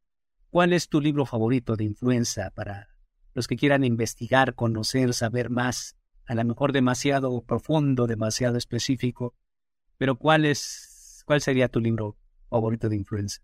¿cuál 0.51 0.75
es 0.75 0.89
tu 0.89 1.01
libro 1.01 1.25
favorito 1.25 1.75
de 1.77 1.85
influenza 1.85 2.51
para 2.51 2.89
los 3.33 3.47
que 3.47 3.57
quieran 3.57 3.85
investigar, 3.85 4.55
conocer, 4.55 5.15
saber 5.15 5.49
más 5.49 5.97
a 6.27 6.35
lo 6.35 6.45
mejor 6.45 6.73
demasiado 6.73 7.43
profundo, 7.43 8.07
demasiado 8.07 8.57
específico, 8.59 9.35
pero 9.99 10.17
¿cuál 10.17 10.45
es, 10.45 11.23
cuál 11.27 11.41
sería 11.41 11.69
tu 11.69 11.81
libro 11.81 12.17
favorito 12.49 12.89
de 12.89 12.97
influenza? 12.97 13.41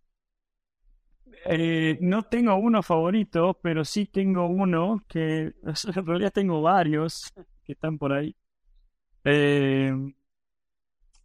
Eh, 1.45 1.99
no 2.01 2.23
tengo 2.25 2.55
uno 2.57 2.83
favorito, 2.83 3.59
pero 3.63 3.85
sí 3.85 4.07
tengo 4.07 4.47
uno 4.47 5.05
que 5.09 5.53
en 5.97 6.07
realidad 6.07 6.33
tengo 6.33 6.63
varios 6.63 7.33
que 7.65 7.73
están 7.73 7.99
por 7.99 8.13
ahí. 8.13 8.35
Eh, 9.25 9.93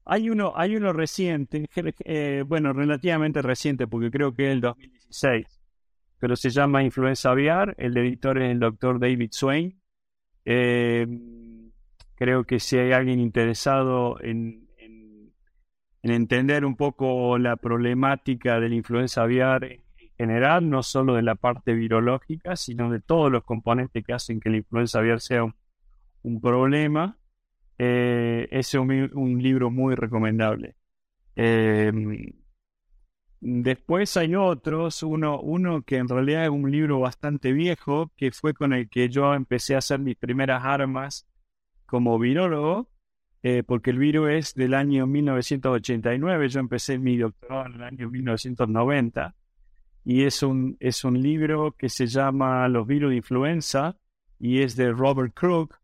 hay 0.06 0.30
uno, 0.30 0.54
hay 0.56 0.76
uno 0.76 0.94
reciente, 0.94 1.68
eh, 2.06 2.44
bueno, 2.48 2.72
relativamente 2.72 3.42
reciente, 3.42 3.88
porque 3.88 4.10
creo 4.10 4.34
que 4.34 4.48
es 4.48 4.52
el 4.54 4.62
2016, 4.62 5.62
pero 6.18 6.36
se 6.36 6.50
llama 6.50 6.84
Influenza 6.84 7.32
Aviar. 7.32 7.76
El 7.78 7.98
editor 7.98 8.42
es 8.42 8.52
el 8.52 8.60
doctor 8.60 9.00
David 9.00 9.30
Swain. 9.32 9.82
Creo 12.18 12.46
que 12.46 12.60
si 12.60 12.78
hay 12.78 12.94
alguien 12.94 13.20
interesado 13.20 14.20
en, 14.22 14.68
en, 14.80 15.32
entender 16.02 16.66
un 16.66 16.76
poco 16.76 17.38
la 17.38 17.58
problemática 17.58 18.60
de 18.60 18.70
la 18.70 18.76
influenza 18.76 19.22
aviar 19.22 19.64
en 19.66 19.84
general, 20.18 20.68
no 20.68 20.82
solo 20.82 21.14
de 21.14 21.22
la 21.22 21.36
parte 21.36 21.74
virológica, 21.74 22.56
sino 22.56 22.90
de 22.90 23.02
todos 23.02 23.32
los 23.32 23.44
componentes 23.44 24.04
que 24.04 24.14
hacen 24.14 24.40
que 24.40 24.50
la 24.50 24.58
influenza 24.58 25.00
aviar 25.00 25.22
sea 25.22 25.44
un, 26.24 26.42
problema, 26.42 27.20
eh, 27.78 28.48
es 28.50 28.74
un, 28.74 29.38
libro 29.40 29.70
muy 29.70 29.94
recomendable. 29.94 30.76
Em, 31.36 32.34
Después 33.40 34.18
hay 34.18 34.34
otros, 34.34 35.04
uno 35.04 35.84
que 35.86 35.98
en 35.98 36.08
realidad 36.08 36.46
es 36.46 36.50
un 36.50 36.72
libro 36.72 37.00
bastante 37.00 37.52
viejo, 37.52 38.12
que 38.18 38.32
fue 38.32 38.56
con 38.56 38.74
el 38.74 38.90
que 38.90 39.10
yo 39.10 39.36
empecé 39.36 39.76
a 39.76 39.78
hacer 39.78 40.00
mis 40.00 40.18
primeras 40.18 40.66
armas 40.66 41.28
como 41.88 42.20
virólogo, 42.20 42.90
eh, 43.42 43.64
porque 43.66 43.90
el 43.90 43.98
virus 43.98 44.30
es 44.30 44.54
del 44.54 44.74
año 44.74 45.08
1989, 45.08 46.50
yo 46.50 46.60
empecé 46.60 47.00
mi 47.00 47.18
doctorado 47.18 47.66
en 47.68 47.74
el 47.74 47.84
año 47.84 48.10
1990, 48.10 49.36
y 50.04 50.24
es 50.24 50.44
un, 50.44 50.78
es 50.80 51.04
un 51.04 51.22
libro 51.22 51.72
que 51.72 51.90
se 51.90 52.08
llama 52.08 52.68
Los 52.68 52.86
virus 52.86 53.12
de 53.12 53.18
influenza, 53.18 53.98
y 54.40 54.62
es 54.62 54.76
de 54.76 54.92
Robert 54.92 55.34
Crook, 55.34 55.80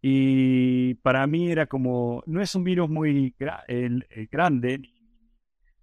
y 0.00 0.94
para 0.94 1.26
mí 1.26 1.50
era 1.50 1.66
como, 1.66 2.22
no 2.26 2.40
es 2.40 2.54
un 2.54 2.62
virus 2.62 2.88
muy 2.88 3.34
grande, 4.30 4.82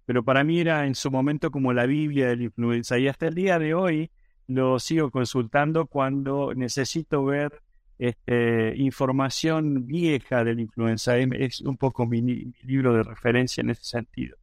pero 0.06 0.24
para 0.24 0.44
mí 0.44 0.60
era 0.60 0.86
en 0.86 0.94
su 0.94 1.10
momento 1.10 1.50
como 1.50 1.72
la 1.72 1.86
Biblia 1.86 2.28
de 2.28 2.36
la 2.36 2.44
influenza. 2.44 2.98
Y 2.98 3.08
hasta 3.08 3.26
el 3.26 3.34
día 3.34 3.58
de 3.58 3.74
hoy 3.74 4.10
lo 4.46 4.78
sigo 4.78 5.10
consultando 5.10 5.86
cuando 5.86 6.54
necesito 6.54 7.24
ver 7.24 7.60
este, 7.98 8.74
información 8.76 9.86
vieja 9.86 10.44
de 10.44 10.54
la 10.54 10.60
influenza. 10.60 11.16
Es 11.18 11.60
un 11.60 11.76
poco 11.76 12.06
mi, 12.06 12.22
libro 12.62 12.94
de 12.94 13.02
referencia 13.02 13.60
en 13.62 13.70
ese 13.70 13.84
sentido. 13.84 14.36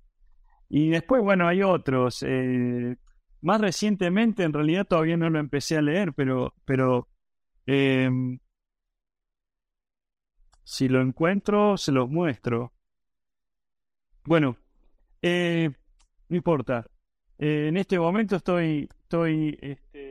Y 0.69 0.89
después, 0.89 1.21
bueno, 1.21 1.47
hay 1.47 1.61
otros. 1.63 2.23
Eh, 2.27 2.95
más 3.41 3.61
recientemente, 3.61 4.43
en 4.43 4.53
realidad 4.53 4.87
todavía 4.87 5.17
no 5.17 5.29
lo 5.29 5.39
empecé 5.39 5.77
a 5.77 5.81
leer, 5.81 6.13
pero, 6.13 6.53
pero 6.65 7.09
em, 7.65 8.39
si 10.63 10.87
lo 10.87 11.01
encuentro, 11.01 11.77
se 11.77 11.91
los 11.91 12.09
muestro. 12.09 12.73
Bueno, 14.25 14.57
eh, 15.21 15.69
no 16.29 16.37
importa. 16.37 16.85
Eh, 17.37 17.67
en 17.67 17.77
este 17.77 17.99
momento 17.99 18.37
estoy, 18.37 18.89
estoy 19.03 19.57
este, 19.61 20.02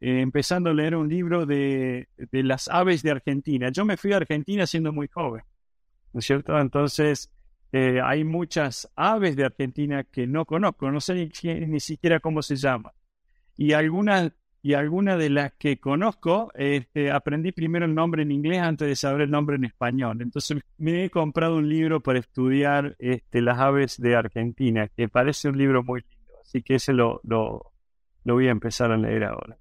eh, 0.00 0.20
empezando 0.20 0.70
a 0.70 0.74
leer 0.74 0.96
un 0.96 1.08
libro 1.08 1.46
de, 1.46 2.08
de, 2.16 2.42
las 2.42 2.68
aves 2.68 3.02
de 3.02 3.10
Argentina. 3.10 3.70
Yo 3.70 3.84
me 3.84 3.96
fui 3.96 4.12
a 4.12 4.16
Argentina 4.16 4.66
siendo 4.66 4.92
muy 4.92 5.08
joven, 5.08 5.42
¿no 6.12 6.20
es 6.20 6.26
cierto? 6.26 6.58
Entonces, 6.58 7.30
hay 7.72 8.24
muchas 8.24 8.90
aves 8.96 9.36
de 9.36 9.44
Argentina 9.44 10.02
que 10.02 10.26
no 10.26 10.44
conozco, 10.44 10.90
no 10.90 11.00
sé 11.00 11.30
ni, 11.42 11.54
ni 11.66 11.78
siquiera 11.78 12.18
cómo 12.18 12.42
se 12.42 12.56
llaman. 12.56 12.92
Y 13.56 13.74
algunas 13.74 14.32
y 14.62 14.74
algunas 14.74 15.18
de 15.18 15.30
las 15.30 15.52
que 15.54 15.78
conozco, 15.78 16.52
este, 16.54 17.10
aprendí 17.10 17.52
primero 17.52 17.86
el 17.86 17.94
nombre 17.94 18.22
en 18.22 18.30
inglés 18.30 18.60
antes 18.60 18.88
de 18.88 18.96
saber 18.96 19.22
el 19.22 19.30
nombre 19.30 19.56
en 19.56 19.64
español. 19.64 20.20
Entonces 20.20 20.58
me 20.76 21.04
he 21.04 21.10
comprado 21.10 21.56
un 21.56 21.68
libro 21.68 22.00
para 22.00 22.18
estudiar 22.18 22.94
este, 22.98 23.40
las 23.40 23.58
aves 23.58 23.98
de 24.00 24.16
Argentina, 24.16 24.88
que 24.88 25.08
parece 25.08 25.48
un 25.48 25.56
libro 25.56 25.82
muy 25.82 26.02
lindo. 26.02 26.34
Así 26.42 26.62
que 26.62 26.74
ese 26.74 26.92
lo, 26.92 27.20
lo, 27.24 27.72
lo 28.24 28.34
voy 28.34 28.48
a 28.48 28.50
empezar 28.50 28.92
a 28.92 28.98
leer 28.98 29.24
ahora. 29.24 29.56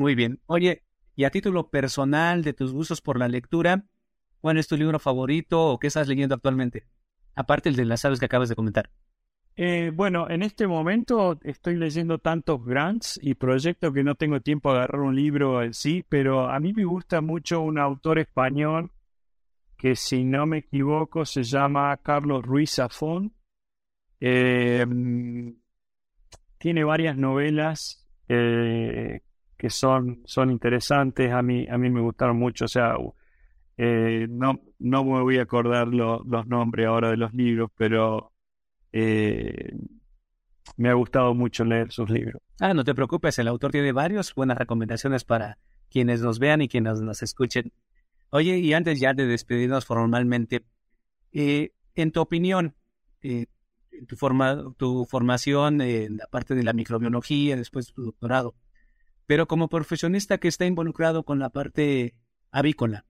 Muy 0.00 0.14
bien. 0.14 0.40
Oye, 0.46 0.82
y 1.14 1.24
a 1.24 1.30
título 1.30 1.68
personal 1.68 2.42
de 2.42 2.54
tus 2.54 2.72
gustos 2.72 3.02
por 3.02 3.18
la 3.18 3.28
lectura, 3.28 3.84
¿cuál 4.40 4.56
es 4.56 4.66
tu 4.66 4.78
libro 4.78 4.98
favorito 4.98 5.62
o 5.62 5.78
qué 5.78 5.88
estás 5.88 6.08
leyendo 6.08 6.34
actualmente? 6.34 6.86
Aparte 7.34 7.68
el 7.68 7.76
de 7.76 7.84
las 7.84 8.02
aves 8.06 8.18
que 8.18 8.24
acabas 8.24 8.48
de 8.48 8.56
comentar. 8.56 8.88
Eh, 9.56 9.92
bueno, 9.94 10.30
en 10.30 10.42
este 10.42 10.66
momento 10.66 11.38
estoy 11.42 11.76
leyendo 11.76 12.16
tantos 12.16 12.64
grants 12.64 13.20
y 13.22 13.34
proyectos 13.34 13.92
que 13.92 14.02
no 14.02 14.14
tengo 14.14 14.40
tiempo 14.40 14.70
a 14.70 14.76
agarrar 14.76 15.02
un 15.02 15.14
libro 15.14 15.62
en 15.62 15.74
sí, 15.74 16.02
pero 16.08 16.48
a 16.48 16.58
mí 16.60 16.72
me 16.72 16.86
gusta 16.86 17.20
mucho 17.20 17.60
un 17.60 17.78
autor 17.78 18.20
español 18.20 18.92
que 19.76 19.96
si 19.96 20.24
no 20.24 20.46
me 20.46 20.60
equivoco 20.60 21.26
se 21.26 21.42
llama 21.42 21.94
Carlos 21.98 22.42
Ruiz 22.42 22.76
Zafón. 22.76 23.34
Eh, 24.18 24.86
tiene 26.56 26.84
varias 26.84 27.18
novelas 27.18 28.08
eh, 28.28 29.20
que 29.60 29.68
son, 29.68 30.22
son 30.24 30.50
interesantes, 30.50 31.30
a 31.30 31.42
mí, 31.42 31.66
a 31.68 31.76
mí 31.76 31.90
me 31.90 32.00
gustaron 32.00 32.38
mucho, 32.38 32.64
o 32.64 32.68
sea, 32.68 32.94
no, 33.76 34.60
no 34.78 35.04
me 35.04 35.20
voy 35.20 35.36
a 35.36 35.42
acordar 35.42 35.88
los 35.88 36.46
nombres 36.46 36.86
ahora 36.86 37.10
de 37.10 37.18
los 37.18 37.34
libros, 37.34 37.70
pero 37.76 38.32
eh, 38.90 39.70
me 40.78 40.88
ha 40.88 40.94
gustado 40.94 41.34
mucho 41.34 41.62
leer 41.66 41.92
sus 41.92 42.08
libros. 42.08 42.40
Ah, 42.58 42.72
no 42.72 42.84
te 42.84 42.94
preocupes, 42.94 43.38
el 43.38 43.48
autor 43.48 43.70
tiene 43.70 43.92
varios 43.92 44.34
buenas 44.34 44.56
recomendaciones 44.56 45.24
para 45.24 45.58
quienes 45.90 46.22
nos 46.22 46.38
vean 46.38 46.62
y 46.62 46.68
quienes 46.68 47.02
nos 47.02 47.22
escuchen. 47.22 47.70
Oye, 48.30 48.56
y 48.56 48.72
antes 48.72 48.98
ya 48.98 49.12
de 49.12 49.26
despedirnos 49.26 49.84
formalmente, 49.84 50.64
eh, 51.32 51.72
en 51.96 52.12
tu 52.12 52.22
opinión, 52.22 52.76
eh, 53.20 53.44
tu, 54.08 54.16
forma, 54.16 54.72
tu 54.78 55.04
formación 55.04 55.82
en 55.82 56.16
la 56.16 56.26
parte 56.28 56.54
de 56.54 56.62
la 56.62 56.72
microbiología, 56.72 57.56
después 57.56 57.92
tu 57.92 58.04
doctorado, 58.04 58.54
pero 59.30 59.46
como 59.46 59.68
profesionista 59.68 60.38
que 60.38 60.48
está 60.48 60.66
involucrado 60.66 61.22
con 61.22 61.38
la 61.38 61.50
parte 61.50 62.16
avícola, 62.50 63.06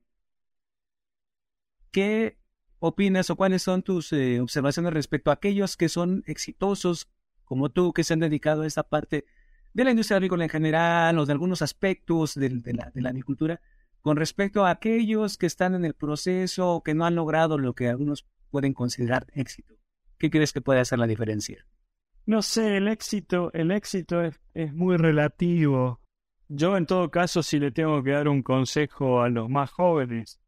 ¿qué 1.93 2.37
opinas 2.79 3.31
o 3.31 3.37
cuáles 3.37 3.63
son 3.63 3.83
tus 3.83 4.13
eh, 4.13 4.39
observaciones 4.39 4.93
respecto 4.93 5.31
a 5.31 5.33
aquellos 5.33 5.79
que 5.79 5.89
son 5.89 6.23
exitosos 6.27 7.09
como 7.47 7.71
tú, 7.71 7.95
que 7.95 8.05
se 8.05 8.13
han 8.13 8.21
dedicado 8.21 8.61
a 8.61 8.67
esta 8.67 8.83
parte 8.83 9.25
de 9.73 9.83
la 9.83 9.93
industria 9.93 10.17
agrícola 10.19 10.45
en 10.45 10.51
general 10.51 11.19
o 11.19 11.25
de 11.25 11.33
algunos 11.33 11.63
aspectos 11.63 12.35
de, 12.35 12.51
la, 12.51 12.91
de 12.95 13.09
agricultura, 13.09 13.63
con 14.03 14.19
respecto 14.19 14.67
a 14.67 14.73
aquellos 14.73 15.39
que 15.39 15.47
están 15.47 15.75
en 15.75 15.87
el 15.87 15.95
proceso 15.95 16.69
o 16.69 16.83
que 16.83 16.93
no 16.93 17.07
han 17.07 17.15
logrado 17.15 17.57
lo 17.57 17.75
que 17.75 17.89
algunos 17.89 18.27
pueden 18.51 18.75
considerar 18.75 19.27
éxito? 19.33 19.73
¿Qué 20.19 20.31
crees 20.31 20.53
que 20.53 20.61
puede 20.61 20.81
hacer 20.81 20.99
la 20.99 21.07
diferencia? 21.07 21.65
No 22.27 22.43
sé, 22.43 22.77
el 22.77 22.89
éxito, 22.89 23.51
el 23.55 23.71
éxito 23.71 24.21
es 24.53 24.75
muy 24.75 24.99
relativo. 24.99 25.99
Yo 26.53 26.77
en 26.77 26.85
todo 26.85 27.11
caso, 27.13 27.45
si 27.45 27.61
le 27.61 27.71
tengo 27.71 28.03
que 28.03 28.11
dar 28.11 28.27
un 28.29 28.43
consejo 28.43 29.23
a 29.23 29.29
los 29.29 29.49
más 29.49 29.71
jóvenes, 29.71 30.41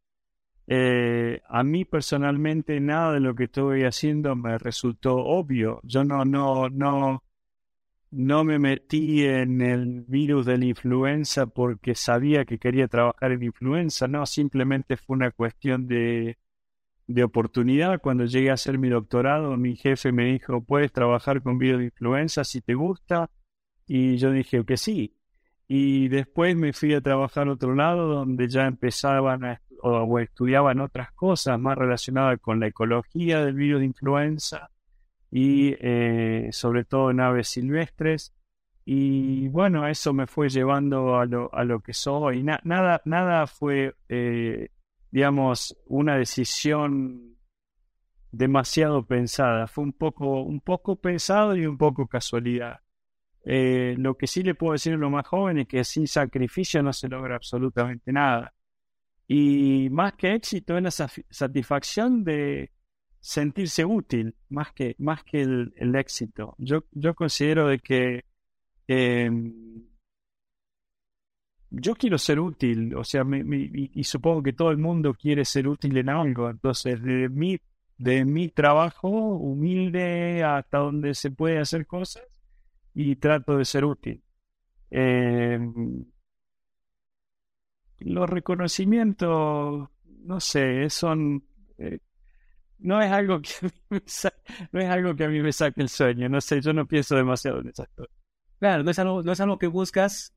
eh, 0.67 1.41
a 1.49 1.63
mí 1.63 1.85
personalmente 1.85 2.81
nada 2.81 3.13
de 3.13 3.21
lo 3.21 3.37
que 3.37 3.45
estoy 3.45 3.85
haciendo 3.85 4.35
me 4.35 4.59
resultó 4.59 5.17
obvio. 5.17 5.81
Yo 5.85 6.03
no, 6.03 6.25
no, 6.25 6.69
no, 6.71 7.23
no 8.11 8.45
me 8.45 8.59
metí 8.59 9.25
en 9.25 9.61
el 9.63 10.03
virus 10.09 10.47
de 10.47 10.59
la 10.59 10.65
influenza 10.65 11.47
porque 11.47 11.95
sabía 11.95 12.45
que 12.47 12.59
quería 12.59 12.89
trabajar 12.89 13.31
en 13.31 13.45
influenza. 13.45 14.09
No, 14.09 14.27
simplemente 14.27 14.97
fue 14.97 15.15
una 15.15 15.31
cuestión 15.31 15.87
de, 15.87 16.37
de 17.07 17.25
oportunidad. 17.25 18.01
Cuando 18.01 18.25
llegué 18.25 18.51
a 18.51 18.55
hacer 18.55 18.77
mi 18.77 18.89
doctorado, 18.89 19.57
mi 19.57 19.77
jefe 19.77 20.11
me 20.11 20.25
dijo, 20.25 20.65
puedes 20.65 20.91
trabajar 20.93 21.43
con 21.43 21.59
virus 21.59 21.79
de 21.79 21.85
influenza 21.87 22.43
si 22.43 22.61
te 22.61 22.75
gusta. 22.75 23.31
Y 23.87 24.17
yo 24.17 24.33
dije 24.33 24.65
que 24.65 24.77
sí. 24.77 25.17
Y 25.75 26.09
después 26.09 26.55
me 26.55 26.75
fui 26.75 26.93
a 26.93 27.01
trabajar 27.01 27.49
a 27.49 27.53
otro 27.53 27.75
lado 27.75 28.07
donde 28.07 28.47
ya 28.47 28.67
empezaban 28.67 29.43
a 29.43 29.63
o, 29.81 30.19
estudiaban 30.19 30.81
otras 30.81 31.13
cosas 31.13 31.59
más 31.59 31.79
relacionadas 31.79 32.39
con 32.43 32.61
la 32.61 32.67
ecología 32.67 33.43
del 33.43 33.55
virus 33.55 33.81
de 33.81 33.87
influenza 33.87 34.71
y 35.31 35.75
eh, 35.81 36.51
sobre 36.53 36.85
todo 36.85 37.11
en 37.11 37.21
aves 37.21 37.49
silvestres. 37.49 38.35
Y 38.85 39.49
bueno, 39.49 39.89
eso 39.89 40.13
me 40.13 40.27
fue 40.27 40.51
llevando 40.51 41.19
a 41.19 41.25
lo, 41.25 41.49
a 41.55 41.65
lo 41.65 41.81
que 41.81 41.95
soy. 41.95 42.43
nada, 42.43 43.01
nada 43.07 43.47
fue, 43.47 43.95
eh, 44.11 44.69
digamos, 45.11 45.75
una 45.87 46.19
decisión 46.19 47.39
demasiado 48.31 49.07
pensada. 49.07 49.67
Fue 49.69 49.85
un 49.85 49.95
poco, 49.95 50.43
un 50.43 50.61
poco 50.61 50.97
pensado 50.97 51.57
y 51.57 51.65
un 51.65 51.79
poco 51.79 52.07
casualidad. 52.07 52.81
Eh, 53.45 53.97
lo 53.99 54.17
que 54.17 54.27
sí 54.27 54.43
le 54.43 54.55
puedo 54.55 54.73
decir 54.73 54.95
a 54.95 54.97
los 54.97 55.11
más 55.11 55.27
jóvenes 55.27 55.63
es 55.63 55.69
que 55.69 55.85
sin 55.85 56.07
sacrificio 56.07 56.83
no 56.83 56.93
se 56.93 57.09
logra 57.09 57.37
absolutamente 57.37 58.13
nada. 58.13 58.55
Y 59.27 59.89
más 59.91 60.15
que 60.15 60.35
éxito 60.35 60.77
es 60.77 60.83
la 60.83 60.91
satisfacción 61.31 62.25
de 62.25 62.71
sentirse 63.21 63.85
útil, 63.85 64.35
más 64.51 64.73
que, 64.73 64.95
más 64.99 65.25
que 65.25 65.43
el, 65.43 65.95
éxito. 65.97 66.55
Yo, 66.59 66.85
yo 66.93 67.15
considero 67.15 67.69
de 67.69 67.79
que 67.79 68.25
em, 68.89 69.87
yo 71.71 71.95
quiero 71.95 72.19
ser 72.19 72.41
útil, 72.41 72.95
o 72.95 73.05
sea, 73.05 73.25
y, 73.25 74.05
supongo 74.05 74.43
que 74.43 74.53
todo 74.53 74.71
el 74.71 74.79
mundo 74.79 75.15
quiere 75.15 75.45
ser 75.45 75.69
útil 75.69 75.97
en 75.97 76.11
algo. 76.11 76.51
Entonces, 76.51 77.03
de 77.03 77.29
mi, 77.29 77.59
de 77.97 78.25
mi 78.25 78.49
trabajo 78.49 79.09
humilde 79.09 80.45
hasta 80.45 80.79
donde 80.79 81.15
se 81.15 81.31
puede 81.31 81.59
hacer 81.59 81.87
cosas 81.87 82.23
y 82.95 83.17
trato 83.17 83.57
de 83.57 83.65
ser 83.65 83.85
útil. 83.85 84.23
Eh, 84.91 85.59
los 88.01 88.29
reconocimientos, 88.29 89.89
no 90.25 90.41
sé, 90.41 90.91
son... 90.91 91.45
Eh, 91.79 92.01
no 92.79 93.01
es 93.01 93.13
algo 93.13 93.41
que 93.41 93.51
no 94.73 94.81
es 94.81 94.89
algo 94.89 95.15
que 95.15 95.25
a 95.25 95.29
mí 95.29 95.41
me 95.41 95.53
saque 95.53 95.83
el 95.83 95.89
sueño, 95.89 96.29
no 96.29 96.41
sé, 96.41 96.61
yo 96.61 96.73
no 96.73 96.87
pienso 96.87 97.17
demasiado 97.17 97.61
en 97.61 97.69
esas 97.69 97.89
cosas. 97.89 98.15
Claro, 98.59 98.83
no 98.83 98.91
es 98.91 98.99
algo, 98.99 99.23
no 99.23 99.33
es 99.33 99.41
algo 99.41 99.59
que 99.59 99.69
buscas, 99.69 100.35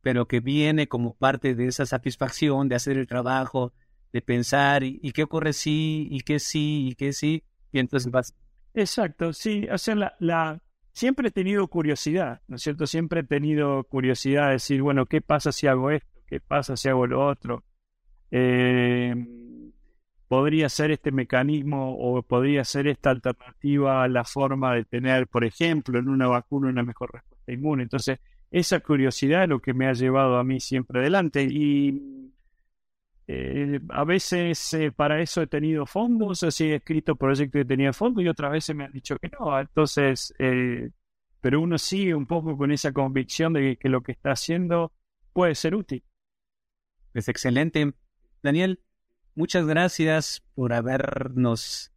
pero 0.00 0.26
que 0.26 0.40
viene 0.40 0.88
como 0.88 1.14
parte 1.14 1.54
de 1.54 1.66
esa 1.66 1.86
satisfacción 1.86 2.68
de 2.68 2.76
hacer 2.76 2.98
el 2.98 3.06
trabajo, 3.06 3.72
de 4.12 4.20
pensar 4.20 4.82
y, 4.82 5.12
qué 5.12 5.22
ocurre 5.22 5.52
sí, 5.52 6.08
y 6.10 6.20
qué 6.20 6.38
sí, 6.38 6.88
y 6.88 6.94
qué 6.94 7.12
sí, 7.12 7.44
y 7.72 7.78
entonces 7.78 8.10
vas 8.10 8.34
Exacto, 8.74 9.32
sí. 9.32 9.66
O 9.70 9.78
sea, 9.78 9.94
la, 9.94 10.16
la, 10.18 10.62
siempre 10.92 11.28
he 11.28 11.30
tenido 11.30 11.66
curiosidad, 11.68 12.40
¿no 12.48 12.56
es 12.56 12.62
cierto? 12.62 12.86
Siempre 12.86 13.20
he 13.20 13.24
tenido 13.24 13.84
curiosidad 13.84 14.46
de 14.46 14.52
decir, 14.52 14.82
bueno, 14.82 15.06
¿qué 15.06 15.20
pasa 15.20 15.52
si 15.52 15.66
hago 15.66 15.90
esto? 15.90 16.20
¿Qué 16.26 16.40
pasa 16.40 16.76
si 16.76 16.88
hago 16.88 17.06
lo 17.06 17.26
otro? 17.26 17.64
Eh, 18.30 19.14
podría 20.28 20.68
ser 20.68 20.90
este 20.90 21.12
mecanismo 21.12 21.94
o 21.94 22.22
podría 22.22 22.64
ser 22.64 22.86
esta 22.86 23.10
alternativa 23.10 24.02
a 24.02 24.08
la 24.08 24.24
forma 24.24 24.74
de 24.74 24.84
tener, 24.84 25.26
por 25.26 25.44
ejemplo, 25.44 25.98
en 25.98 26.08
una 26.08 26.26
vacuna 26.28 26.68
una 26.70 26.82
mejor 26.82 27.12
respuesta 27.12 27.52
inmune. 27.52 27.82
Entonces, 27.82 28.18
esa 28.50 28.80
curiosidad 28.80 29.44
es 29.44 29.48
lo 29.48 29.60
que 29.60 29.74
me 29.74 29.86
ha 29.86 29.92
llevado 29.92 30.38
a 30.38 30.44
mí 30.44 30.60
siempre 30.60 31.00
adelante 31.00 31.42
y 31.42 32.21
eh, 33.34 33.80
a 33.88 34.04
veces 34.04 34.74
eh, 34.74 34.92
para 34.92 35.22
eso 35.22 35.40
he 35.40 35.46
tenido 35.46 35.86
fondos, 35.86 36.42
así 36.42 36.64
he 36.64 36.74
escrito 36.76 37.16
proyectos 37.16 37.60
que 37.60 37.64
tenía 37.64 37.94
fondos 37.94 38.22
y 38.22 38.28
otras 38.28 38.52
veces 38.52 38.76
me 38.76 38.84
han 38.84 38.92
dicho 38.92 39.16
que 39.16 39.30
no. 39.30 39.58
Entonces, 39.58 40.34
eh, 40.38 40.90
pero 41.40 41.60
uno 41.60 41.78
sigue 41.78 42.14
un 42.14 42.26
poco 42.26 42.58
con 42.58 42.72
esa 42.72 42.92
convicción 42.92 43.54
de 43.54 43.78
que, 43.78 43.88
lo 43.88 44.02
que 44.02 44.12
está 44.12 44.32
haciendo 44.32 44.92
puede 45.32 45.54
ser 45.54 45.74
útil. 45.74 46.04
Es 47.14 47.28
excelente. 47.28 47.94
Daniel, 48.42 48.82
muchas 49.34 49.66
gracias 49.66 50.42
por 50.54 50.74
habernos 50.74 51.90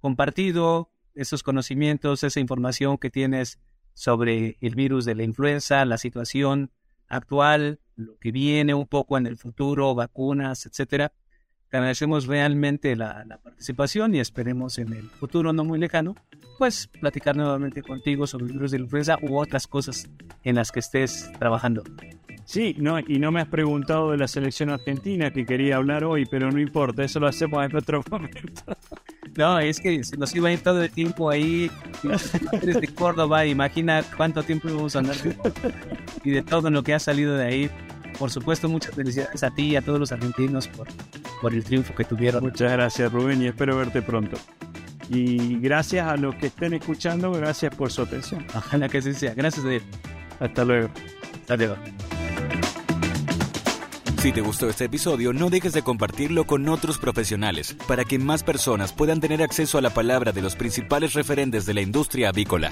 compartido 0.00 0.92
esos 1.14 1.42
conocimientos, 1.42 2.24
esa 2.24 2.40
información 2.40 2.96
que 2.96 3.10
tienes 3.10 3.60
sobre 3.92 4.56
el 4.62 4.74
virus 4.76 5.04
de 5.04 5.14
la 5.14 5.24
influenza, 5.24 5.84
la 5.84 5.98
situación 5.98 6.70
actual, 7.10 7.78
lo 7.96 8.16
que 8.18 8.32
viene 8.32 8.72
un 8.72 8.86
poco 8.86 9.18
en 9.18 9.26
el 9.26 9.36
futuro, 9.36 9.94
vacunas, 9.94 10.64
etcétera. 10.64 11.12
Te 11.68 11.76
agradecemos 11.76 12.26
realmente 12.26 12.96
la, 12.96 13.38
participación 13.42 14.14
y 14.14 14.20
esperemos 14.20 14.78
en 14.78 14.92
el 14.92 15.08
futuro 15.08 15.52
no 15.52 15.64
muy 15.64 15.78
lejano, 15.78 16.16
pues 16.58 16.88
platicar 16.88 17.36
nuevamente 17.36 17.82
contigo 17.82 18.26
sobre 18.26 18.46
el 18.46 18.52
virus 18.52 18.70
de 18.72 18.78
la 18.78 18.84
influenza 18.84 19.18
u 19.22 19.36
otras 19.36 19.66
cosas 19.66 20.08
en 20.42 20.56
las 20.56 20.72
que 20.72 20.80
estés 20.80 21.30
trabajando. 21.38 21.84
Sí, 22.44 22.74
no, 22.78 22.98
y 22.98 23.18
no 23.18 23.30
me 23.30 23.40
has 23.40 23.48
preguntado 23.48 24.10
de 24.10 24.18
la 24.18 24.28
selección 24.28 24.70
argentina 24.70 25.30
que 25.30 25.46
quería 25.46 25.76
hablar 25.76 26.04
hoy, 26.04 26.26
pero 26.26 26.50
no 26.50 26.60
importa, 26.60 27.04
eso 27.04 27.20
lo 27.20 27.28
hacemos 27.28 27.64
en 27.64 27.76
otro 27.76 28.02
momento. 28.10 28.62
No, 29.36 29.58
es 29.58 29.80
que 29.80 30.00
nos 30.18 30.34
iba 30.34 30.48
a 30.48 30.52
ir 30.52 30.60
todo 30.60 30.82
el 30.82 30.90
tiempo 30.90 31.30
ahí 31.30 31.70
desde 32.62 32.88
Córdoba, 32.94 33.46
imagina 33.46 34.02
cuánto 34.16 34.42
tiempo 34.42 34.68
íbamos 34.68 34.96
a 34.96 35.00
andar 35.00 35.16
y 36.24 36.30
de 36.30 36.42
todo 36.42 36.70
lo 36.70 36.82
que 36.82 36.94
ha 36.94 36.98
salido 36.98 37.36
de 37.36 37.44
ahí. 37.44 37.70
Por 38.18 38.30
supuesto, 38.30 38.68
muchas 38.68 38.94
felicidades 38.94 39.42
a 39.42 39.50
ti 39.50 39.70
y 39.70 39.76
a 39.76 39.82
todos 39.82 39.98
los 39.98 40.12
argentinos 40.12 40.68
por, 40.68 40.88
por 41.40 41.54
el 41.54 41.64
triunfo 41.64 41.94
que 41.94 42.04
tuvieron. 42.04 42.42
Muchas 42.42 42.70
gracias, 42.72 43.10
Rubén, 43.10 43.40
y 43.40 43.46
espero 43.46 43.76
verte 43.78 44.02
pronto. 44.02 44.36
Y 45.08 45.58
gracias 45.58 46.06
a 46.06 46.16
los 46.16 46.34
que 46.36 46.46
estén 46.46 46.74
escuchando, 46.74 47.32
gracias 47.32 47.74
por 47.74 47.90
su 47.90 48.02
atención. 48.02 48.46
Ojalá 48.54 48.88
que 48.88 48.98
así 48.98 49.12
sea. 49.12 49.34
Gracias 49.34 49.64
a 49.64 50.44
Hasta 50.44 50.64
luego. 50.64 50.90
Hasta 51.40 51.56
luego. 51.56 51.76
Si 54.20 54.32
te 54.32 54.42
gustó 54.42 54.68
este 54.68 54.84
episodio, 54.84 55.32
no 55.32 55.48
dejes 55.48 55.72
de 55.72 55.80
compartirlo 55.80 56.44
con 56.44 56.68
otros 56.68 56.98
profesionales 56.98 57.74
para 57.88 58.04
que 58.04 58.18
más 58.18 58.42
personas 58.42 58.92
puedan 58.92 59.18
tener 59.18 59.42
acceso 59.42 59.78
a 59.78 59.80
la 59.80 59.88
palabra 59.88 60.30
de 60.30 60.42
los 60.42 60.56
principales 60.56 61.14
referentes 61.14 61.64
de 61.64 61.72
la 61.72 61.80
industria 61.80 62.28
avícola. 62.28 62.70